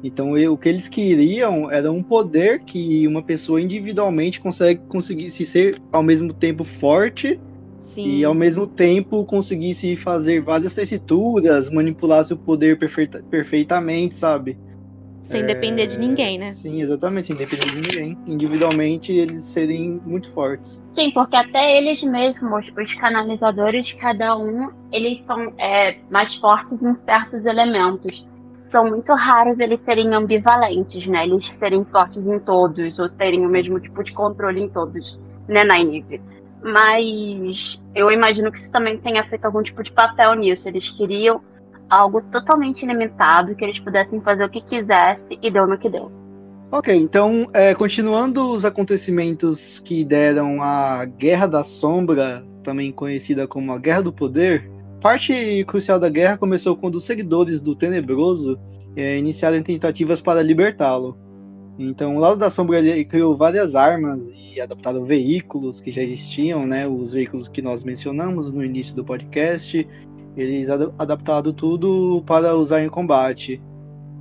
Então 0.04 0.36
eu, 0.36 0.52
o 0.52 0.58
que 0.58 0.68
eles 0.68 0.88
queriam 0.88 1.70
era 1.70 1.90
um 1.90 2.02
poder 2.02 2.60
que 2.60 3.08
uma 3.08 3.22
pessoa 3.22 3.60
individualmente 3.60 4.40
consegue 4.40 4.80
conseguir 4.88 5.30
se 5.30 5.44
ser 5.46 5.78
ao 5.90 6.02
mesmo 6.02 6.32
tempo 6.32 6.62
forte 6.62 7.40
Sim. 7.96 8.18
E 8.18 8.24
ao 8.24 8.34
mesmo 8.34 8.66
tempo 8.66 9.24
conseguisse 9.24 9.96
fazer 9.96 10.42
várias 10.42 10.74
tessituras, 10.74 11.70
manipulasse 11.70 12.34
o 12.34 12.36
poder 12.36 12.78
perfeita, 12.78 13.24
perfeitamente, 13.30 14.14
sabe? 14.14 14.58
Sem 15.26 15.42
é... 15.42 15.44
depender 15.44 15.88
de 15.88 15.98
ninguém, 15.98 16.38
né? 16.38 16.52
Sim, 16.52 16.80
exatamente, 16.80 17.26
sem 17.26 17.36
depender 17.36 17.66
de 17.66 17.74
ninguém. 17.74 18.18
Individualmente, 18.28 19.12
eles 19.12 19.44
serem 19.44 20.00
muito 20.06 20.30
fortes. 20.30 20.82
Sim, 20.94 21.10
porque 21.10 21.34
até 21.34 21.76
eles 21.76 22.02
mesmos, 22.04 22.72
os 22.76 22.94
canalizadores, 22.94 23.92
cada 23.92 24.36
um, 24.38 24.68
eles 24.92 25.20
são 25.22 25.52
é, 25.58 25.96
mais 26.10 26.36
fortes 26.36 26.80
em 26.80 26.94
certos 26.94 27.44
elementos. 27.44 28.26
São 28.68 28.88
muito 28.88 29.12
raros 29.14 29.58
eles 29.58 29.80
serem 29.80 30.14
ambivalentes, 30.14 31.06
né? 31.08 31.24
Eles 31.24 31.52
serem 31.52 31.84
fortes 31.84 32.28
em 32.28 32.38
todos, 32.38 33.00
ou 33.00 33.06
terem 33.08 33.44
o 33.44 33.48
mesmo 33.48 33.80
tipo 33.80 34.04
de 34.04 34.12
controle 34.12 34.62
em 34.62 34.68
todos, 34.68 35.18
né, 35.48 35.64
Nainive? 35.64 36.20
Mas 36.62 37.84
eu 37.94 38.12
imagino 38.12 38.50
que 38.52 38.58
isso 38.58 38.70
também 38.70 38.96
tenha 38.96 39.24
feito 39.24 39.44
algum 39.44 39.62
tipo 39.62 39.82
de 39.82 39.92
papel 39.92 40.34
nisso. 40.34 40.68
Eles 40.68 40.90
queriam 40.90 41.40
algo 41.88 42.20
totalmente 42.22 42.82
ilimitado, 42.82 43.54
que 43.54 43.64
eles 43.64 43.78
pudessem 43.78 44.20
fazer 44.20 44.44
o 44.44 44.50
que 44.50 44.60
quisesse 44.60 45.38
e 45.42 45.50
deu 45.50 45.66
no 45.66 45.78
que 45.78 45.88
deu. 45.88 46.10
Ok, 46.70 46.94
então, 46.94 47.46
é, 47.54 47.74
continuando 47.74 48.50
os 48.50 48.64
acontecimentos 48.64 49.78
que 49.78 50.04
deram 50.04 50.60
a 50.60 51.04
Guerra 51.04 51.46
da 51.46 51.62
Sombra, 51.62 52.44
também 52.62 52.90
conhecida 52.90 53.46
como 53.46 53.72
a 53.72 53.78
Guerra 53.78 54.02
do 54.02 54.12
Poder, 54.12 54.68
parte 55.00 55.64
crucial 55.68 56.00
da 56.00 56.08
guerra 56.08 56.36
começou 56.36 56.76
quando 56.76 56.96
os 56.96 57.04
seguidores 57.04 57.60
do 57.60 57.76
Tenebroso 57.76 58.58
é, 58.96 59.16
iniciaram 59.16 59.62
tentativas 59.62 60.20
para 60.20 60.42
libertá-lo. 60.42 61.16
Então, 61.78 62.16
o 62.16 62.18
lado 62.18 62.36
da 62.36 62.50
sombra 62.50 62.78
ele 62.78 63.04
criou 63.04 63.36
várias 63.36 63.76
armas 63.76 64.24
e 64.34 64.60
adaptaram 64.60 65.04
veículos 65.04 65.80
que 65.80 65.92
já 65.92 66.02
existiam, 66.02 66.66
né? 66.66 66.88
Os 66.88 67.12
veículos 67.12 67.46
que 67.46 67.60
nós 67.62 67.84
mencionamos 67.84 68.52
no 68.52 68.64
início 68.64 68.96
do 68.96 69.04
podcast. 69.04 69.86
Eles 70.36 70.68
ad 70.68 70.92
adaptaram 70.98 71.52
tudo 71.52 72.22
para 72.26 72.54
usar 72.54 72.82
em 72.82 72.88
combate. 72.88 73.60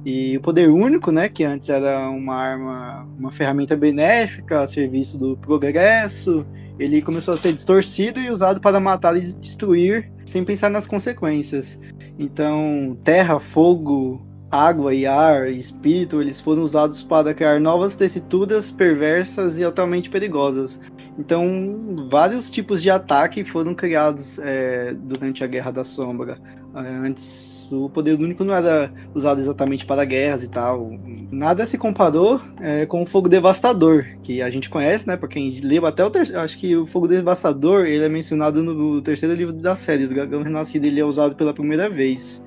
E 0.06 0.38
o 0.38 0.42
poder 0.42 0.70
único, 0.70 1.12
né, 1.12 1.28
que 1.28 1.44
antes 1.44 1.68
era 1.68 2.10
uma 2.10 2.36
arma, 2.36 3.08
uma 3.18 3.32
ferramenta 3.32 3.76
benéfica 3.76 4.62
a 4.62 4.68
serviço 4.68 5.18
do 5.18 5.36
progresso, 5.36 6.46
ele 6.78 7.02
começou 7.02 7.34
a 7.34 7.38
ser 7.38 7.54
distorcido 7.54 8.20
e 8.20 8.30
usado 8.30 8.62
para 8.62 8.80
matar 8.80 9.18
e 9.18 9.34
destruir 9.34 10.12
sem 10.26 10.44
pensar 10.44 10.70
nas 10.70 10.86
consequências. 10.86 11.80
Então, 12.20 12.98
terra, 13.04 13.40
fogo, 13.40 14.26
água 14.56 14.94
e 14.94 15.06
ar 15.06 15.50
e 15.50 15.60
espírito, 15.60 16.22
eles 16.22 16.40
foram 16.40 16.64
usados 16.64 17.04
para 17.04 17.34
criar 17.34 17.60
novas 17.60 17.96
tessituras 17.96 18.72
perversas 18.72 19.58
e 19.58 19.64
altamente 19.64 20.10
perigosas. 20.10 20.80
Então, 21.18 22.08
vários 22.10 22.50
tipos 22.52 22.82
de 22.82 22.90
ataque 22.90 23.44
foram 23.44 23.74
criados 23.74 24.40
é, 24.40 24.94
durante 24.94 25.44
a 25.44 25.48
Guerra 25.48 25.72
da 25.72 25.84
Sombra. 25.84 26.38
É, 26.76 26.90
antes, 27.08 27.72
o 27.72 27.90
poder 27.90 28.20
único 28.20 28.44
não 28.44 28.54
era 28.54 28.92
usado 29.14 29.40
exatamente 29.40 29.86
para 29.86 30.04
guerras 30.04 30.44
e 30.44 30.50
tal. 30.50 30.92
Nada 31.32 31.66
se 31.66 31.78
comparou 31.78 32.42
é, 32.60 32.86
com 32.86 33.02
o 33.02 33.06
Fogo 33.06 33.30
Devastador, 33.30 34.06
que 34.22 34.42
a 34.42 34.50
gente 34.50 34.70
conhece, 34.70 35.08
né? 35.08 35.16
Para 35.16 35.30
quem 35.30 35.50
leu 35.62 35.86
até 35.86 36.04
o 36.04 36.10
terceiro. 36.10 36.42
Acho 36.42 36.58
que 36.58 36.76
o 36.76 36.86
Fogo 36.86 37.08
Devastador 37.08 37.86
ele 37.86 38.04
é 38.04 38.10
mencionado 38.10 38.62
no 38.62 39.02
terceiro 39.02 39.34
livro 39.34 39.54
da 39.54 39.78
série, 39.78 40.06
do 40.06 40.14
Dragão 40.14 40.44
Renascido. 40.44 40.86
Ele 40.86 41.00
é 41.00 41.06
usado 41.06 41.34
pela 41.36 41.54
primeira 41.54 41.90
vez. 41.90 42.44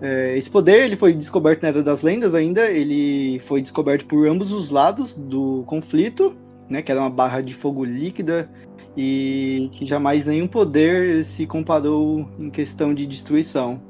É, 0.00 0.36
esse 0.36 0.50
poder 0.50 0.84
ele 0.84 0.96
foi 0.96 1.12
descoberto 1.12 1.62
na 1.62 1.68
Era 1.68 1.82
das 1.82 2.02
Lendas 2.02 2.34
ainda, 2.34 2.70
ele 2.70 3.38
foi 3.40 3.60
descoberto 3.60 4.06
por 4.06 4.26
ambos 4.26 4.50
os 4.50 4.70
lados 4.70 5.14
do 5.14 5.62
conflito, 5.66 6.34
né, 6.68 6.80
que 6.80 6.90
era 6.90 7.00
uma 7.00 7.10
barra 7.10 7.42
de 7.42 7.52
fogo 7.52 7.84
líquida 7.84 8.50
e 8.96 9.68
que 9.72 9.84
jamais 9.84 10.24
nenhum 10.24 10.46
poder 10.46 11.22
se 11.24 11.46
comparou 11.46 12.26
em 12.38 12.48
questão 12.48 12.94
de 12.94 13.06
destruição. 13.06 13.80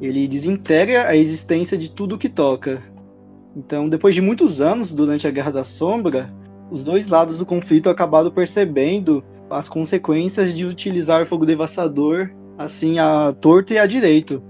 Ele 0.00 0.28
desintegra 0.28 1.08
a 1.08 1.16
existência 1.16 1.76
de 1.76 1.90
tudo 1.90 2.18
que 2.18 2.28
toca. 2.28 2.82
Então, 3.56 3.88
depois 3.88 4.14
de 4.14 4.20
muitos 4.20 4.60
anos 4.60 4.92
durante 4.92 5.26
a 5.26 5.30
Guerra 5.30 5.50
da 5.50 5.64
Sombra, 5.64 6.32
os 6.70 6.84
dois 6.84 7.08
lados 7.08 7.36
do 7.36 7.46
conflito 7.46 7.90
acabaram 7.90 8.30
percebendo 8.30 9.24
as 9.48 9.68
consequências 9.68 10.54
de 10.54 10.64
utilizar 10.64 11.26
fogo 11.26 11.44
devastador 11.44 12.30
assim 12.56 12.98
a 12.98 13.34
torto 13.40 13.72
e 13.72 13.78
a 13.78 13.86
direito. 13.86 14.42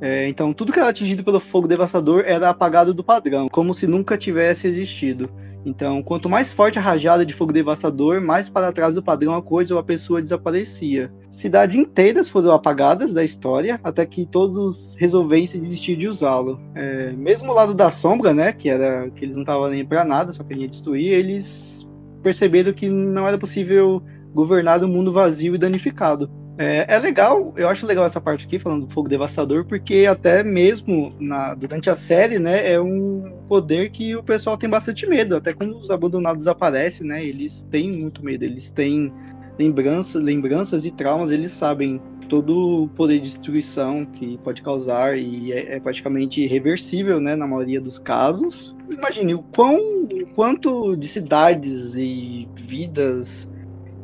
É, 0.00 0.28
então, 0.28 0.52
tudo 0.52 0.72
que 0.72 0.78
era 0.78 0.90
atingido 0.90 1.24
pelo 1.24 1.40
fogo 1.40 1.66
devastador 1.66 2.24
era 2.26 2.50
apagado 2.50 2.92
do 2.92 3.02
padrão, 3.02 3.48
como 3.48 3.74
se 3.74 3.86
nunca 3.86 4.16
tivesse 4.16 4.66
existido. 4.66 5.30
Então, 5.64 6.00
quanto 6.00 6.28
mais 6.28 6.52
forte 6.52 6.78
a 6.78 6.82
rajada 6.82 7.26
de 7.26 7.32
fogo 7.32 7.52
devastador, 7.52 8.20
mais 8.20 8.48
para 8.48 8.70
trás 8.70 8.94
do 8.94 9.02
padrão 9.02 9.34
a 9.34 9.42
coisa 9.42 9.74
ou 9.74 9.80
a 9.80 9.82
pessoa 9.82 10.22
desaparecia. 10.22 11.12
Cidades 11.28 11.74
inteiras 11.74 12.30
foram 12.30 12.52
apagadas 12.52 13.12
da 13.12 13.24
história 13.24 13.80
até 13.82 14.06
que 14.06 14.24
todos 14.24 14.94
resolvessem 14.96 15.60
desistir 15.60 15.96
de 15.96 16.06
usá-lo. 16.06 16.60
É, 16.72 17.10
mesmo 17.12 17.50
o 17.50 17.54
lado 17.54 17.74
da 17.74 17.90
sombra, 17.90 18.32
né, 18.32 18.52
que 18.52 18.68
era 18.68 19.10
que 19.10 19.24
eles 19.24 19.34
não 19.34 19.42
estavam 19.42 19.68
nem 19.68 19.84
para 19.84 20.04
nada, 20.04 20.32
só 20.32 20.44
queriam 20.44 20.68
destruir, 20.68 21.12
eles 21.12 21.84
perceberam 22.22 22.72
que 22.72 22.88
não 22.88 23.26
era 23.26 23.36
possível 23.36 24.00
governar 24.32 24.84
um 24.84 24.88
mundo 24.88 25.12
vazio 25.12 25.56
e 25.56 25.58
danificado. 25.58 26.30
É, 26.58 26.94
é, 26.94 26.98
legal, 26.98 27.52
eu 27.56 27.68
acho 27.68 27.86
legal 27.86 28.06
essa 28.06 28.20
parte 28.20 28.46
aqui, 28.46 28.58
falando 28.58 28.86
do 28.86 28.92
fogo 28.92 29.08
devastador, 29.08 29.66
porque 29.66 30.06
até 30.08 30.42
mesmo 30.42 31.14
na, 31.20 31.54
durante 31.54 31.90
a 31.90 31.94
série, 31.94 32.38
né, 32.38 32.72
é 32.72 32.80
um 32.80 33.42
poder 33.46 33.90
que 33.90 34.16
o 34.16 34.22
pessoal 34.22 34.56
tem 34.56 34.68
bastante 34.68 35.06
medo. 35.06 35.36
Até 35.36 35.52
quando 35.52 35.76
os 35.76 35.90
abandonados 35.90 36.48
aparecem, 36.48 37.06
né, 37.06 37.24
eles 37.24 37.66
têm 37.70 37.90
muito 37.92 38.24
medo, 38.24 38.44
eles 38.44 38.70
têm 38.70 39.12
lembranças, 39.58 40.22
lembranças 40.22 40.84
e 40.86 40.90
traumas, 40.90 41.30
eles 41.30 41.52
sabem 41.52 42.00
todo 42.28 42.84
o 42.84 42.88
poder 42.88 43.16
de 43.16 43.28
destruição 43.28 44.04
que 44.04 44.38
pode 44.38 44.62
causar 44.62 45.16
e 45.16 45.52
é, 45.52 45.76
é 45.76 45.80
praticamente 45.80 46.40
irreversível, 46.42 47.20
né, 47.20 47.36
na 47.36 47.46
maioria 47.46 47.80
dos 47.80 47.98
casos. 47.98 48.74
Imagine 48.88 49.34
o 49.34 49.42
quão, 49.42 49.78
o 49.78 50.26
quanto 50.34 50.96
de 50.96 51.06
cidades 51.06 51.94
e 51.94 52.48
vidas 52.54 53.48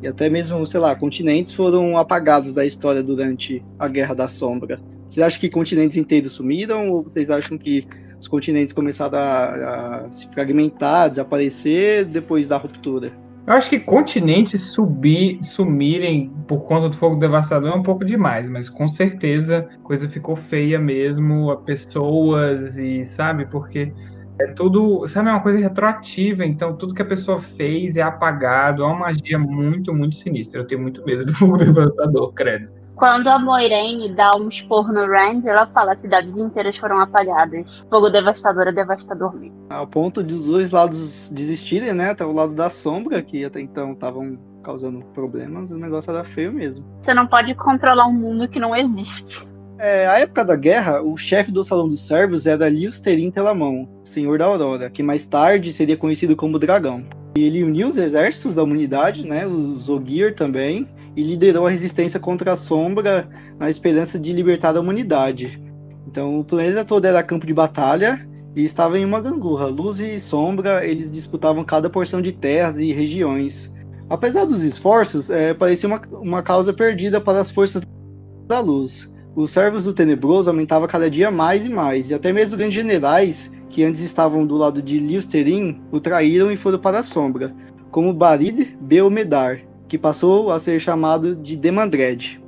e 0.03 0.07
até 0.07 0.29
mesmo, 0.29 0.65
sei 0.65 0.81
lá, 0.81 0.93
continentes 0.93 1.53
foram 1.53 1.97
apagados 1.97 2.51
da 2.51 2.65
história 2.65 3.01
durante 3.01 3.63
a 3.79 3.87
Guerra 3.87 4.13
da 4.13 4.27
Sombra. 4.27 4.81
Vocês 5.07 5.25
acham 5.25 5.39
que 5.39 5.49
continentes 5.49 5.95
inteiros 5.95 6.33
sumiram 6.33 6.89
ou 6.89 7.03
vocês 7.03 7.31
acham 7.31 7.57
que 7.57 7.87
os 8.19 8.27
continentes 8.27 8.73
começaram 8.73 9.17
a, 9.17 10.05
a 10.05 10.11
se 10.11 10.27
fragmentar, 10.29 11.09
desaparecer 11.09 12.03
depois 12.03 12.47
da 12.47 12.57
ruptura? 12.57 13.13
Eu 13.45 13.53
acho 13.53 13.69
que 13.69 13.79
continentes 13.79 14.59
subir, 14.71 15.39
sumirem 15.43 16.31
por 16.47 16.63
conta 16.63 16.89
do 16.89 16.95
fogo 16.95 17.17
devastador 17.17 17.71
é 17.71 17.75
um 17.75 17.83
pouco 17.83 18.03
demais, 18.03 18.49
mas 18.49 18.69
com 18.69 18.87
certeza 18.87 19.67
a 19.73 19.77
coisa 19.79 20.07
ficou 20.07 20.35
feia 20.35 20.79
mesmo, 20.79 21.49
a 21.51 21.57
pessoas 21.57 22.77
e 22.77 23.03
sabe, 23.03 23.45
porque 23.45 23.91
é 24.39 24.47
tudo, 24.47 25.05
sabe, 25.07 25.29
é 25.29 25.31
uma 25.31 25.41
coisa 25.41 25.59
retroativa, 25.59 26.45
então 26.45 26.75
tudo 26.75 26.95
que 26.95 27.01
a 27.01 27.05
pessoa 27.05 27.39
fez 27.39 27.95
é 27.95 28.01
apagado, 28.01 28.83
é 28.83 28.85
uma 28.85 28.99
magia 28.99 29.37
muito, 29.37 29.93
muito 29.93 30.15
sinistra. 30.15 30.61
Eu 30.61 30.67
tenho 30.67 30.81
muito 30.81 31.03
medo 31.05 31.25
do 31.25 31.33
fogo 31.33 31.57
devastador, 31.57 32.33
credo. 32.33 32.69
Quando 32.95 33.27
a 33.27 33.39
Moiraine 33.39 34.13
dá 34.13 34.31
um 34.37 34.47
expor 34.47 34.91
no 34.93 35.07
Rand, 35.07 35.39
ela 35.45 35.67
fala: 35.67 35.95
cidades 35.95 36.37
inteiras 36.37 36.77
foram 36.77 36.99
apagadas. 36.99 37.85
Fogo 37.89 38.09
devastador 38.09 38.67
é 38.67 38.71
devastador 38.71 39.35
mesmo. 39.35 39.65
Ao 39.69 39.87
ponto 39.87 40.23
de 40.23 40.33
os 40.33 40.47
dois 40.47 40.71
lados 40.71 41.29
desistirem, 41.29 41.93
né? 41.93 42.11
Até 42.11 42.23
o 42.23 42.31
lado 42.31 42.53
da 42.53 42.69
sombra, 42.69 43.21
que 43.21 43.43
até 43.43 43.59
então 43.59 43.93
estavam 43.93 44.37
causando 44.63 45.03
problemas, 45.07 45.71
o 45.71 45.77
negócio 45.77 46.11
era 46.11 46.23
feio 46.23 46.53
mesmo. 46.53 46.85
Você 47.01 47.13
não 47.13 47.27
pode 47.27 47.53
controlar 47.55 48.07
um 48.07 48.13
mundo 48.13 48.47
que 48.47 48.59
não 48.59 48.75
existe. 48.75 49.45
É, 49.85 50.07
época 50.21 50.45
da 50.45 50.55
guerra, 50.55 51.01
o 51.01 51.17
chefe 51.17 51.51
do 51.51 51.61
Salão 51.61 51.89
dos 51.89 52.07
Servos 52.07 52.47
era 52.47 52.69
Liusterin 52.69 53.29
Telamão, 53.29 53.85
Senhor 54.05 54.37
da 54.37 54.45
Aurora, 54.45 54.89
que 54.89 55.03
mais 55.03 55.25
tarde 55.25 55.73
seria 55.73 55.97
conhecido 55.97 56.37
como 56.37 56.57
Dragão. 56.57 57.03
Ele 57.35 57.61
uniu 57.65 57.89
os 57.89 57.97
exércitos 57.97 58.55
da 58.55 58.63
humanidade, 58.63 59.27
né, 59.27 59.45
os 59.45 59.89
Ogier 59.89 60.33
também, 60.35 60.87
e 61.17 61.21
liderou 61.21 61.67
a 61.67 61.69
resistência 61.69 62.17
contra 62.17 62.53
a 62.53 62.55
Sombra 62.55 63.27
na 63.59 63.69
esperança 63.69 64.17
de 64.17 64.31
libertar 64.31 64.73
a 64.77 64.79
humanidade. 64.79 65.61
Então 66.07 66.39
o 66.39 66.45
planeta 66.45 66.85
todo 66.85 67.03
era 67.03 67.21
campo 67.21 67.45
de 67.45 67.53
batalha 67.53 68.25
e 68.55 68.63
estava 68.63 68.97
em 68.97 69.03
uma 69.03 69.19
gangorra. 69.19 69.65
Luz 69.65 69.99
e 69.99 70.17
sombra, 70.17 70.85
eles 70.87 71.11
disputavam 71.11 71.61
cada 71.65 71.89
porção 71.89 72.21
de 72.21 72.31
terras 72.31 72.79
e 72.79 72.93
regiões. 72.93 73.75
Apesar 74.09 74.45
dos 74.45 74.63
esforços, 74.63 75.29
é, 75.29 75.53
parecia 75.53 75.89
uma, 75.89 76.01
uma 76.13 76.41
causa 76.41 76.71
perdida 76.71 77.19
para 77.19 77.41
as 77.41 77.51
forças 77.51 77.81
da 78.47 78.61
luz. 78.61 79.11
Os 79.35 79.49
servos 79.49 79.85
do 79.85 79.93
Tenebroso 79.93 80.47
aumentavam 80.47 80.87
cada 80.87 81.09
dia 81.09 81.31
mais 81.31 81.65
e 81.65 81.69
mais, 81.69 82.11
e 82.11 82.13
até 82.13 82.31
mesmo 82.31 82.55
grandes 82.55 82.75
generais, 82.75 83.51
que 83.67 83.83
antes 83.83 84.01
estavam 84.01 84.45
do 84.45 84.55
lado 84.55 84.79
de 84.79 84.99
Liusterin, 84.99 85.81
o 85.91 85.99
traíram 85.99 86.51
e 86.51 86.55
foram 86.55 86.77
para 86.77 86.99
a 86.99 87.03
sombra, 87.03 87.51
como 87.89 88.13
Barid 88.13 88.77
Beomedar, 88.79 89.61
que 89.87 89.97
passou 89.97 90.51
a 90.51 90.59
ser 90.59 90.79
chamado 90.79 91.35
de 91.35 91.57
Demandred. 91.57 92.39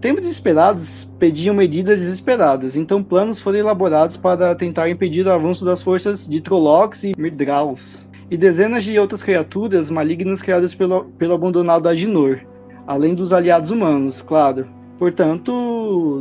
Tempos 0.00 0.20
desesperados 0.20 1.10
pediam 1.18 1.52
medidas 1.52 1.98
desesperadas, 1.98 2.76
então 2.76 3.02
planos 3.02 3.40
foram 3.40 3.58
elaborados 3.58 4.16
para 4.16 4.54
tentar 4.54 4.88
impedir 4.88 5.26
o 5.26 5.32
avanço 5.32 5.64
das 5.64 5.82
forças 5.82 6.28
de 6.28 6.40
Trollocs 6.40 7.02
e 7.02 7.12
Mirdraus, 7.18 8.08
e 8.30 8.36
dezenas 8.36 8.84
de 8.84 8.96
outras 9.00 9.24
criaturas 9.24 9.90
malignas 9.90 10.40
criadas 10.40 10.74
pelo, 10.74 11.06
pelo 11.18 11.34
abandonado 11.34 11.88
Aginor, 11.88 12.38
além 12.86 13.16
dos 13.16 13.32
aliados 13.32 13.72
humanos, 13.72 14.22
claro, 14.22 14.78
Portanto, 15.00 15.50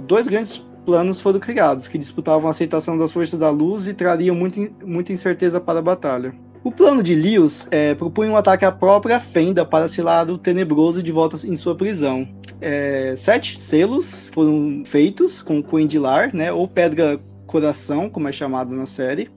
dois 0.06 0.28
grandes 0.28 0.64
planos 0.86 1.22
foram 1.22 1.40
criados, 1.40 1.88
que 1.88 1.98
disputavam 1.98 2.48
a 2.48 2.52
aceitação 2.52 2.98
das 2.98 3.12
forças 3.12 3.40
da 3.40 3.50
luz 3.50 3.88
e 3.88 3.94
trariam 3.94 4.36
muito, 4.36 4.60
muita 4.86 5.14
incerteza 5.14 5.60
para 5.60 5.80
a 5.80 5.82
batalha. 5.82 6.34
O 6.64 6.72
plano 6.72 7.02
de 7.02 7.16
Lius 7.16 7.68
é, 7.72 7.96
propunha 7.96 8.32
um 8.32 8.36
ataque 8.36 8.66
à 8.66 8.72
própria 8.72 9.20
Fenda 9.20 9.66
para 9.66 9.88
selar 9.88 10.30
o 10.30 10.38
Tenebroso 10.38 11.02
de 11.02 11.12
volta 11.12 11.38
em 11.48 11.56
sua 11.56 11.76
prisão. 11.76 12.28
É, 12.60 13.14
sete 13.16 13.62
selos 13.62 14.30
foram 14.34 14.84
feitos 14.86 15.42
com 15.42 15.64
Coendilar, 15.64 16.36
né, 16.36 16.52
ou 16.52 16.68
Pedra 16.68 17.20
Coração, 17.46 18.10
como 18.10 18.28
é 18.28 18.32
chamado 18.32 18.76
na 18.76 18.86
série, 18.86 19.30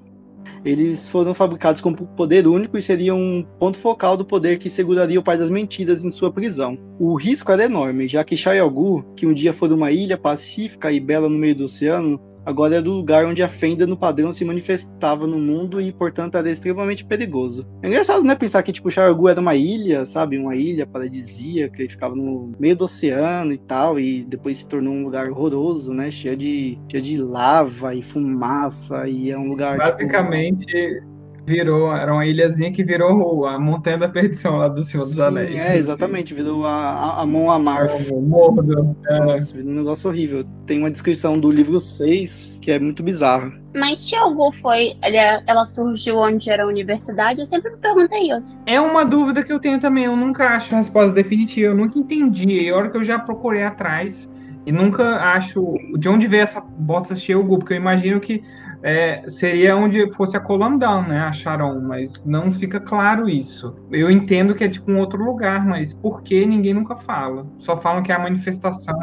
eles 0.65 1.09
foram 1.09 1.35
fabricados 1.35 1.81
com 1.81 1.93
poder 1.93 2.47
único 2.47 2.77
e 2.77 2.83
seriam 2.83 3.19
um 3.19 3.45
ponto 3.59 3.79
focal 3.79 4.17
do 4.17 4.25
poder 4.25 4.59
que 4.59 4.71
seguraria 4.71 5.19
o 5.19 5.23
Pai 5.23 5.37
das 5.37 5.51
Mentiras 5.51 6.05
em 6.05 6.11
sua 6.11 6.33
prisão. 6.33 6.79
O 6.99 7.15
risco 7.15 7.53
era 7.53 7.65
enorme, 7.65 8.09
já 8.09 8.25
que 8.25 8.37
Xayalgu, 8.37 9.05
que 9.17 9.27
um 9.27 9.33
dia 9.33 9.53
foi 9.53 9.69
uma 9.71 9.91
ilha 9.91 10.17
pacífica 10.17 10.93
e 10.93 11.01
bela 11.01 11.29
no 11.29 11.39
meio 11.39 11.55
do 11.55 11.65
oceano, 11.65 12.21
agora 12.45 12.77
é 12.77 12.83
do 12.83 12.93
lugar 12.93 13.25
onde 13.27 13.43
a 13.43 13.49
fenda 13.49 13.87
no 13.87 13.97
padrão 13.97 14.33
se 14.33 14.45
manifestava 14.45 15.27
no 15.27 15.39
mundo 15.39 15.81
e, 15.81 15.93
portanto, 15.93 16.37
era 16.37 16.51
extremamente 16.51 17.05
perigoso. 17.05 17.67
É 17.83 17.89
engraçado, 17.89 18.25
né, 18.25 18.35
pensar 18.35 18.63
que, 18.63 18.73
tipo, 18.73 18.91
Xaragu 18.91 19.29
era 19.29 19.41
uma 19.41 19.55
ilha, 19.55 20.05
sabe, 20.07 20.39
uma 20.39 20.55
ilha 20.57 20.87
paradisíaca, 20.87 21.77
que 21.77 21.89
ficava 21.89 22.15
no 22.15 22.53
meio 22.59 22.77
do 22.77 22.85
oceano 22.85 23.53
e 23.53 23.59
tal, 23.59 23.99
e 23.99 24.25
depois 24.25 24.59
se 24.59 24.69
tornou 24.69 24.93
um 24.93 25.05
lugar 25.05 25.31
horroroso, 25.31 25.93
né, 25.93 26.11
cheio 26.11 26.37
de, 26.37 26.79
cheio 26.91 27.03
de 27.03 27.19
lava 27.19 27.95
e 27.95 28.03
fumaça, 28.03 29.09
e 29.09 29.31
é 29.31 29.39
um 29.39 29.49
lugar... 29.49 29.79
Tipo, 29.79 29.91
Basicamente... 29.91 30.67
Tipo, 30.67 31.12
virou, 31.47 31.95
era 31.95 32.13
uma 32.13 32.25
ilhazinha 32.25 32.73
que 32.73 32.85
virou 32.85 33.47
a 33.47 33.59
Montanha 33.59 33.99
da 33.99 34.09
Perdição 34.09 34.57
lá 34.57 34.69
do 34.69 34.85
Senhor 34.85 35.05
dos 35.05 35.19
Anéis. 35.19 35.55
É, 35.55 35.77
exatamente, 35.77 36.35
virou 36.35 36.65
a, 36.67 36.71
a, 36.71 37.23
a 37.23 37.27
Mão 37.27 37.51
Amarf. 37.51 38.13
O 38.13 38.21
Mordo. 38.21 38.97
É. 39.07 39.19
Nossa, 39.19 39.55
virou 39.55 39.71
um 39.71 39.75
negócio 39.77 40.09
horrível. 40.09 40.45
Tem 40.67 40.79
uma 40.79 40.91
descrição 40.91 41.39
do 41.39 41.51
livro 41.51 41.81
6 41.81 42.61
que 42.63 42.71
é 42.71 42.79
muito 42.79 43.03
bizarra. 43.03 43.53
Mas 43.75 44.07
Xiaogu 44.07 44.53
foi, 44.53 44.95
ela, 45.01 45.43
ela 45.47 45.65
surgiu 45.65 46.19
onde 46.19 46.51
era 46.51 46.65
a 46.65 46.67
universidade? 46.67 47.41
Eu 47.41 47.47
sempre 47.47 47.71
me 47.71 47.79
perguntei 47.79 48.31
isso. 48.31 48.61
É 48.67 48.81
uma 48.81 49.05
dúvida 49.05 49.43
que 49.43 49.53
eu 49.53 49.59
tenho 49.59 49.81
também, 49.81 50.05
eu 50.05 50.17
nunca 50.17 50.51
acho 50.51 50.75
a 50.75 50.79
resposta 50.79 51.13
definitiva, 51.13 51.69
eu 51.69 51.75
nunca 51.75 51.99
entendi. 51.99 52.63
E 52.63 52.71
a 52.71 52.77
hora 52.77 52.91
que 52.91 52.97
eu 52.97 53.03
já 53.03 53.19
procurei 53.19 53.65
atrás, 53.65 54.31
e 54.65 54.71
nunca 54.71 55.17
acho 55.35 55.75
de 55.99 56.09
onde 56.09 56.27
veio 56.27 56.43
essa 56.43 56.61
bota 56.61 57.17
Xiaogu, 57.17 57.59
porque 57.59 57.73
eu 57.73 57.79
imagino 57.79 58.21
que 58.21 58.43
é, 58.83 59.23
seria 59.29 59.77
onde 59.77 60.11
fosse 60.13 60.37
a 60.37 60.41
Colomdão, 60.41 61.03
né, 61.03 61.21
a 61.21 61.33
Sharon, 61.33 61.81
mas 61.81 62.25
não 62.25 62.51
fica 62.51 62.81
claro 62.81 63.29
isso. 63.29 63.77
Eu 63.91 64.11
entendo 64.11 64.55
que 64.55 64.65
é 64.65 64.69
tipo 64.69 64.91
um 64.91 64.99
outro 64.99 65.23
lugar, 65.23 65.65
mas 65.65 65.95
por 65.95 66.23
que 66.23 66.45
ninguém 66.45 66.75
nunca 66.75 66.97
fala? 66.97 67.47
Só 67.59 67.77
falam 67.77 68.03
que 68.03 68.11
é 68.11 68.15
a 68.15 68.19
manifestação 68.19 68.99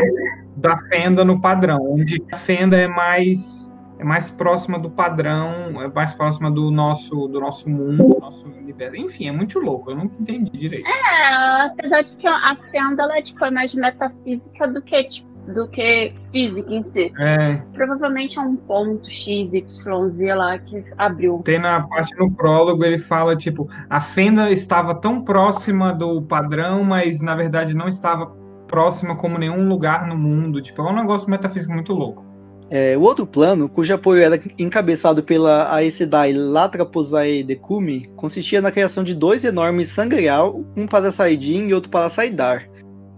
da 0.57 0.77
fenda 0.89 1.23
no 1.23 1.39
padrão, 1.39 1.79
onde 1.93 2.21
a 2.31 2.37
fenda 2.37 2.77
é 2.77 2.87
mais 2.87 3.69
é 3.97 4.03
mais 4.03 4.31
próxima 4.31 4.79
do 4.79 4.89
padrão, 4.89 5.81
é 5.81 5.87
mais 5.89 6.13
próxima 6.13 6.49
do 6.49 6.71
nosso 6.71 7.27
do 7.27 7.39
nosso 7.39 7.69
mundo, 7.69 8.15
do 8.15 8.19
nosso 8.19 8.47
universo. 8.47 8.95
Enfim, 8.95 9.27
é 9.27 9.31
muito 9.31 9.59
louco, 9.59 9.91
eu 9.91 9.97
nunca 9.97 10.15
entendi 10.19 10.51
direito. 10.51 10.87
É, 10.87 11.65
apesar 11.65 12.01
de 12.01 12.15
que 12.15 12.25
a 12.25 12.55
fenda 12.71 13.03
ela 13.03 13.17
é 13.17 13.21
tipo, 13.21 13.43
é 13.43 13.51
mais 13.51 13.75
metafísica 13.75 14.67
do 14.67 14.81
que 14.81 15.03
tipo 15.03 15.28
do 15.53 15.67
que 15.67 16.13
física 16.31 16.73
em 16.73 16.81
si. 16.81 17.11
É. 17.19 17.61
Provavelmente 17.73 18.37
é 18.37 18.41
um 18.41 18.55
ponto 18.55 19.09
X, 19.09 19.53
Y, 19.53 20.07
Z 20.07 20.35
lá 20.35 20.57
que 20.57 20.83
abriu. 20.97 21.41
Tem 21.43 21.59
na 21.59 21.81
parte 21.81 22.15
no 22.17 22.31
prólogo, 22.31 22.83
ele 22.83 22.99
fala, 22.99 23.35
tipo, 23.35 23.69
a 23.89 23.99
fenda 23.99 24.51
estava 24.51 24.95
tão 24.95 25.21
próxima 25.21 25.93
do 25.93 26.21
padrão, 26.21 26.83
mas 26.83 27.21
na 27.21 27.35
verdade 27.35 27.73
não 27.73 27.87
estava 27.87 28.27
próxima 28.67 29.15
como 29.15 29.37
nenhum 29.37 29.67
lugar 29.67 30.07
no 30.07 30.15
mundo. 30.15 30.61
Tipo, 30.61 30.83
é 30.83 30.91
um 30.91 30.95
negócio 30.95 31.29
metafísico 31.29 31.73
muito 31.73 31.93
louco. 31.93 32.29
É, 32.71 32.95
o 32.95 33.01
outro 33.01 33.25
plano, 33.25 33.67
cujo 33.67 33.91
apoio 33.95 34.21
era 34.21 34.39
encabeçado 34.57 35.23
pela 35.23 35.73
Aes 35.73 35.95
Sedai 35.95 36.33
Latraposae 36.33 37.41
Decumi, 37.41 38.05
consistia 38.15 38.61
na 38.61 38.71
criação 38.71 39.03
de 39.03 39.15
dois 39.15 39.43
enormes 39.43 39.89
sangreal, 39.89 40.63
um 40.77 40.85
para 40.85 41.11
Saidin 41.11 41.67
e 41.67 41.73
outro 41.73 41.89
para 41.89 42.09
Saidar, 42.09 42.69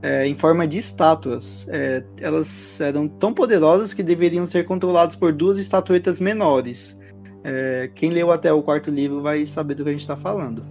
é, 0.01 0.27
em 0.27 0.35
forma 0.35 0.67
de 0.67 0.77
estátuas. 0.77 1.67
É, 1.69 2.03
elas 2.19 2.79
eram 2.81 3.07
tão 3.07 3.33
poderosas 3.33 3.93
que 3.93 4.03
deveriam 4.03 4.47
ser 4.47 4.65
controladas 4.65 5.15
por 5.15 5.31
duas 5.31 5.57
estatuetas 5.57 6.19
menores. 6.19 6.99
É, 7.43 7.89
quem 7.95 8.11
leu 8.11 8.31
até 8.31 8.51
o 8.53 8.61
quarto 8.61 8.89
livro 8.89 9.21
vai 9.21 9.45
saber 9.45 9.75
do 9.75 9.83
que 9.83 9.89
a 9.89 9.93
gente 9.93 10.01
está 10.01 10.15
falando. 10.15 10.63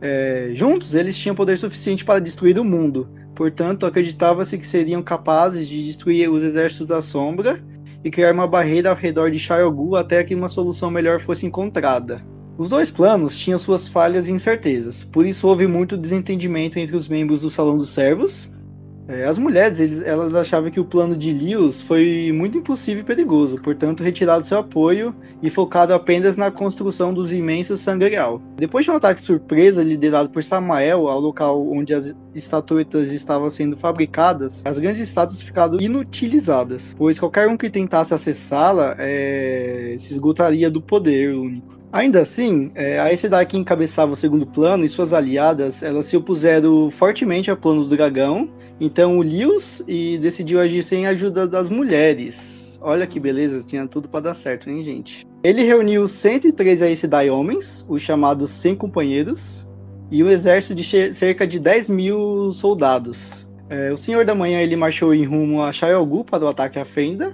É, 0.00 0.50
juntos, 0.54 0.94
eles 0.94 1.18
tinham 1.18 1.34
poder 1.34 1.58
suficiente 1.58 2.04
para 2.04 2.20
destruir 2.20 2.58
o 2.58 2.64
mundo. 2.64 3.08
Portanto, 3.34 3.86
acreditava-se 3.86 4.58
que 4.58 4.66
seriam 4.66 5.02
capazes 5.02 5.68
de 5.68 5.84
destruir 5.84 6.30
os 6.30 6.42
exércitos 6.42 6.86
da 6.86 7.00
sombra 7.00 7.62
e 8.02 8.10
criar 8.10 8.32
uma 8.32 8.46
barreira 8.46 8.90
ao 8.90 8.96
redor 8.96 9.30
de 9.30 9.46
Gu 9.72 9.96
até 9.96 10.24
que 10.24 10.34
uma 10.34 10.48
solução 10.48 10.90
melhor 10.90 11.20
fosse 11.20 11.46
encontrada. 11.46 12.24
Os 12.60 12.68
dois 12.68 12.90
planos 12.90 13.38
tinham 13.38 13.58
suas 13.58 13.88
falhas 13.88 14.28
e 14.28 14.32
incertezas, 14.32 15.02
por 15.02 15.24
isso 15.24 15.48
houve 15.48 15.66
muito 15.66 15.96
desentendimento 15.96 16.78
entre 16.78 16.94
os 16.94 17.08
membros 17.08 17.40
do 17.40 17.48
Salão 17.48 17.78
dos 17.78 17.88
Servos, 17.88 18.50
é, 19.08 19.24
as 19.24 19.38
mulheres, 19.38 19.80
eles, 19.80 20.02
elas 20.02 20.34
achavam 20.34 20.70
que 20.70 20.78
o 20.78 20.84
plano 20.84 21.16
de 21.16 21.32
Lewis 21.32 21.80
foi 21.80 22.30
muito 22.34 22.58
impossível 22.58 23.00
e 23.00 23.06
perigoso, 23.06 23.56
portanto 23.62 24.02
retiraram 24.02 24.44
seu 24.44 24.58
apoio 24.58 25.16
e 25.42 25.48
focado 25.48 25.94
apenas 25.94 26.36
na 26.36 26.50
construção 26.50 27.14
dos 27.14 27.32
imensos 27.32 27.80
sangreal. 27.80 28.42
Depois 28.56 28.84
de 28.84 28.90
um 28.90 28.96
ataque 28.96 29.22
surpresa 29.22 29.82
liderado 29.82 30.28
por 30.28 30.44
Samael 30.44 31.08
ao 31.08 31.18
local 31.18 31.66
onde 31.72 31.94
as 31.94 32.14
estatuetas 32.34 33.10
estavam 33.10 33.48
sendo 33.48 33.74
fabricadas, 33.74 34.60
as 34.66 34.78
grandes 34.78 35.00
estátuas 35.00 35.42
ficaram 35.42 35.80
inutilizadas, 35.80 36.94
pois 36.94 37.18
qualquer 37.18 37.48
um 37.48 37.56
que 37.56 37.70
tentasse 37.70 38.12
acessá-la 38.12 38.96
é, 38.98 39.96
se 39.98 40.12
esgotaria 40.12 40.70
do 40.70 40.82
poder 40.82 41.34
único. 41.34 41.79
Ainda 41.92 42.20
assim, 42.20 42.70
é, 42.76 43.00
a 43.00 43.04
Aes 43.04 43.22
que 43.48 43.56
encabeçava 43.56 44.12
o 44.12 44.16
segundo 44.16 44.46
plano 44.46 44.84
e 44.84 44.88
suas 44.88 45.12
aliadas, 45.12 45.82
elas 45.82 46.06
se 46.06 46.16
opuseram 46.16 46.88
fortemente 46.88 47.50
ao 47.50 47.56
plano 47.56 47.84
do 47.84 47.96
dragão, 47.96 48.48
então 48.80 49.18
o 49.18 49.22
Lewis 49.22 49.82
e 49.88 50.16
decidiu 50.18 50.60
agir 50.60 50.84
sem 50.84 51.06
a 51.06 51.10
ajuda 51.10 51.48
das 51.48 51.68
mulheres. 51.68 52.78
Olha 52.80 53.06
que 53.06 53.18
beleza, 53.18 53.66
tinha 53.66 53.86
tudo 53.88 54.08
para 54.08 54.20
dar 54.20 54.34
certo, 54.34 54.70
hein, 54.70 54.82
gente? 54.84 55.26
Ele 55.42 55.64
reuniu 55.64 56.06
103 56.06 56.80
Aes 56.82 57.02
homens, 57.30 57.84
os 57.88 58.00
chamados 58.00 58.50
100 58.50 58.76
companheiros, 58.76 59.68
e 60.12 60.22
um 60.22 60.28
exército 60.28 60.74
de 60.76 61.12
cerca 61.12 61.46
de 61.46 61.58
10 61.58 61.90
mil 61.90 62.52
soldados. 62.52 63.46
É, 63.68 63.92
o 63.92 63.96
Senhor 63.96 64.24
da 64.24 64.34
Manhã 64.34 64.60
ele 64.60 64.76
marchou 64.76 65.12
em 65.14 65.24
rumo 65.24 65.62
a 65.62 65.72
Shayolgu 65.72 66.24
para 66.24 66.44
o 66.44 66.48
ataque 66.48 66.78
à 66.78 66.84
Fenda, 66.84 67.32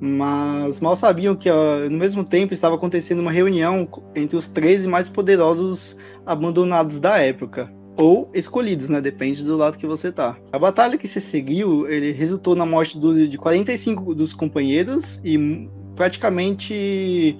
mas 0.00 0.80
mal 0.80 0.96
sabiam 0.96 1.36
que 1.36 1.50
no 1.90 1.98
mesmo 1.98 2.24
tempo 2.24 2.54
estava 2.54 2.74
acontecendo 2.74 3.20
uma 3.20 3.30
reunião 3.30 3.86
entre 4.14 4.36
os 4.36 4.48
13 4.48 4.88
mais 4.88 5.08
poderosos 5.08 5.96
abandonados 6.24 6.98
da 6.98 7.18
época. 7.18 7.70
Ou 7.96 8.30
escolhidos, 8.32 8.88
né? 8.88 8.98
Depende 9.00 9.44
do 9.44 9.58
lado 9.58 9.76
que 9.76 9.86
você 9.86 10.10
tá. 10.10 10.38
A 10.52 10.58
batalha 10.58 10.96
que 10.96 11.06
se 11.06 11.20
seguiu, 11.20 11.86
ele 11.86 12.12
resultou 12.12 12.54
na 12.56 12.64
morte 12.64 12.98
do, 12.98 13.28
de 13.28 13.36
45 13.36 14.14
dos 14.14 14.32
companheiros 14.32 15.20
e 15.22 15.68
praticamente 15.94 17.36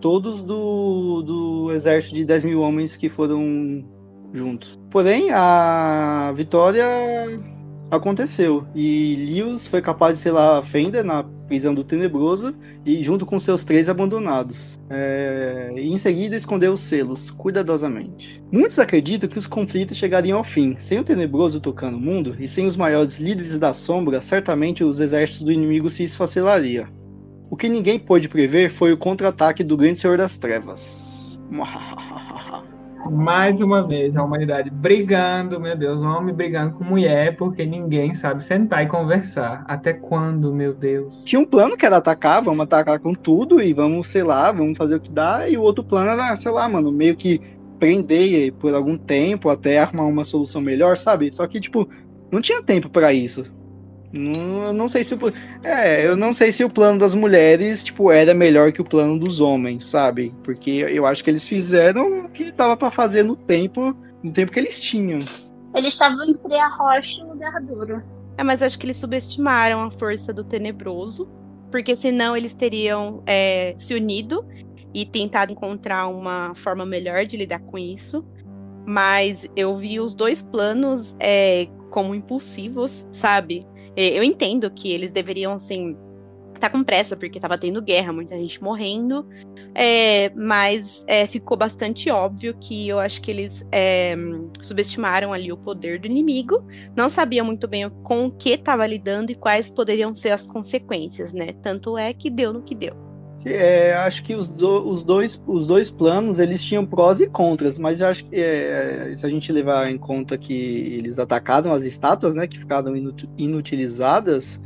todos 0.00 0.42
do, 0.42 1.20
do 1.20 1.72
exército 1.72 2.14
de 2.14 2.24
10 2.24 2.44
mil 2.44 2.60
homens 2.62 2.96
que 2.96 3.10
foram 3.10 3.84
juntos. 4.32 4.80
Porém, 4.90 5.30
a 5.32 6.32
vitória 6.34 6.86
aconteceu. 7.90 8.66
E 8.74 9.16
Lewis 9.28 9.66
foi 9.66 9.82
capaz 9.82 10.14
de 10.14 10.20
selar 10.20 10.58
a 10.58 10.62
fenda 10.62 11.02
na 11.02 11.24
prisão 11.46 11.74
do 11.74 11.82
Tenebroso 11.82 12.54
e 12.86 13.02
junto 13.02 13.26
com 13.26 13.40
seus 13.40 13.64
três 13.64 13.88
abandonados. 13.88 14.78
É... 14.88 15.72
Em 15.76 15.98
seguida 15.98 16.36
escondeu 16.36 16.72
os 16.72 16.80
selos 16.80 17.30
cuidadosamente. 17.30 18.42
Muitos 18.52 18.78
acreditam 18.78 19.28
que 19.28 19.38
os 19.38 19.46
conflitos 19.46 19.96
chegariam 19.96 20.38
ao 20.38 20.44
fim. 20.44 20.76
Sem 20.78 21.00
o 21.00 21.04
Tenebroso 21.04 21.60
tocando 21.60 21.96
o 21.96 22.00
mundo 22.00 22.36
e 22.38 22.46
sem 22.46 22.66
os 22.66 22.76
maiores 22.76 23.18
líderes 23.18 23.58
da 23.58 23.74
sombra, 23.74 24.22
certamente 24.22 24.84
os 24.84 25.00
exércitos 25.00 25.44
do 25.44 25.52
inimigo 25.52 25.90
se 25.90 26.04
esfacelariam. 26.04 26.86
O 27.50 27.56
que 27.56 27.68
ninguém 27.68 27.98
pôde 27.98 28.28
prever 28.28 28.70
foi 28.70 28.92
o 28.92 28.96
contra-ataque 28.96 29.64
do 29.64 29.76
Grande 29.76 29.98
Senhor 29.98 30.16
das 30.16 30.38
Trevas. 30.38 31.38
Mais 33.08 33.60
uma 33.60 33.86
vez 33.86 34.16
a 34.16 34.22
humanidade 34.22 34.70
brigando, 34.70 35.60
meu 35.60 35.76
Deus, 35.76 36.02
homem 36.02 36.34
brigando 36.34 36.74
com 36.74 36.84
mulher 36.84 37.36
porque 37.36 37.64
ninguém 37.64 38.14
sabe 38.14 38.42
sentar 38.42 38.84
e 38.84 38.88
conversar. 38.88 39.64
Até 39.66 39.92
quando, 39.92 40.52
meu 40.52 40.74
Deus? 40.74 41.22
Tinha 41.24 41.40
um 41.40 41.46
plano 41.46 41.76
que 41.76 41.86
era 41.86 41.96
atacar, 41.96 42.42
vamos 42.42 42.60
atacar 42.60 42.98
com 42.98 43.14
tudo 43.14 43.60
e 43.62 43.72
vamos, 43.72 44.08
sei 44.08 44.22
lá, 44.22 44.52
vamos 44.52 44.76
fazer 44.76 44.96
o 44.96 45.00
que 45.00 45.10
dá. 45.10 45.48
E 45.48 45.56
o 45.56 45.62
outro 45.62 45.84
plano 45.84 46.10
era, 46.10 46.34
sei 46.36 46.52
lá, 46.52 46.68
mano, 46.68 46.90
meio 46.92 47.16
que 47.16 47.40
prender 47.78 48.52
por 48.52 48.74
algum 48.74 48.96
tempo 48.96 49.48
até 49.48 49.78
arrumar 49.78 50.04
uma 50.04 50.24
solução 50.24 50.60
melhor, 50.60 50.96
sabe? 50.96 51.32
Só 51.32 51.46
que, 51.46 51.58
tipo, 51.58 51.88
não 52.30 52.40
tinha 52.40 52.62
tempo 52.62 52.90
para 52.90 53.12
isso. 53.12 53.44
Não, 54.12 54.72
não 54.72 54.88
sei 54.88 55.04
se 55.04 55.14
o, 55.14 55.18
é, 55.62 56.06
eu 56.06 56.16
não 56.16 56.32
sei 56.32 56.50
se 56.50 56.64
o 56.64 56.70
plano 56.70 56.98
das 56.98 57.14
mulheres 57.14 57.84
tipo 57.84 58.10
era 58.10 58.34
melhor 58.34 58.72
que 58.72 58.80
o 58.80 58.84
plano 58.84 59.18
dos 59.18 59.40
homens, 59.40 59.84
sabe? 59.84 60.34
Porque 60.42 60.84
eu 60.88 61.06
acho 61.06 61.22
que 61.22 61.30
eles 61.30 61.48
fizeram 61.48 62.24
o 62.24 62.28
que 62.28 62.50
tava 62.50 62.76
para 62.76 62.90
fazer 62.90 63.22
no 63.22 63.36
tempo, 63.36 63.96
no 64.22 64.32
tempo 64.32 64.50
que 64.50 64.58
eles 64.58 64.80
tinham. 64.80 65.20
Eles 65.74 65.94
estavam 65.94 66.24
entre 66.28 66.56
a 66.56 66.68
rocha 66.68 67.20
e 67.20 67.24
o 67.24 67.28
lugar 67.28 67.60
duro. 67.62 68.02
É, 68.36 68.42
mas 68.42 68.62
acho 68.62 68.78
que 68.78 68.86
eles 68.86 68.96
subestimaram 68.96 69.82
a 69.82 69.90
força 69.90 70.32
do 70.32 70.42
tenebroso, 70.42 71.28
porque 71.70 71.94
senão 71.94 72.36
eles 72.36 72.52
teriam 72.52 73.22
é, 73.26 73.76
se 73.78 73.94
unido 73.94 74.44
e 74.92 75.06
tentado 75.06 75.52
encontrar 75.52 76.08
uma 76.08 76.52
forma 76.56 76.84
melhor 76.84 77.24
de 77.26 77.36
lidar 77.36 77.60
com 77.60 77.78
isso. 77.78 78.24
Mas 78.84 79.46
eu 79.54 79.76
vi 79.76 80.00
os 80.00 80.14
dois 80.14 80.42
planos 80.42 81.14
é, 81.20 81.68
como 81.90 82.14
impulsivos, 82.14 83.06
sabe? 83.12 83.60
É, 83.96 84.18
eu 84.18 84.22
entendo 84.22 84.70
que 84.70 84.92
eles 84.92 85.12
deveriam, 85.12 85.52
assim, 85.52 85.96
tá 86.58 86.68
com 86.68 86.84
pressa, 86.84 87.16
porque 87.16 87.40
tava 87.40 87.58
tendo 87.58 87.82
guerra, 87.82 88.12
muita 88.12 88.36
gente 88.36 88.62
morrendo. 88.62 89.26
É, 89.74 90.30
mas 90.30 91.04
é, 91.06 91.26
ficou 91.26 91.56
bastante 91.56 92.10
óbvio 92.10 92.56
que 92.60 92.88
eu 92.88 92.98
acho 92.98 93.22
que 93.22 93.30
eles 93.30 93.66
é, 93.70 94.14
subestimaram 94.62 95.32
ali 95.32 95.52
o 95.52 95.56
poder 95.56 96.00
do 96.00 96.06
inimigo, 96.06 96.64
não 96.96 97.08
sabiam 97.08 97.46
muito 97.46 97.68
bem 97.68 97.88
com 98.02 98.26
o 98.26 98.30
que 98.32 98.50
estava 98.50 98.84
lidando 98.86 99.30
e 99.30 99.36
quais 99.36 99.70
poderiam 99.70 100.12
ser 100.12 100.30
as 100.30 100.46
consequências, 100.46 101.32
né? 101.32 101.52
Tanto 101.62 101.96
é 101.96 102.12
que 102.12 102.28
deu 102.28 102.52
no 102.52 102.62
que 102.62 102.74
deu. 102.74 103.09
É, 103.46 103.94
acho 103.94 104.22
que 104.22 104.34
os, 104.34 104.46
do, 104.46 104.86
os, 104.86 105.02
dois, 105.02 105.42
os 105.46 105.66
dois 105.66 105.90
planos 105.90 106.38
eles 106.38 106.62
tinham 106.62 106.84
prós 106.84 107.20
e 107.20 107.26
contras, 107.26 107.78
mas 107.78 108.02
acho 108.02 108.26
que 108.26 108.36
é, 108.36 109.12
se 109.16 109.24
a 109.24 109.30
gente 109.30 109.50
levar 109.50 109.90
em 109.90 109.96
conta 109.96 110.36
que 110.36 110.52
eles 110.52 111.18
atacaram 111.18 111.72
as 111.72 111.82
estátuas, 111.82 112.34
né, 112.34 112.46
que 112.46 112.58
ficaram 112.58 112.92
inutilizadas, 113.38 114.60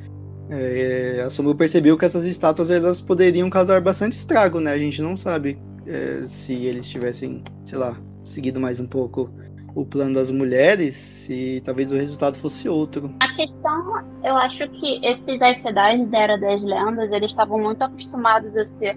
é, 0.50 1.22
a 1.24 1.30
Sombra 1.30 1.54
percebeu 1.54 1.96
que 1.96 2.04
essas 2.04 2.26
estátuas 2.26 2.70
elas 2.70 3.00
poderiam 3.00 3.48
causar 3.48 3.80
bastante 3.80 4.14
estrago, 4.14 4.60
né? 4.60 4.72
A 4.72 4.78
gente 4.78 5.00
não 5.00 5.16
sabe 5.16 5.58
é, 5.86 6.22
se 6.26 6.52
eles 6.52 6.88
tivessem, 6.88 7.42
sei 7.64 7.78
lá, 7.78 7.96
seguido 8.24 8.60
mais 8.60 8.78
um 8.80 8.86
pouco 8.86 9.30
o 9.74 9.84
plano 9.84 10.14
das 10.14 10.30
mulheres 10.30 11.28
e 11.28 11.60
talvez 11.64 11.90
o 11.90 11.96
resultado 11.96 12.36
fosse 12.36 12.68
outro. 12.68 13.14
A 13.20 13.34
questão, 13.34 14.04
eu 14.22 14.36
acho 14.36 14.68
que 14.68 15.04
esses 15.04 15.42
Aes 15.42 15.64
da 15.64 16.18
Era 16.18 16.38
das 16.38 16.62
Lendas, 16.62 17.10
eles 17.12 17.30
estavam 17.30 17.58
muito 17.58 17.82
acostumados 17.82 18.56
a 18.56 18.64
ser 18.64 18.96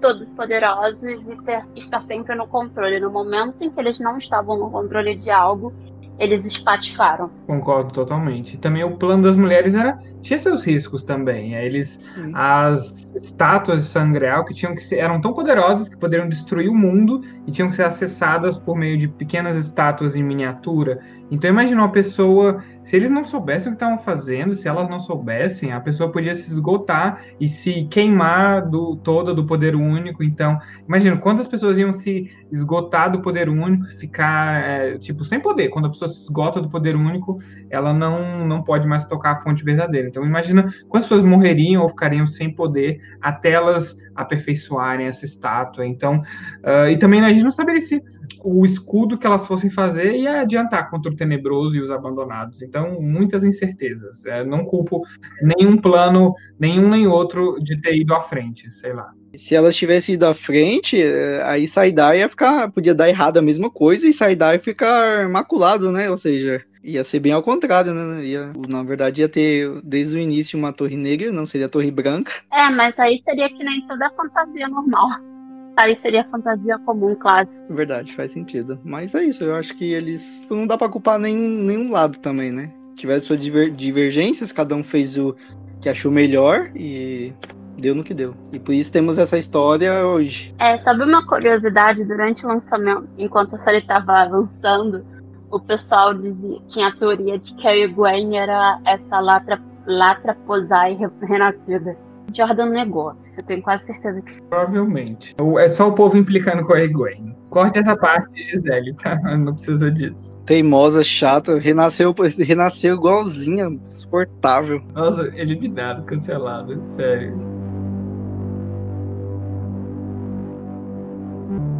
todos 0.00 0.28
poderosos 0.30 1.30
e 1.30 1.42
ter, 1.42 1.60
estar 1.76 2.02
sempre 2.02 2.34
no 2.34 2.46
controle. 2.46 3.00
No 3.00 3.10
momento 3.10 3.62
em 3.64 3.70
que 3.70 3.78
eles 3.80 4.00
não 4.00 4.18
estavam 4.18 4.58
no 4.58 4.70
controle 4.70 5.14
de 5.14 5.30
algo, 5.30 5.72
eles 6.18 6.46
espatifaram. 6.46 7.30
Concordo 7.46 7.92
totalmente. 7.92 8.56
Também 8.56 8.84
o 8.84 8.96
plano 8.96 9.22
das 9.22 9.36
mulheres 9.36 9.74
era 9.74 9.98
tinha 10.22 10.38
seus 10.38 10.64
riscos 10.64 11.04
também. 11.04 11.54
É, 11.54 11.66
eles 11.66 12.00
Sim. 12.14 12.32
as 12.34 13.06
estátuas 13.14 13.84
de 13.84 13.88
Sangreal 13.90 14.44
que 14.44 14.54
tinham 14.54 14.74
que 14.74 14.82
ser, 14.82 14.96
eram 14.96 15.20
tão 15.20 15.34
poderosas 15.34 15.88
que 15.88 15.96
poderiam 15.96 16.28
destruir 16.28 16.68
o 16.68 16.74
mundo 16.74 17.22
e 17.46 17.50
tinham 17.50 17.68
que 17.68 17.74
ser 17.74 17.84
acessadas 17.84 18.56
por 18.56 18.74
meio 18.76 18.96
de 18.96 19.06
pequenas 19.06 19.56
estátuas 19.56 20.16
em 20.16 20.22
miniatura. 20.22 21.00
Então 21.30 21.50
imagina 21.50 21.82
uma 21.82 21.92
pessoa, 21.92 22.62
se 22.84 22.94
eles 22.94 23.10
não 23.10 23.24
soubessem 23.24 23.68
o 23.68 23.70
que 23.70 23.76
estavam 23.76 23.98
fazendo, 23.98 24.54
se 24.54 24.68
elas 24.68 24.90
não 24.90 25.00
soubessem, 25.00 25.72
a 25.72 25.80
pessoa 25.80 26.12
podia 26.12 26.34
se 26.34 26.50
esgotar 26.50 27.24
e 27.40 27.48
se 27.48 27.84
queimar 27.90 28.68
do 28.68 28.94
toda 28.96 29.32
do 29.32 29.46
poder 29.46 29.74
único. 29.74 30.22
Então, 30.22 30.58
imagina 30.86 31.16
quantas 31.16 31.48
pessoas 31.48 31.78
iam 31.78 31.94
se 31.94 32.30
esgotar 32.52 33.10
do 33.10 33.22
poder 33.22 33.48
único, 33.48 33.86
ficar 33.86 34.62
é, 34.62 34.98
tipo 34.98 35.24
sem 35.24 35.40
poder. 35.40 35.70
Quando 35.70 35.86
a 35.86 35.88
pessoa 35.88 36.08
se 36.08 36.22
esgota 36.22 36.60
do 36.60 36.68
poder 36.68 36.94
único, 36.94 37.40
ela 37.70 37.92
não 37.94 38.46
não 38.46 38.62
pode 38.62 38.86
mais 38.86 39.06
tocar 39.06 39.32
a 39.32 39.36
fonte 39.36 39.64
verdadeira. 39.64 40.06
Então 40.06 40.22
imagina 40.22 40.64
quantas 40.88 41.08
pessoas 41.08 41.22
morreriam 41.22 41.82
ou 41.82 41.88
ficariam 41.88 42.26
sem 42.26 42.52
poder 42.52 43.00
até 43.20 43.52
elas 43.52 43.96
aperfeiçoarem 44.14 45.06
essa 45.06 45.24
estátua. 45.24 45.86
Então, 45.86 46.22
uh, 46.62 46.88
e 46.90 46.96
também 46.96 47.20
a 47.20 47.32
gente 47.32 47.44
não 47.44 47.50
saberia 47.50 47.80
se 47.80 48.02
o 48.44 48.64
escudo 48.64 49.16
que 49.16 49.26
elas 49.26 49.46
fossem 49.46 49.70
fazer 49.70 50.16
ia 50.16 50.42
adiantar 50.42 50.90
contra 50.90 51.10
o 51.10 51.16
tenebroso 51.16 51.76
e 51.76 51.80
os 51.80 51.90
abandonados. 51.90 52.60
Então, 52.60 53.00
muitas 53.00 53.42
incertezas. 53.42 54.26
É, 54.26 54.44
não 54.44 54.66
culpo 54.66 55.00
nenhum 55.40 55.78
plano, 55.78 56.34
nenhum 56.60 56.90
nem 56.90 57.06
outro, 57.06 57.56
de 57.60 57.80
ter 57.80 57.96
ido 57.96 58.14
à 58.14 58.20
frente, 58.20 58.70
sei 58.70 58.92
lá. 58.92 59.10
Se 59.34 59.54
elas 59.54 59.74
tivessem 59.74 60.14
ido 60.14 60.26
à 60.26 60.34
frente, 60.34 61.00
é, 61.00 61.42
aí 61.44 61.66
Saidar 61.66 62.14
ia 62.16 62.28
ficar. 62.28 62.70
Podia 62.70 62.94
dar 62.94 63.08
errado 63.08 63.38
a 63.38 63.42
mesma 63.42 63.70
coisa 63.70 64.06
e 64.06 64.12
Saidar 64.12 64.52
ia 64.52 64.60
ficar 64.60 65.26
maculado, 65.28 65.90
né? 65.90 66.10
Ou 66.10 66.18
seja, 66.18 66.62
ia 66.82 67.02
ser 67.02 67.20
bem 67.20 67.32
ao 67.32 67.42
contrário, 67.42 67.94
né? 67.94 68.24
Ia, 68.24 68.52
na 68.68 68.82
verdade, 68.82 69.22
ia 69.22 69.28
ter 69.28 69.80
desde 69.82 70.16
o 70.16 70.20
início 70.20 70.58
uma 70.58 70.72
torre 70.72 70.98
negra, 70.98 71.32
não 71.32 71.46
seria 71.46 71.66
a 71.66 71.70
torre 71.70 71.90
branca. 71.90 72.30
É, 72.52 72.68
mas 72.70 72.98
aí 73.00 73.18
seria 73.22 73.48
que 73.48 73.64
nem 73.64 73.86
toda 73.88 74.06
a 74.06 74.10
fantasia 74.10 74.68
normal. 74.68 75.33
Aí 75.76 75.96
seria 75.96 76.24
fantasia 76.26 76.78
comum, 76.80 77.14
clássica. 77.14 77.66
Verdade, 77.74 78.14
faz 78.14 78.30
sentido. 78.30 78.78
Mas 78.84 79.14
é 79.14 79.24
isso, 79.24 79.42
eu 79.44 79.54
acho 79.54 79.74
que 79.74 79.92
eles. 79.92 80.40
tipo, 80.42 80.54
Não 80.54 80.66
dá 80.66 80.78
pra 80.78 80.88
culpar 80.88 81.18
nenhum, 81.18 81.64
nenhum 81.64 81.90
lado 81.90 82.18
também, 82.18 82.52
né? 82.52 82.66
Tiveram 82.94 83.20
suas 83.20 83.40
diver- 83.40 83.70
divergências, 83.72 84.52
cada 84.52 84.74
um 84.74 84.84
fez 84.84 85.18
o 85.18 85.34
que 85.80 85.88
achou 85.88 86.12
melhor 86.12 86.70
e 86.76 87.32
deu 87.76 87.94
no 87.94 88.04
que 88.04 88.14
deu. 88.14 88.34
E 88.52 88.58
por 88.60 88.72
isso 88.72 88.92
temos 88.92 89.18
essa 89.18 89.36
história 89.36 90.06
hoje. 90.06 90.54
É, 90.58 90.76
sabe 90.78 91.02
uma 91.02 91.26
curiosidade? 91.26 92.04
Durante 92.04 92.44
o 92.46 92.48
lançamento, 92.48 93.08
enquanto 93.18 93.54
a 93.56 93.58
série 93.58 93.78
estava 93.78 94.22
lançando, 94.24 95.04
o 95.50 95.58
pessoal 95.58 96.14
dizia, 96.14 96.58
tinha 96.68 96.88
a 96.88 96.96
teoria 96.96 97.36
de 97.36 97.54
que 97.56 97.66
a 97.66 97.76
Egwene 97.76 98.36
era 98.36 98.80
essa 98.86 99.18
latra, 99.18 99.60
latra 99.86 100.34
posai 100.46 100.94
re- 100.94 101.10
renascida. 101.22 101.96
Jordan 102.32 102.70
negou. 102.70 103.14
Eu 103.36 103.44
tenho 103.44 103.62
quase 103.62 103.86
certeza 103.86 104.22
que 104.22 104.30
sim. 104.30 104.42
Provavelmente. 104.48 105.34
É 105.58 105.68
só 105.68 105.88
o 105.88 105.92
povo 105.92 106.16
implicando 106.16 106.64
com 106.64 106.72
a 106.72 106.80
Egwene. 106.80 107.34
Corte 107.50 107.78
essa 107.78 107.96
parte, 107.96 108.42
Gisele, 108.42 108.94
tá? 108.94 109.14
Não 109.38 109.52
precisa 109.52 109.90
disso. 109.90 110.36
Teimosa, 110.44 111.04
chata, 111.04 111.58
renasceu, 111.58 112.14
renasceu 112.40 112.96
igualzinha, 112.96 113.66
insuportável. 113.66 114.82
Nossa, 114.92 115.30
eliminado, 115.36 116.04
cancelado, 116.04 116.82
sério. 116.88 117.54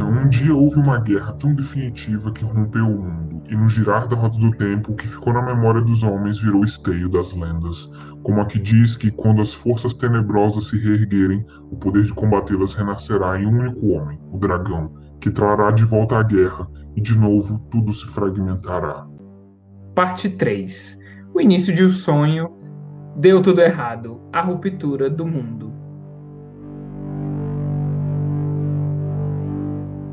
Um 0.01 0.29
dia 0.29 0.55
houve 0.55 0.77
uma 0.77 0.99
guerra 1.01 1.33
tão 1.39 1.53
definitiva 1.53 2.31
que 2.31 2.43
rompeu 2.43 2.85
o 2.85 3.03
mundo, 3.03 3.24
e 3.49 3.55
no 3.55 3.69
girar 3.69 4.07
da 4.07 4.15
roda 4.15 4.37
do 4.37 4.51
tempo, 4.51 4.91
o 4.91 4.95
que 4.95 5.07
ficou 5.07 5.33
na 5.33 5.41
memória 5.41 5.81
dos 5.81 6.03
homens 6.03 6.39
virou 6.39 6.63
esteio 6.63 7.09
das 7.09 7.31
lendas, 7.33 7.89
como 8.23 8.41
a 8.41 8.45
que 8.45 8.59
diz 8.59 8.95
que 8.95 9.11
quando 9.11 9.41
as 9.41 9.53
forças 9.55 9.93
tenebrosas 9.95 10.69
se 10.69 10.77
reerguerem, 10.77 11.45
o 11.71 11.75
poder 11.77 12.03
de 12.03 12.13
combatê-las 12.13 12.73
renascerá 12.73 13.39
em 13.39 13.45
um 13.45 13.59
único 13.59 13.87
homem, 13.87 14.19
o 14.31 14.37
dragão, 14.37 14.91
que 15.21 15.29
trará 15.29 15.71
de 15.71 15.85
volta 15.85 16.17
a 16.17 16.23
guerra, 16.23 16.67
e 16.95 17.01
de 17.01 17.17
novo 17.17 17.59
tudo 17.71 17.93
se 17.93 18.07
fragmentará. 18.13 19.05
Parte 19.93 20.29
3. 20.29 20.99
O 21.33 21.41
início 21.41 21.73
de 21.73 21.85
um 21.85 21.89
sonho 21.89 22.51
deu 23.17 23.41
tudo 23.41 23.61
errado. 23.61 24.21
A 24.31 24.41
ruptura 24.41 25.09
do 25.09 25.25
mundo. 25.25 25.74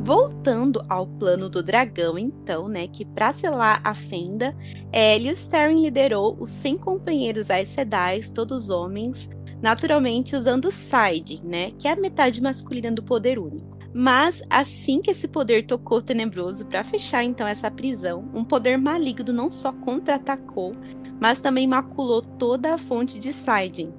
Voltando 0.04 0.82
ao 0.88 1.06
plano 1.06 1.48
do 1.48 1.62
dragão, 1.62 2.18
então, 2.18 2.68
né, 2.68 2.88
que 2.88 3.04
para 3.04 3.32
selar 3.32 3.80
a 3.84 3.94
fenda, 3.94 4.52
é, 4.90 5.16
Lewis 5.16 5.42
Sterling 5.42 5.80
liderou 5.80 6.36
os 6.40 6.50
100 6.50 6.78
companheiros 6.78 7.50
Aes 7.50 7.68
Sedai, 7.68 8.20
todos 8.34 8.68
homens, 8.68 9.30
naturalmente 9.62 10.34
usando 10.34 10.72
Side, 10.72 11.40
né, 11.44 11.70
que 11.78 11.86
é 11.86 11.92
a 11.92 11.96
metade 11.96 12.42
masculina 12.42 12.90
do 12.90 13.02
poder 13.02 13.38
único. 13.38 13.78
Mas 13.94 14.42
assim 14.50 15.00
que 15.00 15.12
esse 15.12 15.28
poder 15.28 15.66
tocou 15.66 16.02
Tenebroso 16.02 16.66
para 16.66 16.82
fechar 16.82 17.22
então 17.22 17.46
essa 17.46 17.70
prisão, 17.70 18.28
um 18.34 18.42
poder 18.42 18.76
maligno 18.76 19.32
não 19.32 19.52
só 19.52 19.72
contra-atacou, 19.72 20.74
mas 21.20 21.40
também 21.40 21.68
maculou 21.68 22.22
toda 22.22 22.74
a 22.74 22.78
fonte 22.78 23.20
de 23.20 23.32
Siding. 23.32 23.92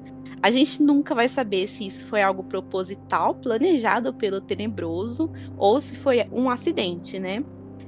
A 0.44 0.52
gente 0.52 0.84
nunca 0.84 1.16
vai 1.16 1.30
saber 1.30 1.70
se 1.70 1.88
isso 1.88 2.06
foi 2.08 2.22
algo 2.22 2.44
proposital, 2.44 3.34
planejado 3.36 4.14
pelo 4.14 4.42
Tenebroso, 4.42 5.32
ou 5.58 5.80
se 5.80 5.96
foi 5.96 6.28
um 6.34 6.50
acidente, 6.50 7.18
né? 7.18 7.42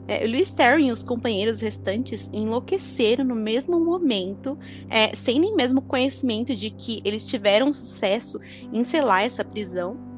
É, 0.07 0.25
Lewis 0.25 0.53
Terry 0.53 0.85
e 0.85 0.91
os 0.91 1.03
companheiros 1.03 1.59
restantes 1.59 2.29
enlouqueceram 2.31 3.25
no 3.25 3.35
mesmo 3.35 3.77
momento, 3.77 4.57
é, 4.89 5.13
sem 5.13 5.37
nem 5.37 5.53
mesmo 5.53 5.81
conhecimento 5.81 6.55
de 6.55 6.69
que 6.69 7.01
eles 7.03 7.27
tiveram 7.27 7.73
sucesso 7.73 8.39
em 8.71 8.85
selar 8.85 9.25
essa 9.25 9.43
prisão. 9.43 10.14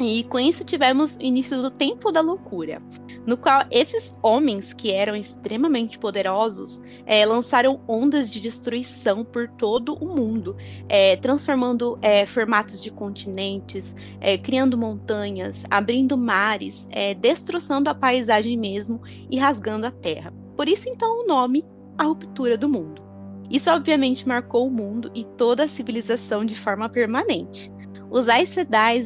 E 0.00 0.22
com 0.24 0.38
isso 0.38 0.64
tivemos 0.64 1.16
o 1.16 1.22
início 1.22 1.60
do 1.60 1.72
Tempo 1.72 2.12
da 2.12 2.20
Loucura, 2.20 2.80
no 3.26 3.36
qual 3.36 3.64
esses 3.68 4.16
homens, 4.22 4.72
que 4.72 4.92
eram 4.92 5.16
extremamente 5.16 5.98
poderosos, 5.98 6.80
é, 7.04 7.26
lançaram 7.26 7.80
ondas 7.88 8.30
de 8.30 8.38
destruição 8.38 9.24
por 9.24 9.48
todo 9.48 9.94
o 9.94 10.14
mundo, 10.14 10.56
é, 10.88 11.16
transformando 11.16 11.98
é, 12.00 12.24
formatos 12.24 12.80
de 12.80 12.92
continentes, 12.92 13.94
é, 14.20 14.38
criando 14.38 14.78
montanhas, 14.78 15.64
abrindo 15.68 16.16
mares, 16.16 16.86
é, 16.92 17.12
destroçando 17.12 17.90
a 17.90 17.94
paisagem 17.94 18.56
mesmo 18.56 19.02
e 19.28 19.36
rasgando 19.36 19.86
a 19.86 19.90
terra. 19.90 20.32
Por 20.56 20.68
isso, 20.68 20.88
então, 20.88 21.24
o 21.24 21.26
nome 21.26 21.64
A 21.96 22.04
Ruptura 22.04 22.56
do 22.56 22.68
Mundo. 22.68 23.02
Isso, 23.50 23.68
obviamente, 23.70 24.28
marcou 24.28 24.66
o 24.66 24.70
mundo 24.70 25.10
e 25.14 25.24
toda 25.24 25.64
a 25.64 25.68
civilização 25.68 26.44
de 26.44 26.54
forma 26.54 26.88
permanente. 26.88 27.72
Os 28.10 28.26
Aes 28.28 28.56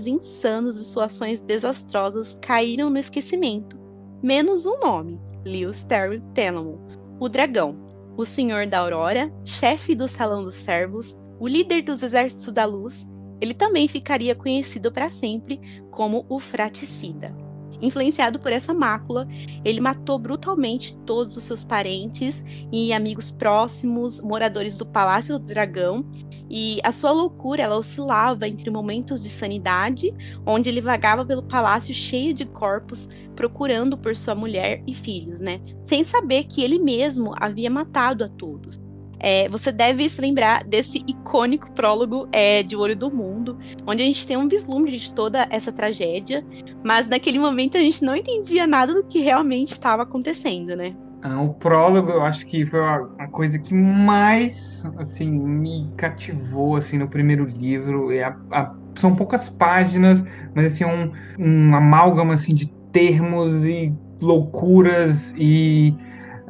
insanos 0.06 0.76
e 0.76 0.84
suas 0.84 1.12
ações 1.12 1.42
desastrosas 1.42 2.38
caíram 2.40 2.88
no 2.88 2.98
esquecimento, 2.98 3.76
menos 4.22 4.64
um 4.64 4.78
nome, 4.78 5.20
Lewis 5.44 5.82
Terry 5.82 6.22
Telemon, 6.34 6.78
o 7.18 7.28
dragão, 7.28 7.76
o 8.16 8.24
Senhor 8.24 8.66
da 8.66 8.78
Aurora, 8.78 9.32
chefe 9.44 9.96
do 9.96 10.08
Salão 10.08 10.44
dos 10.44 10.54
Servos, 10.54 11.18
o 11.40 11.48
líder 11.48 11.82
dos 11.82 12.02
Exércitos 12.02 12.52
da 12.52 12.64
Luz, 12.64 13.08
ele 13.40 13.54
também 13.54 13.88
ficaria 13.88 14.36
conhecido 14.36 14.92
para 14.92 15.10
sempre 15.10 15.60
como 15.90 16.24
o 16.28 16.38
Fraticida. 16.38 17.34
Influenciado 17.82 18.38
por 18.38 18.52
essa 18.52 18.72
mácula, 18.72 19.26
ele 19.64 19.80
matou 19.80 20.18
brutalmente 20.18 20.96
todos 20.98 21.36
os 21.36 21.42
seus 21.42 21.64
parentes 21.64 22.44
e 22.70 22.92
amigos 22.92 23.32
próximos, 23.32 24.20
moradores 24.20 24.76
do 24.76 24.86
Palácio 24.86 25.38
do 25.38 25.44
Dragão, 25.44 26.06
e 26.48 26.80
a 26.84 26.92
sua 26.92 27.10
loucura 27.10 27.62
ela 27.62 27.76
oscilava 27.76 28.46
entre 28.46 28.70
momentos 28.70 29.22
de 29.22 29.28
sanidade, 29.28 30.14
onde 30.46 30.68
ele 30.68 30.80
vagava 30.80 31.24
pelo 31.24 31.42
palácio 31.42 31.94
cheio 31.94 32.32
de 32.32 32.44
corpos, 32.44 33.08
procurando 33.34 33.96
por 33.96 34.16
sua 34.16 34.34
mulher 34.34 34.82
e 34.86 34.94
filhos, 34.94 35.40
né? 35.40 35.60
Sem 35.82 36.04
saber 36.04 36.44
que 36.44 36.62
ele 36.62 36.78
mesmo 36.78 37.34
havia 37.36 37.70
matado 37.70 38.22
a 38.22 38.28
todos. 38.28 38.76
É, 39.22 39.48
você 39.48 39.70
deve 39.70 40.08
se 40.08 40.20
lembrar 40.20 40.64
desse 40.64 40.98
icônico 41.06 41.70
prólogo 41.70 42.28
é, 42.32 42.62
de 42.62 42.76
Olho 42.76 42.96
do 42.96 43.10
Mundo, 43.10 43.56
onde 43.86 44.02
a 44.02 44.06
gente 44.06 44.26
tem 44.26 44.36
um 44.36 44.48
vislumbre 44.48 44.98
de 44.98 45.12
toda 45.12 45.46
essa 45.48 45.72
tragédia, 45.72 46.44
mas 46.82 47.08
naquele 47.08 47.38
momento 47.38 47.76
a 47.76 47.80
gente 47.80 48.04
não 48.04 48.16
entendia 48.16 48.66
nada 48.66 48.92
do 48.92 49.04
que 49.04 49.20
realmente 49.20 49.70
estava 49.72 50.02
acontecendo, 50.02 50.74
né? 50.74 50.94
Ah, 51.22 51.40
o 51.40 51.54
prólogo, 51.54 52.10
eu 52.10 52.22
acho 52.22 52.44
que 52.46 52.66
foi 52.66 52.80
a, 52.80 53.28
coisa 53.30 53.56
que 53.56 53.72
mais, 53.72 54.84
assim, 54.98 55.30
me 55.30 55.88
cativou, 55.96 56.74
assim, 56.74 56.98
no 56.98 57.06
primeiro 57.08 57.44
livro. 57.44 58.10
É 58.10 58.24
a- 58.24 58.36
a- 58.50 58.74
são 58.96 59.14
poucas 59.14 59.48
páginas, 59.48 60.24
mas, 60.52 60.66
assim, 60.66 60.84
um, 60.84 61.12
um 61.38 61.76
amálgama, 61.76 62.34
assim, 62.34 62.52
de 62.54 62.66
termos 62.90 63.64
e 63.64 63.92
loucuras 64.20 65.32
e, 65.36 65.94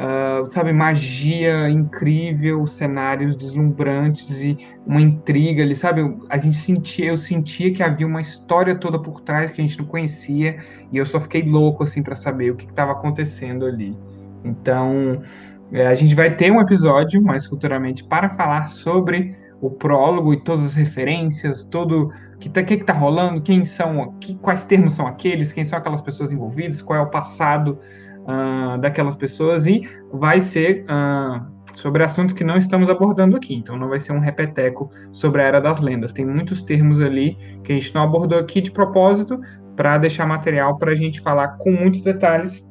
ah, 0.04 0.42
sabe, 0.50 0.72
magia 0.72 1.70
incrível, 1.70 2.66
cenários 2.66 3.36
deslumbrantes 3.36 4.42
e 4.42 4.58
uma 4.84 5.00
intriga 5.00 5.62
ali, 5.62 5.76
sabe? 5.76 6.02
A 6.28 6.36
gente 6.38 6.56
sentia, 6.56 7.10
eu 7.10 7.16
sentia 7.16 7.72
que 7.72 7.84
havia 7.84 8.04
uma 8.04 8.20
história 8.20 8.74
toda 8.74 8.98
por 8.98 9.20
trás 9.20 9.52
que 9.52 9.60
a 9.60 9.64
gente 9.64 9.78
não 9.78 9.86
conhecia 9.86 10.58
e 10.90 10.96
eu 10.96 11.06
só 11.06 11.20
fiquei 11.20 11.42
louco, 11.42 11.84
assim, 11.84 12.02
para 12.02 12.16
saber 12.16 12.50
o 12.50 12.56
que 12.56 12.64
estava 12.64 12.90
acontecendo 12.90 13.64
ali. 13.64 13.96
Então, 14.44 15.22
é, 15.70 15.86
a 15.86 15.94
gente 15.94 16.16
vai 16.16 16.34
ter 16.34 16.50
um 16.50 16.60
episódio 16.60 17.22
mais 17.22 17.46
futuramente 17.46 18.02
para 18.02 18.28
falar 18.28 18.66
sobre 18.66 19.36
o 19.60 19.70
prólogo 19.70 20.34
e 20.34 20.40
todas 20.42 20.64
as 20.64 20.74
referências, 20.74 21.62
todo 21.62 22.12
que, 22.40 22.48
tá, 22.48 22.60
que 22.64 22.78
que 22.78 22.84
tá 22.84 22.92
rolando, 22.92 23.40
quem 23.40 23.64
são, 23.64 24.16
que, 24.18 24.34
quais 24.34 24.64
termos 24.64 24.94
são 24.94 25.06
aqueles, 25.06 25.52
quem 25.52 25.64
são 25.64 25.78
aquelas 25.78 26.00
pessoas 26.00 26.32
envolvidas, 26.32 26.82
qual 26.82 26.98
é 26.98 27.02
o 27.02 27.06
passado 27.08 27.78
ah, 28.26 28.76
daquelas 28.80 29.16
pessoas 29.16 29.66
e 29.66 29.82
vai 30.12 30.40
ser 30.40 30.84
ah, 30.88 31.46
sobre 31.74 32.02
assuntos 32.02 32.34
que 32.34 32.44
não 32.44 32.56
estamos 32.56 32.88
abordando 32.88 33.36
aqui. 33.36 33.54
Então, 33.54 33.76
não 33.76 33.88
vai 33.88 33.98
ser 33.98 34.12
um 34.12 34.20
repeteco 34.20 34.90
sobre 35.10 35.42
a 35.42 35.44
era 35.46 35.60
das 35.60 35.80
lendas. 35.80 36.12
Tem 36.12 36.24
muitos 36.24 36.62
termos 36.62 37.00
ali 37.00 37.36
que 37.64 37.72
a 37.72 37.74
gente 37.74 37.94
não 37.94 38.02
abordou 38.02 38.38
aqui 38.38 38.60
de 38.60 38.70
propósito 38.70 39.40
para 39.76 39.98
deixar 39.98 40.26
material 40.26 40.76
para 40.78 40.92
a 40.92 40.94
gente 40.94 41.20
falar 41.20 41.56
com 41.58 41.72
muitos 41.72 42.02
detalhes 42.02 42.68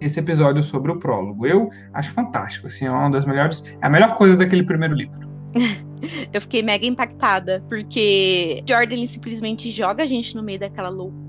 esse 0.00 0.18
episódio 0.20 0.62
sobre 0.62 0.92
o 0.92 0.98
prólogo. 0.98 1.46
Eu 1.46 1.68
acho 1.92 2.12
fantástico, 2.12 2.68
assim, 2.68 2.86
é 2.86 2.90
uma 2.90 3.10
das 3.10 3.26
melhores, 3.26 3.62
é 3.82 3.86
a 3.86 3.90
melhor 3.90 4.16
coisa 4.16 4.36
daquele 4.36 4.62
primeiro 4.62 4.94
livro. 4.94 5.28
Eu 6.32 6.40
fiquei 6.40 6.62
mega 6.62 6.86
impactada, 6.86 7.64
porque 7.68 8.62
Jordan 8.64 9.04
simplesmente 9.06 9.68
joga 9.70 10.04
a 10.04 10.06
gente 10.06 10.36
no 10.36 10.44
meio 10.44 10.60
daquela 10.60 10.88
loucura 10.88 11.27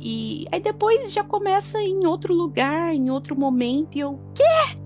e 0.00 0.46
aí 0.52 0.60
depois 0.60 1.12
já 1.12 1.24
começa 1.24 1.80
em 1.80 2.06
outro 2.06 2.34
lugar, 2.34 2.94
em 2.94 3.10
outro 3.10 3.38
momento, 3.38 3.96
e 3.96 4.00
eu, 4.00 4.18
quê? 4.34 4.42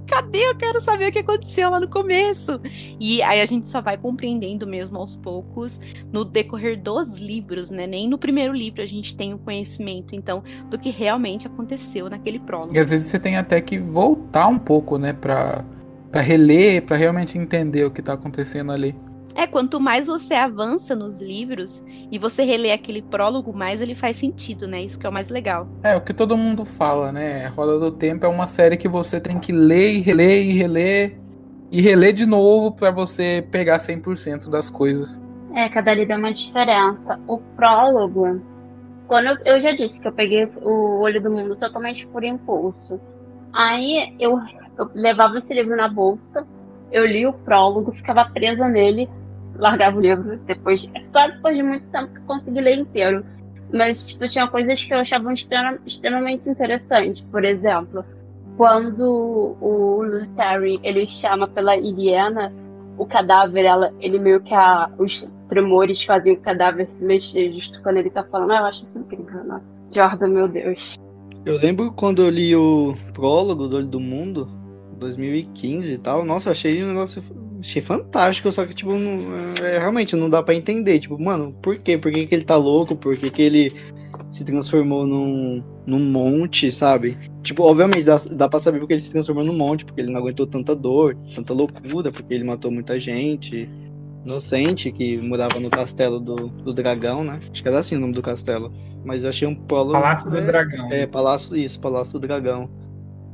Cadê? 0.06 0.48
Eu 0.48 0.56
quero 0.56 0.80
saber 0.80 1.08
o 1.08 1.12
que 1.12 1.18
aconteceu 1.18 1.68
lá 1.68 1.78
no 1.78 1.88
começo. 1.88 2.58
E 2.98 3.22
aí 3.22 3.42
a 3.42 3.46
gente 3.46 3.68
só 3.68 3.82
vai 3.82 3.98
compreendendo 3.98 4.66
mesmo 4.66 4.96
aos 4.96 5.14
poucos 5.14 5.80
no 6.10 6.24
decorrer 6.24 6.82
dos 6.82 7.16
livros, 7.16 7.70
né? 7.70 7.86
Nem 7.86 8.08
no 8.08 8.16
primeiro 8.16 8.54
livro 8.54 8.80
a 8.80 8.86
gente 8.86 9.14
tem 9.14 9.34
o 9.34 9.38
conhecimento, 9.38 10.14
então, 10.14 10.42
do 10.70 10.78
que 10.78 10.88
realmente 10.88 11.46
aconteceu 11.46 12.08
naquele 12.08 12.38
prólogo. 12.38 12.74
E 12.74 12.78
às 12.78 12.90
vezes 12.90 13.08
você 13.08 13.18
tem 13.18 13.36
até 13.36 13.60
que 13.60 13.78
voltar 13.78 14.48
um 14.48 14.58
pouco, 14.58 14.96
né, 14.96 15.12
pra, 15.12 15.62
pra 16.10 16.22
reler, 16.22 16.86
pra 16.86 16.96
realmente 16.96 17.36
entender 17.36 17.84
o 17.84 17.90
que 17.90 18.00
tá 18.00 18.14
acontecendo 18.14 18.72
ali. 18.72 18.94
É, 19.38 19.46
quanto 19.46 19.78
mais 19.78 20.08
você 20.08 20.34
avança 20.34 20.96
nos 20.96 21.20
livros 21.20 21.84
e 22.10 22.18
você 22.18 22.42
relê 22.42 22.72
aquele 22.72 23.00
prólogo, 23.00 23.52
mais 23.52 23.80
ele 23.80 23.94
faz 23.94 24.16
sentido, 24.16 24.66
né? 24.66 24.82
Isso 24.82 24.98
que 24.98 25.06
é 25.06 25.08
o 25.08 25.12
mais 25.12 25.30
legal. 25.30 25.68
É, 25.84 25.94
o 25.94 26.00
que 26.00 26.12
todo 26.12 26.36
mundo 26.36 26.64
fala, 26.64 27.12
né? 27.12 27.46
Roda 27.46 27.78
do 27.78 27.92
Tempo 27.92 28.26
é 28.26 28.28
uma 28.28 28.48
série 28.48 28.76
que 28.76 28.88
você 28.88 29.20
tem 29.20 29.38
que 29.38 29.52
ler 29.52 29.92
e 29.92 30.00
reler 30.00 30.44
e 30.44 30.52
reler 30.54 31.20
e 31.70 31.80
reler 31.80 32.12
de 32.12 32.26
novo 32.26 32.72
para 32.72 32.90
você 32.90 33.46
pegar 33.48 33.78
100% 33.78 34.50
das 34.50 34.70
coisas. 34.70 35.22
É, 35.54 35.68
cada 35.68 35.92
ali 35.92 36.04
dá 36.04 36.16
uma 36.16 36.32
diferença. 36.32 37.20
O 37.28 37.38
prólogo, 37.38 38.42
quando 39.06 39.26
eu, 39.26 39.54
eu 39.54 39.60
já 39.60 39.70
disse 39.70 40.02
que 40.02 40.08
eu 40.08 40.12
peguei 40.12 40.42
o 40.64 40.98
Olho 40.98 41.22
do 41.22 41.30
Mundo 41.30 41.54
totalmente 41.54 42.08
por 42.08 42.24
impulso. 42.24 43.00
Aí 43.52 44.16
eu, 44.18 44.40
eu 44.76 44.90
levava 44.92 45.38
esse 45.38 45.54
livro 45.54 45.76
na 45.76 45.86
bolsa, 45.86 46.44
eu 46.90 47.06
li 47.06 47.24
o 47.24 47.32
prólogo, 47.32 47.92
ficava 47.92 48.24
presa 48.24 48.66
nele, 48.66 49.08
largava 49.58 49.96
o 49.96 50.00
livro 50.00 50.38
depois. 50.46 50.88
Só 51.02 51.26
depois 51.28 51.56
de 51.56 51.62
muito 51.62 51.90
tempo 51.90 52.12
que 52.12 52.20
eu 52.20 52.24
consegui 52.24 52.60
ler 52.60 52.78
inteiro. 52.78 53.24
Mas, 53.72 54.08
tipo, 54.08 54.26
tinha 54.26 54.48
coisas 54.48 54.82
que 54.82 54.94
eu 54.94 54.98
achava 54.98 55.30
extremamente 55.84 56.48
interessantes. 56.48 57.22
Por 57.24 57.44
exemplo, 57.44 58.04
quando 58.56 59.56
o 59.60 60.02
Lutari 60.02 60.80
ele 60.82 61.06
chama 61.06 61.46
pela 61.46 61.76
Iliana, 61.76 62.52
o 62.96 63.06
cadáver, 63.06 63.64
ela, 63.64 63.92
ele 64.00 64.18
meio 64.18 64.40
que 64.40 64.54
a, 64.54 64.90
os 64.98 65.30
tremores 65.48 66.02
fazem 66.02 66.32
o 66.32 66.40
cadáver 66.40 66.88
se 66.88 67.04
mexer 67.04 67.52
justo 67.52 67.82
quando 67.82 67.98
ele 67.98 68.10
tá 68.10 68.24
falando. 68.24 68.52
Ah, 68.52 68.58
eu 68.58 68.64
acho 68.64 68.84
isso 68.84 68.98
incrível, 68.98 69.44
nossa. 69.44 69.80
Jordan, 69.90 70.28
meu 70.28 70.48
Deus. 70.48 70.98
Eu 71.44 71.58
lembro 71.58 71.92
quando 71.92 72.22
eu 72.22 72.30
li 72.30 72.54
o 72.56 72.94
prólogo 73.12 73.68
do 73.68 73.76
Olho 73.76 73.86
do 73.86 74.00
Mundo, 74.00 74.50
2015 74.98 75.92
e 75.92 75.98
tal. 75.98 76.24
Nossa, 76.24 76.48
eu 76.48 76.52
achei 76.52 76.82
um 76.82 76.88
negócio 76.88 77.22
achei 77.60 77.82
fantástico, 77.82 78.50
só 78.52 78.64
que, 78.64 78.74
tipo, 78.74 78.92
não, 78.92 79.20
é, 79.64 79.78
realmente 79.78 80.14
não 80.16 80.30
dá 80.30 80.42
para 80.42 80.54
entender. 80.54 80.98
Tipo, 80.98 81.18
mano, 81.18 81.54
por 81.62 81.76
quê? 81.78 81.98
Por 81.98 82.12
que, 82.12 82.26
que 82.26 82.34
ele 82.34 82.44
tá 82.44 82.56
louco? 82.56 82.96
Por 82.96 83.16
que, 83.16 83.30
que 83.30 83.42
ele 83.42 83.72
se 84.30 84.44
transformou 84.44 85.06
num, 85.06 85.62
num 85.86 86.00
monte, 86.00 86.70
sabe? 86.70 87.16
Tipo, 87.42 87.62
obviamente 87.62 88.04
dá, 88.04 88.16
dá 88.32 88.48
pra 88.48 88.60
saber 88.60 88.78
porque 88.78 88.94
ele 88.94 89.02
se 89.02 89.12
transformou 89.12 89.44
num 89.44 89.56
monte, 89.56 89.84
porque 89.84 90.00
ele 90.00 90.10
não 90.10 90.20
aguentou 90.20 90.46
tanta 90.46 90.74
dor, 90.74 91.16
tanta 91.34 91.52
loucura, 91.52 92.10
porque 92.12 92.34
ele 92.34 92.44
matou 92.44 92.70
muita 92.70 92.98
gente 92.98 93.68
inocente 94.24 94.92
que 94.92 95.16
morava 95.18 95.58
no 95.58 95.70
castelo 95.70 96.20
do, 96.20 96.48
do 96.48 96.74
dragão, 96.74 97.24
né? 97.24 97.38
Acho 97.50 97.62
que 97.62 97.68
era 97.68 97.78
assim 97.78 97.96
o 97.96 98.00
nome 98.00 98.12
do 98.12 98.22
castelo. 98.22 98.72
Mas 99.04 99.22
eu 99.22 99.30
achei 99.30 99.48
um 99.48 99.54
prólogo. 99.54 99.92
Palácio 99.92 100.30
do 100.30 100.36
é, 100.36 100.40
Dragão. 100.42 100.92
É, 100.92 101.06
Palácio, 101.06 101.56
isso, 101.56 101.80
Palácio 101.80 102.12
do 102.14 102.20
Dragão. 102.20 102.68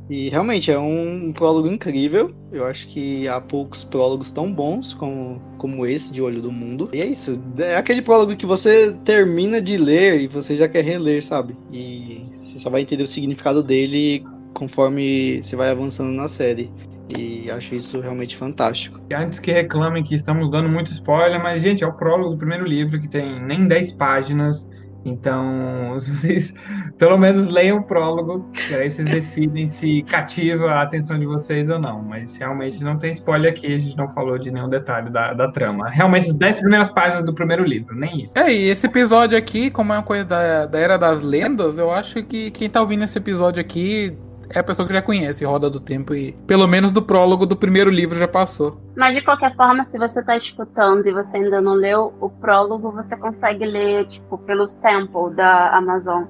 E 0.09 0.29
realmente 0.29 0.71
é 0.71 0.77
um 0.77 1.33
prólogo 1.33 1.67
incrível. 1.67 2.29
Eu 2.51 2.65
acho 2.65 2.87
que 2.87 3.27
há 3.27 3.41
poucos 3.41 3.83
prólogos 3.83 4.31
tão 4.31 4.51
bons 4.51 4.93
como, 4.93 5.39
como 5.57 5.85
esse 5.85 6.13
de 6.13 6.21
Olho 6.21 6.41
do 6.41 6.51
Mundo. 6.51 6.89
E 6.93 7.01
é 7.01 7.05
isso. 7.05 7.41
É 7.57 7.75
aquele 7.75 8.01
prólogo 8.01 8.35
que 8.35 8.45
você 8.45 8.95
termina 9.03 9.61
de 9.61 9.77
ler 9.77 10.21
e 10.21 10.27
você 10.27 10.55
já 10.55 10.67
quer 10.67 10.83
reler, 10.83 11.23
sabe? 11.23 11.57
E 11.71 12.21
você 12.39 12.59
só 12.59 12.69
vai 12.69 12.81
entender 12.81 13.03
o 13.03 13.07
significado 13.07 13.63
dele 13.63 14.23
conforme 14.53 15.41
você 15.41 15.55
vai 15.55 15.69
avançando 15.69 16.11
na 16.11 16.27
série. 16.27 16.71
E 17.17 17.51
acho 17.51 17.75
isso 17.75 17.99
realmente 17.99 18.35
fantástico. 18.35 18.99
E 19.09 19.13
antes 19.13 19.39
que 19.39 19.51
reclamem 19.51 20.03
que 20.03 20.15
estamos 20.15 20.49
dando 20.49 20.69
muito 20.69 20.91
spoiler, 20.91 21.41
mas, 21.41 21.61
gente, 21.61 21.83
é 21.83 21.87
o 21.87 21.93
prólogo 21.93 22.31
do 22.31 22.37
primeiro 22.37 22.65
livro 22.65 22.99
que 22.99 23.07
tem 23.07 23.39
nem 23.43 23.67
10 23.67 23.91
páginas. 23.93 24.67
Então, 25.05 25.93
vocês 26.01 26.53
pelo 26.97 27.17
menos 27.17 27.45
leiam 27.45 27.77
o 27.77 27.83
prólogo, 27.83 28.49
que 28.51 28.73
aí 28.73 28.91
vocês 28.91 29.07
decidem 29.09 29.65
se 29.65 30.01
cativa 30.03 30.71
a 30.71 30.81
atenção 30.81 31.19
de 31.19 31.25
vocês 31.25 31.69
ou 31.69 31.79
não. 31.79 32.01
Mas 32.01 32.35
realmente 32.35 32.83
não 32.83 32.97
tem 32.97 33.11
spoiler 33.11 33.51
aqui, 33.51 33.73
a 33.73 33.77
gente 33.77 33.95
não 33.95 34.09
falou 34.09 34.37
de 34.37 34.51
nenhum 34.51 34.69
detalhe 34.69 35.09
da, 35.09 35.33
da 35.33 35.51
trama. 35.51 35.89
Realmente, 35.89 36.29
as 36.29 36.35
10 36.35 36.55
primeiras 36.57 36.89
páginas 36.89 37.23
do 37.23 37.33
primeiro 37.33 37.63
livro, 37.63 37.95
nem 37.95 38.23
isso. 38.23 38.33
É, 38.35 38.51
e 38.51 38.69
esse 38.69 38.87
episódio 38.87 39.37
aqui, 39.37 39.69
como 39.69 39.93
é 39.93 39.97
uma 39.97 40.03
coisa 40.03 40.25
da, 40.25 40.65
da 40.65 40.79
Era 40.79 40.97
das 40.97 41.21
Lendas, 41.21 41.77
eu 41.77 41.91
acho 41.91 42.23
que 42.23 42.49
quem 42.51 42.69
tá 42.69 42.81
ouvindo 42.81 43.03
esse 43.03 43.17
episódio 43.17 43.61
aqui 43.61 44.17
é 44.49 44.59
a 44.59 44.63
pessoa 44.63 44.87
que 44.87 44.93
já 44.93 45.01
conhece 45.01 45.45
Roda 45.45 45.69
do 45.69 45.79
Tempo 45.79 46.13
e 46.13 46.33
pelo 46.47 46.67
menos 46.67 46.91
do 46.91 47.01
prólogo 47.01 47.45
do 47.45 47.55
primeiro 47.55 47.89
livro 47.89 48.17
já 48.17 48.27
passou. 48.27 48.79
Mas 48.95 49.15
de 49.15 49.21
qualquer 49.21 49.53
forma, 49.55 49.85
se 49.85 49.97
você 49.97 50.23
tá 50.23 50.37
escutando 50.37 51.05
e 51.07 51.11
você 51.11 51.37
ainda 51.37 51.61
não 51.61 51.73
leu 51.73 52.13
o 52.19 52.29
prólogo, 52.29 52.91
você 52.91 53.17
consegue 53.17 53.65
ler, 53.65 54.05
tipo, 54.07 54.37
pelo 54.39 54.67
sample 54.67 55.33
da 55.35 55.75
Amazon 55.75 56.23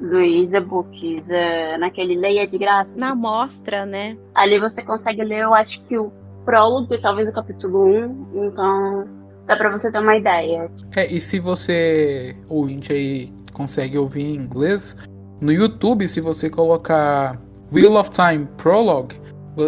dos 0.00 0.52
e-books, 0.52 1.30
é, 1.30 1.78
naquele 1.78 2.16
Leia 2.16 2.46
de 2.46 2.58
Graça. 2.58 2.98
Na 2.98 3.14
mostra, 3.14 3.86
né? 3.86 4.16
Ali 4.34 4.58
você 4.58 4.82
consegue 4.82 5.22
ler, 5.22 5.42
eu 5.42 5.54
acho 5.54 5.82
que 5.82 5.96
o 5.96 6.12
prólogo 6.44 6.92
e 6.94 7.00
talvez 7.00 7.28
o 7.28 7.32
capítulo 7.32 7.86
1, 7.86 8.46
então 8.46 9.08
dá 9.46 9.56
pra 9.56 9.70
você 9.70 9.90
ter 9.90 9.98
uma 9.98 10.16
ideia. 10.16 10.70
É, 10.94 11.06
e 11.12 11.20
se 11.20 11.38
você, 11.38 12.36
ouvinte 12.48 12.92
aí, 12.92 13.32
consegue 13.52 13.96
ouvir 13.96 14.24
em 14.24 14.34
inglês, 14.34 14.96
no 15.40 15.52
YouTube, 15.52 16.06
se 16.06 16.20
você 16.20 16.48
colocar 16.48 17.40
Wheel 17.72 17.94
of 17.96 18.10
Time 18.10 18.46
Prologue, 18.56 19.16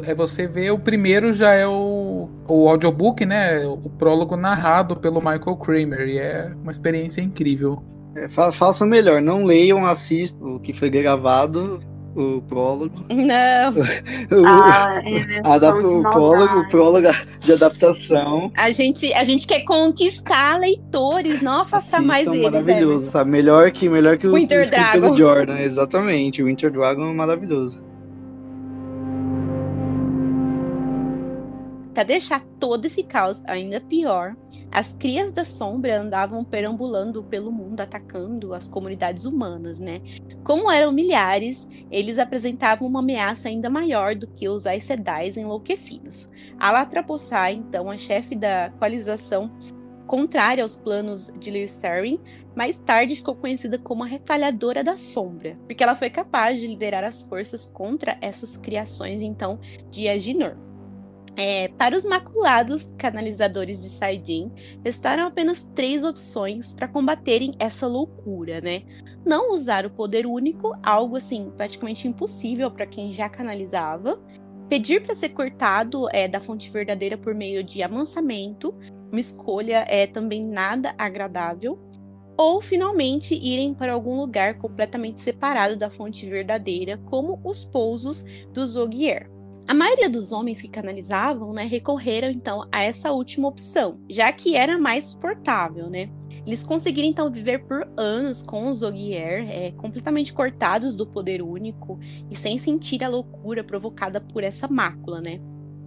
é 0.05 0.15
você 0.15 0.47
vê 0.47 0.71
o 0.71 0.79
primeiro 0.79 1.33
já 1.33 1.53
é 1.53 1.67
o, 1.67 2.29
o 2.49 2.69
audiobook, 2.69 3.25
né? 3.25 3.65
O 3.67 3.89
prólogo 3.91 4.37
narrado 4.37 4.97
pelo 4.97 5.21
Michael 5.21 5.57
Kramer. 5.57 6.09
E 6.09 6.19
é 6.19 6.53
uma 6.63 6.71
experiência 6.71 7.21
incrível. 7.21 7.83
É, 8.17 8.29
fa 8.29 8.51
melhor, 8.87 9.21
não 9.21 9.45
leiam, 9.45 9.87
assistam 9.87 10.45
o 10.45 10.61
que 10.61 10.73
foi 10.73 10.89
gravado, 10.89 11.81
o 12.17 12.41
prólogo. 12.43 13.05
Não. 13.11 13.73
o, 14.33 14.47
ah, 14.47 15.01
é 15.05 15.69
o, 15.69 16.03
prólogo, 16.03 16.61
o 16.61 16.69
prólogo 16.69 17.09
de 17.41 17.53
adaptação. 17.53 18.51
A 18.57 18.73
gente, 18.73 19.13
a 19.13 19.23
gente 19.23 19.47
quer 19.47 19.61
conquistar 19.61 20.59
leitores, 20.59 21.43
não 21.43 21.61
afastar 21.61 21.99
Assistam, 21.99 22.07
mais 22.07 22.27
eles. 22.27 22.43
maravilhoso, 22.43 23.11
sabe? 23.11 23.31
Melhor 23.31 23.71
que, 23.71 23.89
melhor 23.89 24.17
que 24.17 24.27
o 24.27 24.33
Winter 24.33 24.69
Dragon. 24.69 25.15
Jordan, 25.15 25.59
exatamente. 25.59 26.43
O 26.43 26.47
Winter 26.47 26.71
Dragon 26.71 27.11
é 27.11 27.15
maravilhoso. 27.15 27.81
Para 31.97 32.05
deixar 32.05 32.45
todo 32.61 32.85
esse 32.85 33.03
caos 33.03 33.43
ainda 33.47 33.81
pior, 33.81 34.37
as 34.71 34.93
crias 34.93 35.33
da 35.33 35.47
sombra 35.47 35.99
andavam 35.99 36.45
perambulando 36.45 37.25
pelo 37.25 37.51
mundo 37.51 37.81
atacando 37.81 38.53
as 38.53 38.69
comunidades 38.69 39.25
humanas, 39.25 39.79
né? 39.79 40.03
Como 40.45 40.71
eram 40.71 40.93
milhares, 40.93 41.67
eles 41.91 42.19
apresentavam 42.19 42.87
uma 42.87 42.99
ameaça 42.99 43.49
ainda 43.49 43.71
maior 43.71 44.15
do 44.15 44.27
que 44.27 44.47
os 44.47 44.67
Aes 44.67 44.91
enlouquecidos. 45.39 46.29
Alatrapossai, 46.59 47.55
então, 47.55 47.91
a 47.91 47.97
chefe 47.97 48.37
da 48.37 48.71
coalização 48.79 49.51
contrária 50.07 50.63
aos 50.63 50.77
planos 50.77 51.33
de 51.39 51.51
Lewis 51.51 51.71
Sterling, 51.71 52.21
mais 52.55 52.77
tarde 52.77 53.17
ficou 53.17 53.35
conhecida 53.35 53.79
como 53.79 54.05
a 54.05 54.07
Retalhadora 54.07 54.85
da 54.85 54.99
Sombra, 54.99 55.57
porque 55.67 55.83
ela 55.83 55.97
foi 55.97 56.11
capaz 56.11 56.61
de 56.61 56.67
liderar 56.67 57.05
as 57.05 57.23
forças 57.23 57.65
contra 57.65 58.19
essas 58.21 58.55
criações, 58.55 59.23
então, 59.23 59.59
de 59.91 60.11
Aginor. 60.11 60.59
É, 61.37 61.69
para 61.69 61.95
os 61.95 62.05
maculados 62.05 62.87
canalizadores 62.97 63.83
de 63.83 63.91
Saidin, 63.91 64.51
restaram 64.83 65.27
apenas 65.27 65.65
três 65.75 66.03
opções 66.03 66.75
para 66.75 66.89
combaterem 66.89 67.55
essa 67.59 67.87
loucura, 67.87 68.63
né? 68.63 68.85
Não 69.25 69.53
usar 69.53 69.85
o 69.85 69.91
poder 69.91 70.27
único, 70.27 70.75
algo 70.83 71.17
assim 71.17 71.53
praticamente 71.55 72.09
impossível 72.09 72.71
para 72.71 72.87
quem 72.87 73.13
já 73.13 73.29
canalizava. 73.29 74.19
Pedir 74.71 75.03
para 75.03 75.15
ser 75.15 75.29
cortado 75.29 76.09
é, 76.11 76.27
da 76.27 76.41
fonte 76.41 76.71
verdadeira 76.71 77.19
por 77.19 77.35
meio 77.35 77.63
de 77.63 77.83
amansamento, 77.83 78.75
uma 79.13 79.21
escolha 79.21 79.85
é 79.89 80.07
também 80.07 80.43
nada 80.43 80.95
agradável. 80.97 81.79
Ou 82.35 82.63
finalmente 82.63 83.35
irem 83.35 83.75
para 83.75 83.93
algum 83.93 84.17
lugar 84.17 84.59
completamente 84.59 85.21
separado 85.21 85.77
da 85.77 85.91
fonte 85.91 86.29
verdadeira, 86.29 86.99
como 87.07 87.41
os 87.45 87.65
pousos 87.65 88.25
do 88.53 88.67
Zogier. 88.67 89.36
A 89.69 89.75
maioria 89.75 90.09
dos 90.09 90.31
homens 90.31 90.61
que 90.61 90.69
canalizavam, 90.69 91.53
né, 91.53 91.65
recorreram 91.65 92.31
então 92.31 92.69
a 92.71 92.85
essa 92.85 93.11
última 93.11 93.49
opção, 93.49 93.99
já 94.09 94.33
que 94.33 94.55
era 94.55 94.79
mais 94.79 95.07
suportável, 95.07 95.91
né? 95.91 96.09
Eles 96.47 96.63
conseguiram 96.63 97.09
então 97.09 97.29
viver 97.29 97.65
por 97.67 97.85
anos 97.97 98.43
com 98.43 98.69
os 98.69 98.83
Ogier, 98.83 99.51
é, 99.51 99.73
completamente 99.73 100.33
cortados 100.33 100.95
do 100.95 101.05
poder 101.05 101.43
único 101.43 101.99
e 102.31 102.37
sem 102.37 102.57
sentir 102.59 103.03
a 103.03 103.09
loucura 103.09 103.65
provocada 103.65 104.21
por 104.21 104.45
essa 104.45 104.69
mácula, 104.69 105.21
né? 105.21 105.41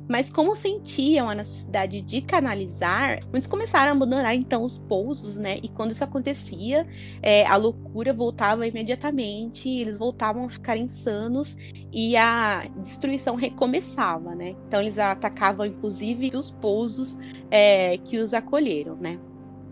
Mas 0.10 0.32
como 0.32 0.56
sentiam 0.56 1.30
a 1.30 1.36
necessidade 1.36 2.02
de 2.02 2.20
canalizar, 2.20 3.20
muitos 3.30 3.48
começaram 3.48 3.92
a 3.92 3.96
abandonar 3.96 4.34
então 4.34 4.64
os 4.64 4.76
pousos, 4.76 5.38
né? 5.38 5.60
E 5.62 5.70
quando 5.70 5.92
isso 5.92 6.04
acontecia, 6.04 6.88
é, 7.22 7.46
a 7.46 7.56
loucura 7.56 8.12
voltava 8.12 8.66
imediatamente, 8.66 9.70
eles 9.70 10.00
voltavam 10.00 10.46
a 10.46 10.50
ficar 10.50 10.78
insanos 10.78 11.56
e 11.94 12.18
a 12.18 12.68
destruição 12.78 13.36
recomeçava, 13.36 14.34
né? 14.34 14.56
Então 14.68 14.82
eles 14.82 14.98
atacavam 14.98 15.64
inclusive 15.64 16.32
os 16.34 16.50
pousos 16.50 17.20
é, 17.52 17.96
que 18.00 18.18
os 18.18 18.34
acolheram, 18.34 18.96
né? 18.96 19.20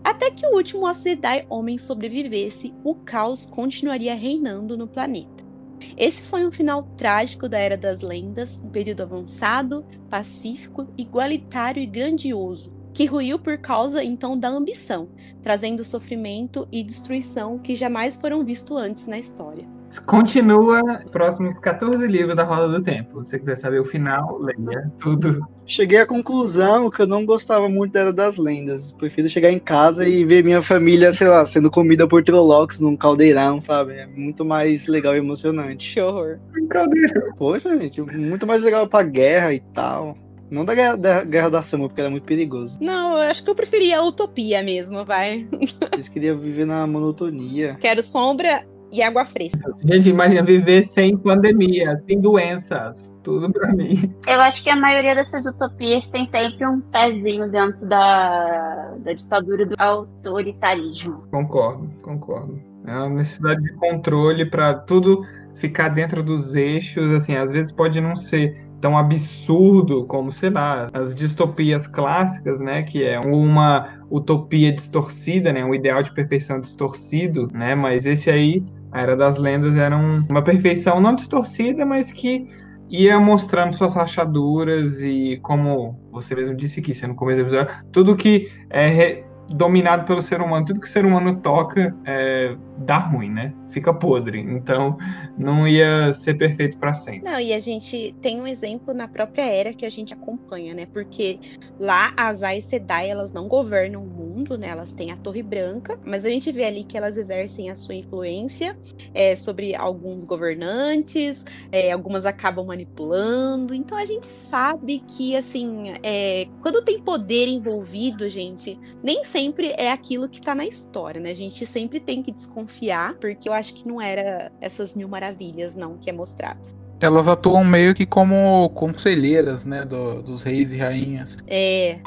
Até 0.04 0.30
que 0.30 0.46
o 0.46 0.54
último 0.54 0.86
Asedai 0.86 1.46
homem 1.50 1.78
sobrevivesse, 1.78 2.72
o 2.84 2.94
caos 2.94 3.44
continuaria 3.44 4.14
reinando 4.14 4.76
no 4.76 4.86
planeta. 4.86 5.47
Esse 5.96 6.22
foi 6.22 6.46
um 6.46 6.50
final 6.50 6.82
trágico 6.96 7.48
da 7.48 7.58
Era 7.58 7.76
das 7.76 8.00
Lendas, 8.00 8.60
um 8.62 8.68
período 8.68 9.02
avançado, 9.02 9.84
pacífico, 10.08 10.88
igualitário 10.96 11.82
e 11.82 11.86
grandioso, 11.86 12.72
que 12.92 13.04
ruiu 13.04 13.38
por 13.38 13.58
causa 13.58 14.02
então 14.02 14.38
da 14.38 14.48
ambição, 14.48 15.08
trazendo 15.42 15.84
sofrimento 15.84 16.66
e 16.72 16.82
destruição 16.82 17.58
que 17.58 17.76
jamais 17.76 18.16
foram 18.16 18.44
vistos 18.44 18.76
antes 18.76 19.06
na 19.06 19.18
história. 19.18 19.77
Continua 20.04 20.82
os 21.04 21.10
próximos 21.10 21.54
14 21.54 22.06
livros 22.06 22.36
da 22.36 22.44
Roda 22.44 22.68
do 22.68 22.82
Tempo. 22.82 23.22
Se 23.22 23.30
você 23.30 23.38
quiser 23.38 23.56
saber 23.56 23.80
o 23.80 23.84
final, 23.84 24.38
leia 24.38 24.90
tudo. 24.98 25.40
Cheguei 25.66 25.98
à 25.98 26.06
conclusão 26.06 26.90
que 26.90 27.02
eu 27.02 27.06
não 27.06 27.24
gostava 27.24 27.68
muito 27.68 27.92
da 27.92 28.00
Era 28.00 28.12
das 28.12 28.36
Lendas. 28.36 28.92
Prefiro 28.92 29.28
chegar 29.28 29.50
em 29.50 29.58
casa 29.58 30.08
e 30.08 30.24
ver 30.24 30.44
minha 30.44 30.62
família, 30.62 31.12
sei 31.12 31.28
lá, 31.28 31.44
sendo 31.44 31.70
comida 31.70 32.06
por 32.06 32.22
Trollocs 32.22 32.80
num 32.80 32.96
caldeirão, 32.96 33.60
sabe? 33.60 33.94
É 33.94 34.06
muito 34.06 34.44
mais 34.44 34.86
legal 34.86 35.14
e 35.14 35.18
emocionante. 35.18 35.94
Que 35.94 36.00
horror. 36.00 36.38
Caldeirão. 36.68 37.34
Poxa, 37.36 37.78
gente, 37.78 38.00
muito 38.00 38.46
mais 38.46 38.62
legal 38.62 38.86
pra 38.86 39.02
guerra 39.02 39.54
e 39.54 39.60
tal. 39.60 40.16
Não 40.50 40.64
da 40.64 40.74
guerra 40.74 40.96
da, 40.96 41.24
guerra 41.24 41.50
da 41.50 41.62
Sama, 41.62 41.88
porque 41.88 42.00
era 42.00 42.10
muito 42.10 42.24
perigoso. 42.24 42.78
Não, 42.80 43.12
eu 43.12 43.22
acho 43.30 43.44
que 43.44 43.50
eu 43.50 43.54
preferia 43.54 43.98
a 43.98 44.02
utopia 44.02 44.62
mesmo, 44.62 45.04
vai. 45.04 45.46
Eles 45.92 46.08
queriam 46.08 46.38
viver 46.38 46.64
na 46.64 46.86
monotonia. 46.86 47.76
Quero 47.78 48.02
sombra 48.02 48.64
e 48.90 49.02
água 49.02 49.24
fresca. 49.24 49.72
Gente, 49.84 50.10
imagina 50.10 50.42
viver 50.42 50.82
sem 50.82 51.16
pandemia, 51.16 52.02
sem 52.06 52.20
doenças. 52.20 53.16
Tudo 53.22 53.52
pra 53.52 53.72
mim. 53.72 54.14
Eu 54.26 54.40
acho 54.40 54.62
que 54.62 54.70
a 54.70 54.76
maioria 54.76 55.14
dessas 55.14 55.46
utopias 55.46 56.08
tem 56.08 56.26
sempre 56.26 56.66
um 56.66 56.80
pezinho 56.80 57.50
dentro 57.50 57.88
da, 57.88 58.94
da 58.98 59.12
ditadura 59.12 59.66
do 59.66 59.74
autoritarismo. 59.78 61.24
Concordo, 61.30 61.88
concordo. 62.02 62.60
É 62.86 62.92
uma 62.92 63.10
necessidade 63.10 63.62
de 63.62 63.72
controle 63.74 64.46
para 64.46 64.74
tudo 64.74 65.22
ficar 65.54 65.88
dentro 65.88 66.22
dos 66.22 66.54
eixos. 66.54 67.12
Assim, 67.12 67.36
às 67.36 67.50
vezes 67.50 67.70
pode 67.70 68.00
não 68.00 68.16
ser 68.16 68.68
tão 68.80 68.96
absurdo 68.96 70.04
como, 70.06 70.30
sei 70.30 70.50
lá, 70.50 70.88
as 70.92 71.14
distopias 71.14 71.86
clássicas, 71.86 72.60
né, 72.60 72.82
que 72.82 73.04
é 73.04 73.18
uma 73.18 73.88
utopia 74.10 74.72
distorcida, 74.72 75.52
né, 75.52 75.64
um 75.64 75.74
ideal 75.74 76.02
de 76.02 76.12
perfeição 76.12 76.60
distorcido, 76.60 77.48
né, 77.52 77.74
mas 77.74 78.06
esse 78.06 78.30
aí, 78.30 78.64
a 78.92 79.00
Era 79.00 79.16
das 79.16 79.36
Lendas, 79.36 79.76
era 79.76 79.96
um, 79.96 80.24
uma 80.28 80.42
perfeição 80.42 81.00
não 81.00 81.14
distorcida, 81.14 81.84
mas 81.84 82.10
que 82.10 82.46
ia 82.90 83.20
mostrando 83.20 83.74
suas 83.74 83.94
rachaduras 83.94 85.02
e 85.02 85.38
como 85.42 85.98
você 86.10 86.34
mesmo 86.34 86.54
disse 86.54 86.80
aqui, 86.80 87.06
no 87.06 87.14
começo 87.14 87.40
do 87.42 87.46
episódio, 87.46 87.74
tudo 87.92 88.16
que 88.16 88.50
é 88.70 89.24
dominado 89.50 90.04
pelo 90.04 90.22
ser 90.22 90.40
humano, 90.40 90.64
tudo 90.64 90.80
que 90.80 90.86
o 90.86 90.90
ser 90.90 91.04
humano 91.04 91.36
toca 91.36 91.94
é, 92.04 92.56
dá 92.78 92.98
ruim, 92.98 93.30
né? 93.30 93.52
Fica 93.68 93.92
podre. 93.92 94.40
Então, 94.40 94.96
não 95.36 95.66
ia 95.66 96.12
ser 96.12 96.34
perfeito 96.34 96.78
para 96.78 96.94
sempre. 96.94 97.30
Não, 97.30 97.40
e 97.40 97.52
a 97.52 97.58
gente 97.58 98.14
tem 98.22 98.40
um 98.40 98.46
exemplo 98.46 98.94
na 98.94 99.08
própria 99.08 99.42
era 99.42 99.72
que 99.72 99.84
a 99.84 99.90
gente 99.90 100.14
acompanha, 100.14 100.74
né? 100.74 100.86
Porque 100.86 101.38
lá 101.78 102.12
as 102.16 102.42
Aes 102.42 102.64
Sedai, 102.64 103.10
elas 103.10 103.32
não 103.32 103.48
governam 103.48 104.02
o 104.02 104.06
mundo, 104.06 104.56
né? 104.56 104.68
Elas 104.70 104.92
têm 104.92 105.10
a 105.10 105.16
Torre 105.16 105.42
Branca, 105.42 105.98
mas 106.04 106.24
a 106.24 106.30
gente 106.30 106.52
vê 106.52 106.64
ali 106.64 106.84
que 106.84 106.96
elas 106.96 107.16
exercem 107.16 107.68
a 107.70 107.74
sua 107.74 107.94
influência 107.94 108.78
é, 109.12 109.34
sobre 109.34 109.74
alguns 109.74 110.24
governantes, 110.24 111.44
é, 111.72 111.92
algumas 111.92 112.26
acabam 112.26 112.66
manipulando. 112.66 113.74
Então, 113.74 113.98
a 113.98 114.04
gente 114.04 114.28
sabe 114.28 115.00
que, 115.00 115.34
assim, 115.36 115.94
é, 116.02 116.46
quando 116.62 116.82
tem 116.82 117.00
poder 117.00 117.48
envolvido, 117.48 118.28
gente, 118.28 118.78
nem 119.02 119.24
sempre 119.24 119.74
é 119.76 119.90
aquilo 119.90 120.28
que 120.28 120.40
tá 120.40 120.54
na 120.54 120.66
história, 120.66 121.20
né? 121.20 121.30
A 121.30 121.34
gente 121.34 121.66
sempre 121.66 121.98
tem 121.98 122.22
que 122.22 122.30
desconfiar 122.30 122.67
confiar, 122.68 123.14
porque 123.14 123.48
eu 123.48 123.52
acho 123.52 123.74
que 123.74 123.88
não 123.88 124.00
era 124.00 124.52
essas 124.60 124.94
mil 124.94 125.08
maravilhas, 125.08 125.74
não, 125.74 125.96
que 125.96 126.10
é 126.10 126.12
mostrado. 126.12 126.60
Elas 127.00 127.28
atuam 127.28 127.64
meio 127.64 127.94
que 127.94 128.04
como 128.04 128.68
conselheiras, 128.70 129.64
né, 129.64 129.84
do, 129.84 130.20
dos 130.20 130.42
reis 130.42 130.72
e 130.72 130.78
rainhas. 130.78 131.36
É. 131.46 131.98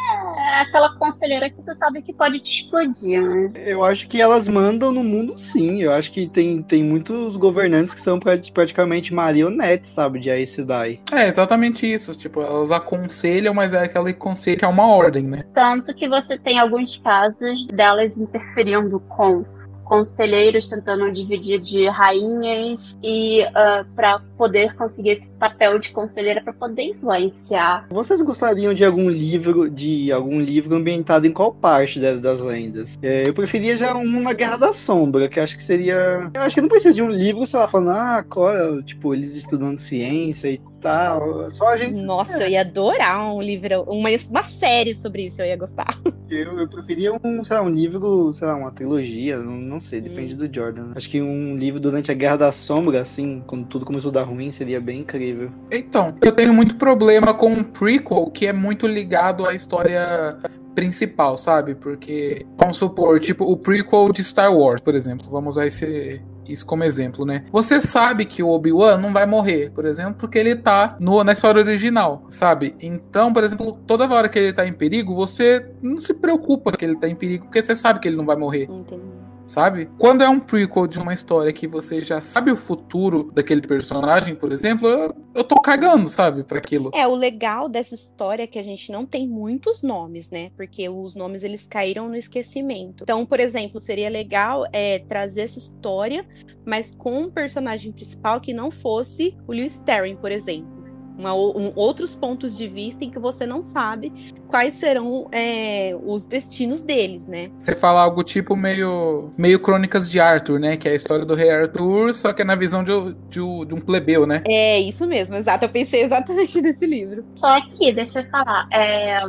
É 0.52 0.62
aquela 0.64 0.98
conselheira 0.98 1.50
que 1.50 1.62
tu 1.62 1.74
sabe 1.74 2.02
que 2.02 2.14
pode 2.14 2.40
te 2.40 2.64
explodir, 2.64 3.22
né? 3.22 3.50
Eu 3.56 3.86
acho 3.86 4.08
que 4.08 4.20
elas 4.20 4.50
mandam 4.50 4.92
no 4.92 5.02
mundo 5.02 5.38
sim. 5.38 5.82
Eu 5.82 5.94
acho 5.94 6.12
que 6.12 6.28
tem, 6.28 6.62
tem 6.62 6.84
muitos 6.84 7.38
governantes 7.38 7.94
que 7.94 8.02
são 8.02 8.20
praticamente 8.20 9.14
marionetes, 9.14 9.92
sabe, 9.92 10.20
de 10.20 10.30
Aes 10.30 10.50
Sedai. 10.50 11.00
É, 11.12 11.28
exatamente 11.28 11.86
isso. 11.86 12.14
Tipo, 12.18 12.42
elas 12.42 12.72
aconselham, 12.72 13.54
mas 13.54 13.74
é 13.74 13.84
aquele 13.84 14.14
conselho 14.14 14.58
que 14.58 14.66
é 14.66 14.68
uma 14.68 14.88
ordem, 14.88 15.24
né? 15.24 15.44
Tanto 15.54 15.94
que 15.96 16.10
você 16.10 16.38
tem 16.38 16.60
alguns 16.60 16.98
casos 16.98 17.66
delas 17.68 18.18
interferindo 18.18 19.00
com 19.00 19.46
conselheiros 19.92 20.68
tentando 20.68 21.12
dividir 21.12 21.60
de 21.60 21.90
rainhas 21.90 22.98
e 23.04 23.44
uh, 23.44 23.86
para 23.94 24.20
poder 24.38 24.74
conseguir 24.78 25.10
esse 25.10 25.30
papel 25.32 25.78
de 25.80 25.92
conselheira 25.92 26.42
para 26.42 26.54
poder 26.54 26.84
influenciar. 26.84 27.88
Vocês 27.90 28.22
gostariam 28.22 28.74
de 28.74 28.86
algum 28.86 29.10
livro 29.10 29.70
de 29.70 30.10
algum 30.10 30.40
livro 30.40 30.78
ambientado 30.78 31.28
em 31.28 31.34
qual 31.34 31.54
parte 31.54 32.00
das 32.00 32.40
lendas? 32.40 32.98
É, 33.02 33.28
eu 33.28 33.34
preferia 33.34 33.76
já 33.76 33.94
um 33.94 34.22
na 34.22 34.32
Guerra 34.32 34.56
da 34.56 34.72
Sombra, 34.72 35.28
que 35.28 35.42
acho 35.42 35.58
que 35.58 35.64
seria, 35.64 36.32
eu 36.34 36.42
acho 36.42 36.56
que 36.56 36.62
não 36.62 36.70
precisa 36.70 36.94
de 36.94 37.02
um 37.02 37.12
livro, 37.12 37.46
sei 37.46 37.60
lá, 37.60 37.68
falando 37.68 37.90
ah, 37.90 38.16
agora, 38.16 38.82
tipo, 38.84 39.14
eles 39.14 39.36
estudando 39.36 39.78
ciência 39.78 40.48
e 40.48 40.62
tal. 40.80 41.50
Só 41.50 41.68
a 41.68 41.76
gente. 41.76 42.02
Nossa, 42.04 42.44
é. 42.44 42.46
eu 42.46 42.50
ia 42.52 42.62
adorar 42.62 43.34
um 43.34 43.42
livro, 43.42 43.84
uma, 43.84 44.10
uma 44.30 44.44
série 44.44 44.94
sobre 44.94 45.26
isso, 45.26 45.42
eu 45.42 45.48
ia 45.48 45.58
gostar. 45.58 46.00
Eu, 46.30 46.58
eu 46.60 46.68
preferia 46.68 47.12
um, 47.14 47.44
sei 47.44 47.58
lá, 47.58 47.62
um 47.62 47.70
livro, 47.70 48.32
sei 48.32 48.48
lá, 48.48 48.56
uma 48.56 48.72
trilogia, 48.72 49.38
não, 49.38 49.52
não 49.52 49.81
sei, 49.82 50.00
depende 50.00 50.34
hum. 50.34 50.38
do 50.38 50.54
Jordan. 50.54 50.92
Acho 50.96 51.10
que 51.10 51.22
um 51.22 51.58
livro 51.58 51.80
durante 51.80 52.12
a 52.12 52.14
Guerra 52.14 52.38
da 52.38 52.52
Sombra, 52.52 53.02
assim, 53.02 53.44
quando 53.46 53.66
tudo 53.66 53.86
começou 53.86 54.10
a 54.10 54.14
dar 54.14 54.24
ruim, 54.24 54.52
seria 54.52 54.80
bem 54.80 55.00
incrível. 55.00 55.52
Então, 55.72 56.16
eu 56.22 56.32
tenho 56.32 56.54
muito 56.54 56.76
problema 56.76 57.34
com 57.34 57.50
um 57.50 57.64
prequel 57.64 58.28
que 58.28 58.48
é 58.48 58.54
muito 58.54 58.88
ligado 58.88 59.46
à 59.46 59.54
história 59.54 60.38
principal, 60.74 61.36
sabe? 61.38 61.76
Porque, 61.76 62.46
vamos 62.58 62.78
supor, 62.78 63.20
tipo, 63.20 63.44
o 63.44 63.58
prequel 63.58 64.12
de 64.12 64.24
Star 64.24 64.56
Wars, 64.56 64.82
por 64.82 64.96
exemplo. 64.96 65.28
Vamos 65.30 65.52
usar 65.52 65.68
esse, 65.68 66.22
isso 66.48 66.66
como 66.66 66.84
exemplo, 66.84 67.26
né? 67.26 67.46
Você 67.52 67.82
sabe 67.82 68.26
que 68.26 68.42
o 68.42 68.50
Obi-Wan 68.50 68.98
não 68.98 69.14
vai 69.14 69.26
morrer, 69.26 69.72
por 69.72 69.86
exemplo, 69.86 70.16
porque 70.16 70.38
ele 70.38 70.56
tá 70.56 70.98
no, 71.00 71.24
na 71.24 71.34
história 71.34 71.62
original, 71.62 72.26
sabe? 72.30 72.76
Então, 72.80 73.34
por 73.34 73.44
exemplo, 73.44 73.78
toda 73.86 74.08
hora 74.12 74.30
que 74.30 74.40
ele 74.40 74.54
tá 74.54 74.66
em 74.66 74.74
perigo, 74.74 75.16
você 75.16 75.66
não 75.82 76.00
se 76.00 76.14
preocupa 76.14 76.72
que 76.72 76.86
ele 76.86 76.98
tá 76.98 77.08
em 77.08 77.16
perigo, 77.16 77.46
porque 77.46 77.62
você 77.62 77.76
sabe 77.76 78.00
que 78.00 78.08
ele 78.08 78.18
não 78.18 78.26
vai 78.26 78.36
morrer. 78.36 78.64
Entendi 78.64 79.21
sabe? 79.52 79.90
Quando 79.98 80.24
é 80.24 80.30
um 80.30 80.40
prequel 80.40 80.88
de 80.88 80.98
uma 80.98 81.14
história 81.14 81.52
que 81.52 81.68
você 81.68 82.00
já 82.00 82.22
sabe 82.22 82.52
o 82.52 82.56
futuro 82.56 83.32
daquele 83.34 83.62
personagem, 83.62 84.34
por 84.34 84.52
exemplo, 84.52 84.88
eu, 84.88 85.16
eu 85.36 85.44
tô 85.44 85.60
cagando, 85.60 86.08
sabe, 86.08 86.44
para 86.44 86.58
aquilo. 86.58 86.90
É, 86.94 87.06
o 87.06 87.14
legal 87.14 87.68
dessa 87.68 87.94
história 87.94 88.44
é 88.44 88.48
que 88.48 88.58
a 88.58 88.64
gente 88.64 88.92
não 88.92 89.06
tem 89.06 89.28
muitos 89.28 89.82
nomes, 89.82 90.30
né? 90.30 90.52
Porque 90.56 90.88
os 90.88 91.16
nomes 91.16 91.44
eles 91.44 91.68
caíram 91.68 92.08
no 92.08 92.16
esquecimento. 92.16 93.04
Então, 93.04 93.26
por 93.26 93.40
exemplo, 93.40 93.80
seria 93.80 94.10
legal 94.10 94.66
é, 94.72 95.00
trazer 95.00 95.42
essa 95.42 95.60
história, 95.60 96.26
mas 96.66 96.92
com 96.92 97.24
um 97.24 97.30
personagem 97.30 97.92
principal 97.92 98.40
que 98.40 98.54
não 98.54 98.72
fosse 98.72 99.38
o 99.48 99.52
Lewis 99.52 99.80
Terry, 99.80 100.16
por 100.16 100.32
exemplo 100.32 100.81
uma, 101.18 101.34
um, 101.34 101.72
outros 101.76 102.16
pontos 102.16 102.58
de 102.58 102.68
vista 102.68 103.04
em 103.04 103.10
que 103.10 103.20
você 103.20 103.46
não 103.46 103.62
sabe 103.62 104.34
quais 104.48 104.74
serão 104.74 105.28
é, 105.32 105.96
os 106.04 106.24
destinos 106.26 106.82
deles, 106.82 107.26
né? 107.26 107.52
Você 107.58 107.76
fala 107.76 108.02
algo 108.02 108.24
tipo 108.24 108.56
meio, 108.56 109.32
meio 109.38 109.60
Crônicas 109.60 110.10
de 110.10 110.20
Arthur, 110.20 110.60
né? 110.60 110.78
Que 110.78 110.90
é 110.90 110.92
a 110.92 110.96
história 110.96 111.26
do 111.26 111.36
rei 111.36 111.50
Arthur, 111.50 112.14
só 112.14 112.34
que 112.34 112.42
é 112.42 112.46
na 112.46 112.56
visão 112.56 112.84
de, 112.84 112.92
de, 113.30 113.40
de 113.66 113.74
um 113.74 113.80
plebeu, 113.80 114.26
né? 114.26 114.42
É, 114.46 114.80
isso 114.80 115.08
mesmo, 115.08 115.36
exato. 115.36 115.66
Eu 115.66 115.70
pensei 115.70 116.04
exatamente 116.04 116.60
nesse 116.62 116.86
livro. 116.86 117.24
Só 117.36 117.62
que, 117.70 117.94
deixa 117.94 118.22
eu 118.22 118.30
falar, 118.30 118.68
é, 118.72 119.24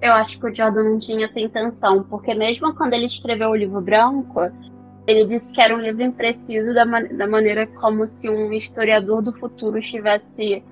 eu 0.00 0.12
acho 0.12 0.38
que 0.38 0.46
o 0.46 0.54
Jordan 0.54 0.84
não 0.84 0.98
tinha 0.98 1.26
essa 1.26 1.40
intenção, 1.40 2.04
porque 2.04 2.34
mesmo 2.34 2.74
quando 2.74 2.94
ele 2.94 3.06
escreveu 3.06 3.50
o 3.50 3.56
livro 3.56 3.80
branco, 3.80 4.40
ele 5.06 5.26
disse 5.26 5.52
que 5.52 5.60
era 5.60 5.74
um 5.74 5.80
livro 5.80 6.02
impreciso 6.02 6.72
da, 6.72 6.84
da 6.84 7.26
maneira 7.26 7.66
como 7.66 8.06
se 8.06 8.28
um 8.28 8.52
historiador 8.52 9.20
do 9.20 9.34
futuro 9.34 9.78
estivesse 9.78 10.62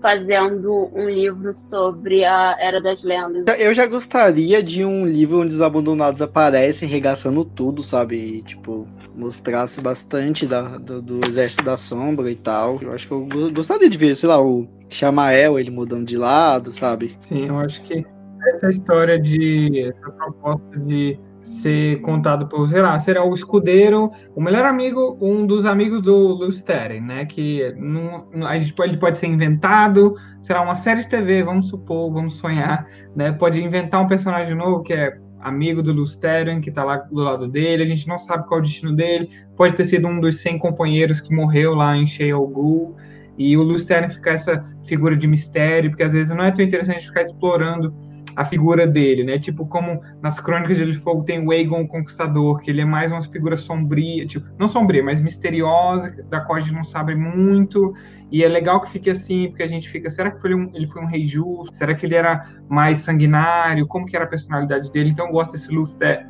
fazendo 0.00 0.90
um 0.94 1.08
livro 1.08 1.52
sobre 1.52 2.24
a 2.24 2.56
Era 2.58 2.80
das 2.80 3.02
Lendas. 3.02 3.44
Eu 3.58 3.72
já 3.74 3.86
gostaria 3.86 4.62
de 4.62 4.84
um 4.84 5.06
livro 5.06 5.40
onde 5.40 5.54
os 5.54 5.60
abandonados 5.60 6.22
aparecem 6.22 6.88
regaçando 6.88 7.44
tudo, 7.44 7.82
sabe? 7.82 8.16
E, 8.16 8.42
tipo, 8.42 8.88
mostrasse 9.14 9.80
bastante 9.80 10.46
da, 10.46 10.78
do, 10.78 11.02
do, 11.02 11.26
Exército 11.26 11.64
da 11.64 11.76
Sombra 11.76 12.30
e 12.30 12.36
tal. 12.36 12.78
Eu 12.80 12.92
acho 12.92 13.06
que 13.06 13.12
eu 13.12 13.28
gostaria 13.52 13.88
de 13.88 13.98
ver, 13.98 14.16
sei 14.16 14.28
lá, 14.28 14.42
o 14.42 14.66
Chamael, 14.88 15.58
ele 15.58 15.70
mudando 15.70 16.06
de 16.06 16.16
lado, 16.16 16.72
sabe? 16.72 17.16
Sim, 17.20 17.48
eu 17.48 17.58
acho 17.58 17.82
que 17.82 18.04
essa 18.48 18.70
história 18.70 19.18
de. 19.18 19.88
essa 19.88 20.10
proposta 20.12 20.78
de 20.80 21.18
ser 21.42 22.00
contado 22.02 22.46
por, 22.46 22.68
sei 22.68 22.82
lá, 22.82 22.98
será 22.98 23.24
o 23.24 23.32
escudeiro, 23.32 24.10
o 24.34 24.40
melhor 24.40 24.64
amigo, 24.64 25.16
um 25.20 25.46
dos 25.46 25.64
amigos 25.64 26.02
do 26.02 26.34
Lusteren, 26.34 27.00
né? 27.00 27.24
Que 27.24 27.74
não, 27.78 28.26
a 28.46 28.58
gente 28.58 28.74
pode, 28.74 28.92
ele 28.92 28.98
pode 28.98 29.18
ser 29.18 29.26
inventado, 29.26 30.14
será 30.42 30.60
uma 30.60 30.74
série 30.74 31.00
de 31.00 31.08
TV, 31.08 31.42
vamos 31.42 31.68
supor, 31.68 32.12
vamos 32.12 32.36
sonhar, 32.36 32.86
né? 33.16 33.32
Pode 33.32 33.62
inventar 33.62 34.02
um 34.02 34.06
personagem 34.06 34.54
novo 34.54 34.82
que 34.82 34.92
é 34.92 35.18
amigo 35.40 35.82
do 35.82 35.92
Lusteren, 35.92 36.60
que 36.60 36.70
tá 36.70 36.84
lá 36.84 36.98
do 36.98 37.22
lado 37.22 37.48
dele, 37.48 37.82
a 37.82 37.86
gente 37.86 38.06
não 38.06 38.18
sabe 38.18 38.46
qual 38.46 38.58
é 38.58 38.62
o 38.62 38.64
destino 38.64 38.94
dele, 38.94 39.30
pode 39.56 39.74
ter 39.74 39.86
sido 39.86 40.06
um 40.06 40.20
dos 40.20 40.40
100 40.40 40.58
companheiros 40.58 41.20
que 41.20 41.34
morreu 41.34 41.74
lá 41.74 41.96
em 41.96 42.06
Sheol 42.06 42.94
e 43.38 43.56
o 43.56 43.62
Lusteren 43.62 44.10
ficar 44.10 44.32
essa 44.32 44.62
figura 44.84 45.16
de 45.16 45.26
mistério, 45.26 45.90
porque 45.90 46.02
às 46.02 46.12
vezes 46.12 46.34
não 46.34 46.44
é 46.44 46.50
tão 46.50 46.62
interessante 46.62 47.06
ficar 47.06 47.22
explorando 47.22 47.94
a 48.40 48.44
figura 48.44 48.86
dele, 48.86 49.22
né? 49.22 49.38
Tipo, 49.38 49.66
como 49.66 50.00
nas 50.22 50.40
Crônicas 50.40 50.78
de 50.78 50.94
Fogo 50.94 51.24
tem 51.24 51.46
o 51.46 51.50
Aegon 51.50 51.82
o 51.82 51.86
Conquistador, 51.86 52.58
que 52.60 52.70
ele 52.70 52.80
é 52.80 52.86
mais 52.86 53.12
uma 53.12 53.20
figura 53.20 53.54
sombria, 53.54 54.24
tipo, 54.24 54.46
não 54.58 54.66
sombria, 54.66 55.04
mas 55.04 55.20
misteriosa, 55.20 56.10
da 56.30 56.40
qual 56.40 56.56
a 56.56 56.60
gente 56.60 56.72
não 56.72 56.82
sabe 56.82 57.14
muito. 57.14 57.94
E 58.32 58.42
é 58.42 58.48
legal 58.48 58.80
que 58.80 58.90
fique 58.90 59.10
assim, 59.10 59.48
porque 59.48 59.62
a 59.62 59.66
gente 59.66 59.90
fica, 59.90 60.08
será 60.08 60.30
que 60.30 60.40
foi 60.40 60.54
um, 60.54 60.70
ele 60.72 60.86
foi 60.86 61.02
um 61.02 61.06
rei 61.06 61.22
justo? 61.22 61.76
Será 61.76 61.94
que 61.94 62.06
ele 62.06 62.14
era 62.14 62.46
mais 62.66 63.00
sanguinário? 63.00 63.86
Como 63.86 64.06
que 64.06 64.16
era 64.16 64.24
a 64.24 64.28
personalidade 64.28 64.90
dele? 64.90 65.10
Então 65.10 65.26
eu 65.26 65.32
gosto 65.32 65.52
desse 65.52 65.70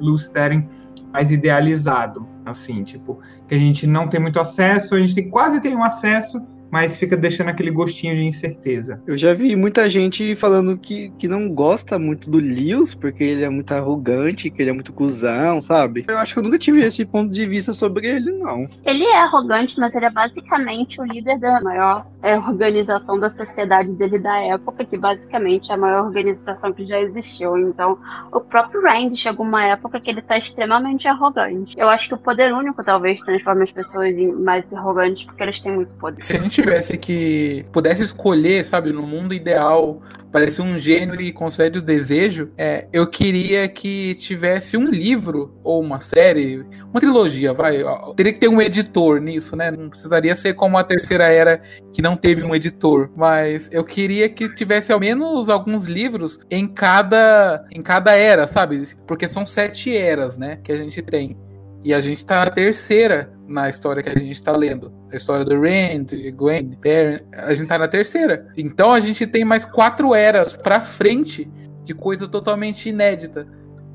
Lusteren 0.01 0.67
mais 1.13 1.31
idealizado, 1.31 2.27
assim, 2.45 2.83
tipo, 2.83 3.21
que 3.47 3.55
a 3.55 3.59
gente 3.59 3.87
não 3.87 4.09
tem 4.09 4.19
muito 4.19 4.41
acesso, 4.41 4.97
a 4.97 4.99
gente 4.99 5.15
tem, 5.15 5.31
quase 5.31 5.61
tem 5.61 5.77
um 5.77 5.85
acesso, 5.85 6.45
mas 6.71 6.97
fica 6.97 7.17
deixando 7.17 7.49
aquele 7.49 7.71
gostinho 7.71 8.15
de 8.15 8.25
incerteza. 8.25 9.03
Eu 9.07 9.19
já 9.19 9.35
vi 9.35 9.57
muita 9.57 9.89
gente 9.89 10.35
falando 10.35 10.77
que, 10.79 11.11
que 11.19 11.29
não 11.29 11.49
gosta 11.49 11.99
muito 11.99 12.31
do 12.31 12.39
Lewis, 12.39 12.95
porque 12.95 13.25
ele 13.25 13.45
é 13.45 13.49
muito 13.49 13.73
arrogante, 13.73 14.51
que 14.51 14.63
ele 14.63 14.71
é 14.71 14.73
muito 14.73 14.93
cuzão, 14.93 15.61
sabe? 15.61 16.05
Eu 16.09 16.19
acho 16.19 16.33
que 16.33 16.39
eu 16.39 16.45
nunca 16.45 16.59
tive 16.59 16.81
esse 16.81 17.05
ponto 17.05 17.31
de 17.31 17.47
vista 17.47 17.73
sobre 17.73 18.09
ele, 18.09 18.31
não. 18.33 18.69
Ele 18.85 19.05
é 19.05 19.23
arrogante, 19.23 19.79
mas 19.79 19.95
ele 19.95 20.07
é 20.07 20.11
basicamente 20.11 21.01
o 21.01 21.05
líder 21.05 21.39
da 21.39 21.61
maior 21.61 22.07
é, 22.23 22.37
organização 22.37 23.19
da 23.19 23.31
sociedade 23.31 23.97
dele 23.97 24.19
da 24.19 24.39
época, 24.39 24.85
que 24.85 24.97
basicamente 24.97 25.71
é 25.71 25.75
a 25.75 25.79
maior 25.79 26.07
organização 26.07 26.73
que 26.73 26.87
já 26.87 27.01
existiu. 27.01 27.57
Então, 27.59 27.99
o 28.33 28.41
próprio 28.41 28.83
Rand 28.83 29.15
chegou 29.17 29.45
uma 29.45 29.65
época 29.65 30.01
que 30.01 30.11
ele 30.11 30.23
tá 30.23 30.39
extremamente 30.39 31.09
arrogante. 31.09 31.79
Eu 31.79 31.89
acho 31.89 32.09
que 32.09 32.15
o 32.15 32.19
poder 32.19 32.53
único 32.53 32.85
talvez 32.85 33.23
transforme 33.23 33.65
as 33.65 33.73
pessoas 33.73 34.15
em 34.17 34.33
mais 34.33 34.73
arrogantes, 34.73 35.25
porque 35.25 35.43
eles 35.43 35.61
têm 35.61 35.75
muito 35.75 35.95
poder. 35.97 36.21
Se 36.21 36.37
a 36.37 36.41
gente 36.41 36.60
tivesse 36.61 36.99
que. 36.99 37.65
pudesse 37.73 38.03
escolher, 38.03 38.65
sabe, 38.65 38.93
no 38.93 39.03
mundo 39.03 39.35
ideal, 39.35 40.01
parecer 40.31 40.63
um 40.63 40.79
gênio 40.79 41.21
e 41.21 41.33
concede 41.33 41.79
o 41.79 41.83
desejo, 41.83 42.51
é, 42.57 42.87
eu 42.93 43.07
queria 43.07 43.69
que 43.69 44.15
tivesse 44.15 44.77
um 44.77 44.87
livro 44.87 45.55
ou 45.63 45.81
uma 45.81 46.01
série, 46.01 46.65
uma 46.91 47.01
trilogia, 47.01 47.53
vai. 47.53 47.83
Teria 48.17 48.33
que 48.33 48.39
ter 48.39 48.49
um 48.49 48.61
editor 48.61 49.21
nisso, 49.21 49.57
né? 49.57 49.71
Não 49.71 49.89
precisaria 49.89 50.35
ser 50.37 50.55
como 50.55 50.79
a 50.79 50.85
terceira 50.85 51.29
era 51.31 51.61
que 51.93 52.03
não 52.03 52.17
teve 52.17 52.45
um 52.45 52.55
editor, 52.55 53.11
mas 53.17 53.69
eu 53.73 53.85
queria 53.85 54.29
que 54.29 54.53
tivesse 54.55 54.93
ao 54.93 55.01
menos 55.01 55.49
alguns 55.49 55.87
livros 55.87 56.39
em 56.51 56.67
cada 56.67 57.65
em 57.73 57.83
cada 57.83 58.15
era, 58.15 58.47
sabe? 58.47 58.83
Porque 59.07 59.29
são 59.29 59.45
sete 59.45 59.97
eras, 59.97 60.39
né, 60.39 60.57
que 60.63 60.73
a 60.73 60.77
gente 60.77 61.03
tem. 61.03 61.37
E 61.83 61.95
a 61.95 62.01
gente 62.01 62.25
tá 62.25 62.45
na 62.45 62.51
terceira 62.51 63.33
na 63.51 63.69
história 63.69 64.01
que 64.01 64.09
a 64.09 64.17
gente 64.17 64.41
tá 64.41 64.53
lendo. 64.57 64.93
A 65.13 65.17
história 65.17 65.45
do 65.45 65.61
Rand, 65.61 66.07
Gwen, 66.37 66.71
Perrin, 66.81 67.19
a 67.33 67.53
gente 67.53 67.67
tá 67.67 67.77
na 67.77 67.89
terceira. 67.89 68.49
Então 68.57 68.93
a 68.93 69.01
gente 69.01 69.27
tem 69.27 69.45
mais 69.45 69.65
quatro 69.65 70.15
eras 70.15 70.57
pra 70.57 70.81
frente 70.81 71.51
de 71.83 71.93
coisa 71.93 72.29
totalmente 72.29 72.89
inédita. 72.89 73.47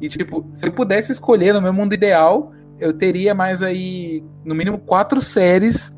E 0.01 0.10
tipo, 0.10 0.45
se 0.51 0.68
eu 0.68 0.74
pudesse 0.74 1.14
escolher 1.14 1.53
no 1.53 1.62
meu 1.62 1.72
mundo 1.72 1.93
ideal, 1.93 2.51
eu 2.78 2.91
teria 2.91 3.34
mais 3.34 3.64
aí, 3.64 4.22
no 4.43 4.53
mínimo, 4.53 4.78
quatro 4.78 5.22
séries 5.22 5.89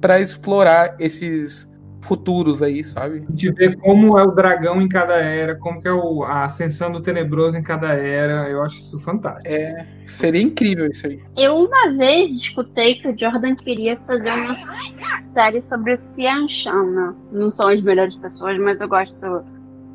para 0.00 0.18
explorar 0.18 0.96
esses 0.98 1.72
futuros 2.04 2.62
aí, 2.62 2.84
sabe? 2.84 3.24
De 3.28 3.50
ver 3.50 3.76
como 3.78 4.18
é 4.18 4.22
o 4.22 4.30
dragão 4.30 4.80
em 4.80 4.88
cada 4.88 5.16
era, 5.16 5.54
como 5.56 5.80
que 5.80 5.88
é 5.88 5.92
o, 5.92 6.22
a 6.22 6.44
ascensão 6.44 6.90
do 6.90 7.00
tenebroso 7.00 7.58
em 7.58 7.62
cada 7.62 7.88
era, 7.94 8.48
eu 8.48 8.62
acho 8.62 8.78
isso 8.78 8.98
fantástico. 9.00 9.52
É, 9.52 9.86
seria 10.04 10.42
incrível 10.42 10.86
isso 10.86 11.06
aí. 11.06 11.20
Eu 11.36 11.56
uma 11.56 11.90
vez 11.92 12.30
escutei 12.30 12.96
que 12.96 13.08
o 13.08 13.18
Jordan 13.18 13.54
queria 13.54 13.98
fazer 14.06 14.30
uma 14.30 14.54
série 14.54 15.62
sobre 15.62 15.94
o 15.94 15.96
Xian 15.96 16.46
Shan, 16.46 16.84
né? 16.84 17.14
Não 17.32 17.50
são 17.50 17.68
as 17.68 17.80
melhores 17.82 18.16
pessoas, 18.16 18.58
mas 18.58 18.80
eu 18.80 18.88
gosto 18.88 19.16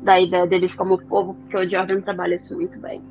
da 0.02 0.20
ideia 0.20 0.46
deles 0.46 0.74
como 0.74 0.98
povo, 0.98 1.34
porque 1.34 1.56
o 1.56 1.68
Jordan 1.68 2.00
trabalha 2.00 2.34
isso 2.34 2.56
muito 2.56 2.80
bem. 2.80 3.02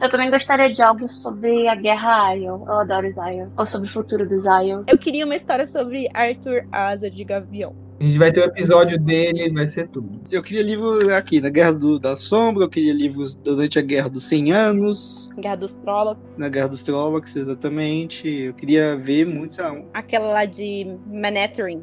Eu 0.00 0.10
também 0.10 0.30
gostaria 0.30 0.72
de 0.72 0.82
algo 0.82 1.08
sobre 1.08 1.68
a 1.68 1.74
Guerra 1.74 2.28
Aiel. 2.28 2.64
Eu 2.66 2.74
adoro 2.80 3.10
Zion. 3.10 3.48
Ou 3.56 3.64
sobre 3.64 3.88
o 3.88 3.92
futuro 3.92 4.26
do 4.26 4.38
Zion. 4.38 4.82
Eu 4.86 4.98
queria 4.98 5.24
uma 5.24 5.36
história 5.36 5.66
sobre 5.66 6.08
Arthur 6.12 6.66
Asa 6.72 7.10
de 7.10 7.22
Gavião. 7.22 7.83
A 8.00 8.04
gente 8.04 8.18
vai 8.18 8.32
ter 8.32 8.40
o 8.40 8.44
um 8.44 8.46
episódio 8.46 8.98
dele, 8.98 9.52
vai 9.52 9.66
ser 9.66 9.88
tudo. 9.88 10.20
Eu 10.30 10.42
queria 10.42 10.62
livros 10.62 11.08
aqui, 11.08 11.40
na 11.40 11.48
Guerra 11.48 11.72
do, 11.72 11.98
da 11.98 12.16
Sombra, 12.16 12.64
eu 12.64 12.68
queria 12.68 12.92
livros 12.92 13.34
durante 13.34 13.78
a 13.78 13.82
Guerra 13.82 14.08
dos 14.08 14.24
100 14.24 14.52
Anos. 14.52 15.30
Guerra 15.38 15.56
dos 15.56 15.74
Trollocs. 15.74 16.36
Na 16.36 16.48
Guerra 16.48 16.68
dos 16.68 16.82
Trollocs, 16.82 17.36
exatamente. 17.36 18.28
Eu 18.28 18.54
queria 18.54 18.96
ver 18.96 19.24
muito. 19.26 19.56
Aquela 19.92 20.32
lá 20.32 20.44
de 20.44 20.96
Manethering. 21.06 21.82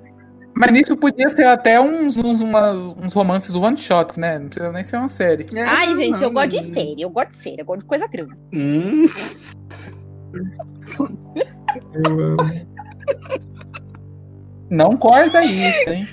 Mas 0.54 0.72
nisso 0.72 0.98
podia 0.98 1.30
ser 1.30 1.46
até 1.46 1.80
uns, 1.80 2.18
uns, 2.18 2.42
uma, 2.42 2.74
uns 2.74 3.14
romances 3.14 3.56
one 3.56 3.78
shots, 3.78 4.18
né? 4.18 4.38
Não 4.38 4.48
precisa 4.48 4.72
nem 4.72 4.84
ser 4.84 4.98
uma 4.98 5.08
série. 5.08 5.48
É, 5.56 5.62
Ai, 5.62 5.96
gente, 5.96 6.20
não, 6.20 6.24
eu 6.24 6.32
gosto 6.32 6.50
de 6.50 6.64
série, 6.74 7.02
eu 7.02 7.10
gosto 7.10 7.30
de 7.30 7.38
série, 7.38 7.62
eu 7.62 7.66
gosto 7.66 7.80
de 7.82 7.86
coisa 7.86 8.08
grande. 8.08 8.34
Hum. 8.54 9.06
eu 12.06 12.20
amo. 12.20 12.38
Não 14.72 14.96
corta 14.96 15.42
isso, 15.44 15.90
hein? 15.90 16.08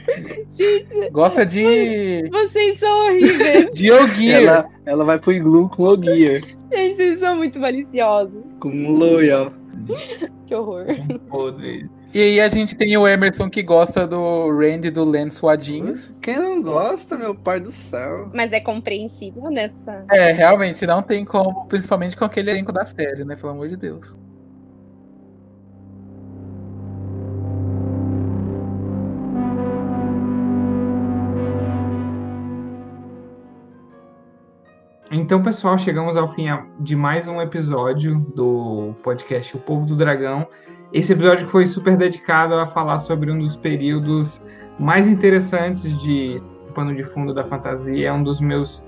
Gente. 0.51 1.11
Gosta 1.11 1.47
de. 1.47 2.29
Vocês 2.29 2.77
são 2.81 3.07
horríveis. 3.07 3.73
de 3.73 3.93
Ogier. 3.93 4.43
Ela, 4.43 4.69
ela 4.85 5.05
vai 5.05 5.17
pro 5.17 5.33
iglu 5.33 5.69
com 5.69 5.85
Ogier. 5.85 6.43
Gente, 6.73 6.97
vocês 6.97 7.21
são 7.21 7.37
muito 7.37 7.61
maliciosos. 7.61 8.43
Com 8.59 8.69
Loyal. 8.69 9.53
que 10.49 10.55
horror. 10.55 10.87
Podre. 11.29 11.89
E 12.13 12.21
aí 12.21 12.41
a 12.41 12.49
gente 12.49 12.75
tem 12.75 12.97
o 12.97 13.07
Emerson 13.07 13.49
que 13.49 13.63
gosta 13.63 14.09
do 14.09 14.51
Randy 14.51 14.91
do 14.91 15.05
Lance 15.05 15.37
Suadinhos. 15.37 16.13
Quem 16.21 16.37
não 16.37 16.61
gosta, 16.61 17.17
meu 17.17 17.35
pai 17.35 17.61
do 17.61 17.71
céu. 17.71 18.31
Mas 18.35 18.53
é 18.53 18.59
compreensível 18.59 19.51
nessa. 19.51 20.05
É, 20.11 20.33
realmente, 20.33 20.85
não 20.85 21.01
tem 21.01 21.25
como, 21.25 21.67
principalmente 21.67 22.17
com 22.17 22.25
aquele 22.25 22.51
elenco 22.51 22.73
da 22.73 22.85
série, 22.85 23.25
né? 23.25 23.37
Pelo 23.37 23.53
amor 23.53 23.69
de 23.69 23.77
Deus. 23.77 24.17
Então, 35.29 35.43
pessoal, 35.43 35.77
chegamos 35.77 36.17
ao 36.17 36.27
fim 36.27 36.47
de 36.81 36.97
mais 36.97 37.29
um 37.29 37.39
episódio 37.39 38.19
do 38.35 38.95
podcast 39.03 39.55
O 39.55 39.61
Povo 39.61 39.85
do 39.85 39.95
Dragão. 39.95 40.49
Esse 40.91 41.13
episódio 41.13 41.47
foi 41.49 41.67
super 41.67 41.99
dedicado 41.99 42.55
a 42.55 42.65
falar 42.65 42.97
sobre 42.97 43.31
um 43.31 43.39
dos 43.39 43.55
períodos 43.55 44.41
mais 44.79 45.07
interessantes 45.07 45.95
de 46.01 46.37
pano 46.75 46.97
de 46.97 47.03
fundo 47.03 47.35
da 47.35 47.45
fantasia. 47.45 48.09
É 48.09 48.13
um 48.13 48.23
dos 48.23 48.41
meus. 48.41 48.79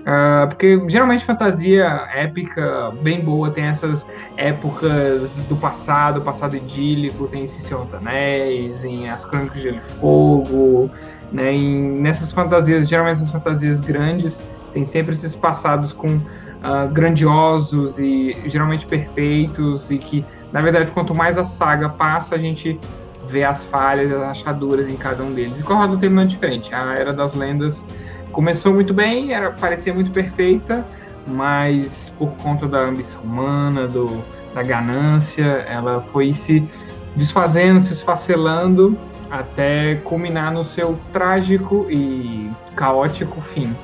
Uh, 0.00 0.46
porque 0.48 0.78
geralmente 0.86 1.24
fantasia 1.24 2.06
épica, 2.14 2.92
bem 3.00 3.24
boa, 3.24 3.50
tem 3.50 3.64
essas 3.64 4.04
épocas 4.36 5.40
do 5.48 5.56
passado, 5.56 6.20
passado 6.20 6.58
idílico, 6.58 7.26
tem 7.26 7.44
esse 7.44 7.58
Senhor 7.58 7.86
dos 7.86 7.94
Anéis, 7.94 8.84
em 8.84 9.08
As 9.08 9.24
Crônicas 9.24 9.62
de 9.62 9.62
Gelo 9.62 9.78
e 9.78 9.80
Fogo, 9.80 10.90
né, 11.32 11.54
em, 11.54 12.02
nessas 12.02 12.32
fantasias, 12.32 12.86
geralmente 12.86 13.14
essas 13.14 13.30
fantasias 13.30 13.80
grandes, 13.80 14.38
tem 14.76 14.84
sempre 14.84 15.14
esses 15.14 15.34
passados 15.34 15.90
com 15.90 16.16
uh, 16.16 16.86
grandiosos 16.92 17.98
e 17.98 18.36
geralmente 18.44 18.84
perfeitos 18.84 19.90
e 19.90 19.96
que, 19.96 20.22
na 20.52 20.60
verdade, 20.60 20.92
quanto 20.92 21.14
mais 21.14 21.38
a 21.38 21.46
saga 21.46 21.88
passa, 21.88 22.34
a 22.34 22.38
gente 22.38 22.78
vê 23.26 23.42
as 23.42 23.64
falhas, 23.64 24.12
as 24.12 24.20
rachaduras 24.20 24.86
em 24.86 24.96
cada 24.96 25.24
um 25.24 25.32
deles. 25.32 25.58
E 25.60 25.62
com 25.62 25.80
a 25.80 25.86
do 25.86 25.96
Tempo 25.96 26.16
não 26.16 26.24
é 26.24 26.26
diferente. 26.26 26.74
A 26.74 26.92
Era 26.92 27.14
das 27.14 27.32
Lendas 27.32 27.82
começou 28.32 28.74
muito 28.74 28.92
bem, 28.92 29.32
era 29.32 29.50
parecia 29.50 29.94
muito 29.94 30.10
perfeita, 30.10 30.86
mas 31.26 32.12
por 32.18 32.28
conta 32.32 32.68
da 32.68 32.80
ambição 32.80 33.22
humana, 33.22 33.88
do, 33.88 34.22
da 34.54 34.62
ganância, 34.62 35.64
ela 35.70 36.02
foi 36.02 36.34
se 36.34 36.62
desfazendo, 37.16 37.80
se 37.80 37.94
esfacelando 37.94 38.94
até 39.30 39.94
culminar 40.04 40.52
no 40.52 40.62
seu 40.62 40.98
trágico 41.14 41.86
e 41.88 42.50
caótico 42.74 43.40
fim. 43.40 43.74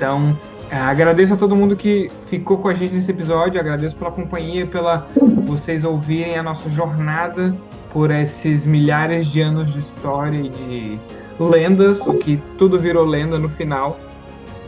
Então, 0.00 0.34
é, 0.70 0.76
agradeço 0.78 1.34
a 1.34 1.36
todo 1.36 1.54
mundo 1.54 1.76
que 1.76 2.10
ficou 2.24 2.56
com 2.56 2.68
a 2.68 2.74
gente 2.74 2.94
nesse 2.94 3.10
episódio, 3.10 3.60
agradeço 3.60 3.94
pela 3.94 4.10
companhia, 4.10 4.66
pela 4.66 5.06
vocês 5.44 5.84
ouvirem 5.84 6.38
a 6.38 6.42
nossa 6.42 6.70
jornada 6.70 7.54
por 7.92 8.10
esses 8.10 8.64
milhares 8.64 9.26
de 9.26 9.42
anos 9.42 9.70
de 9.70 9.78
história 9.78 10.38
e 10.38 10.48
de 10.48 10.98
lendas, 11.38 12.00
o 12.06 12.14
que 12.14 12.42
tudo 12.56 12.78
virou 12.78 13.04
lenda 13.04 13.38
no 13.38 13.50
final. 13.50 14.00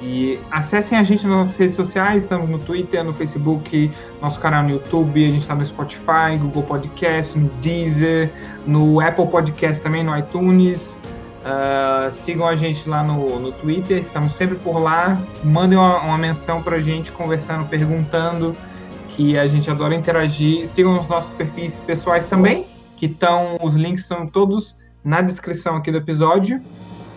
E 0.03 0.39
acessem 0.51 0.99
a 0.99 1.03
gente 1.03 1.27
nas 1.27 1.37
nossas 1.39 1.57
redes 1.57 1.77
sociais, 1.77 2.25
estamos 2.25 2.51
no 2.51 2.59
Twitter, 2.59 3.03
no 3.03 3.15
Facebook, 3.15 3.91
nosso 4.21 4.39
canal 4.39 4.65
no 4.65 4.71
YouTube, 4.73 5.25
a 5.25 5.29
gente 5.29 5.41
está 5.41 5.55
no 5.55 5.65
Spotify, 5.65 6.37
Google 6.39 6.65
Podcast, 6.65 7.39
no 7.39 7.49
Deezer, 7.63 8.31
no 8.67 9.01
Apple 9.01 9.29
Podcast 9.29 9.83
também, 9.83 10.05
no 10.05 10.15
iTunes. 10.15 10.99
Uh, 11.43 12.09
sigam 12.11 12.47
a 12.47 12.55
gente 12.55 12.89
lá 12.89 13.03
no, 13.03 13.41
no 13.41 13.51
Twitter, 13.53 13.99
estamos 13.99 14.35
sempre 14.35 14.57
por 14.57 14.79
lá. 14.79 15.19
Mandem 15.43 15.77
uma, 15.77 16.01
uma 16.01 16.19
menção 16.19 16.63
para 16.63 16.77
a 16.77 16.81
gente, 16.81 17.11
conversando, 17.11 17.69
perguntando, 17.69 18.57
que 19.09 19.37
a 19.37 19.47
gente 19.47 19.71
adora 19.71 19.95
interagir. 19.95 20.67
Sigam 20.67 20.99
os 20.99 21.09
nossos 21.09 21.31
perfis 21.31 21.81
pessoais 21.81 22.27
também, 22.27 22.67
que 22.97 23.07
estão, 23.07 23.59
os 23.61 23.75
links 23.75 24.03
estão 24.03 24.27
todos 24.27 24.77
na 25.05 25.21
descrição 25.21 25.77
aqui 25.77 25.91
do 25.91 25.99
episódio. 25.99 26.63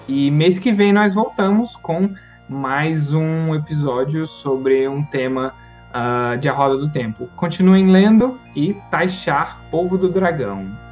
E 0.07 0.31
mês 0.31 0.57
que 0.59 0.71
vem 0.71 0.91
nós 0.91 1.13
voltamos 1.13 1.75
com 1.75 2.09
mais 2.49 3.13
um 3.13 3.53
episódio 3.55 4.25
sobre 4.25 4.87
um 4.87 5.03
tema 5.03 5.53
uh, 5.91 6.37
de 6.37 6.49
A 6.49 6.53
Roda 6.53 6.77
do 6.77 6.89
Tempo. 6.89 7.27
Continuem 7.35 7.91
lendo 7.91 8.39
e 8.55 8.75
taxar 8.89 9.59
Povo 9.71 9.97
do 9.97 10.09
Dragão. 10.09 10.84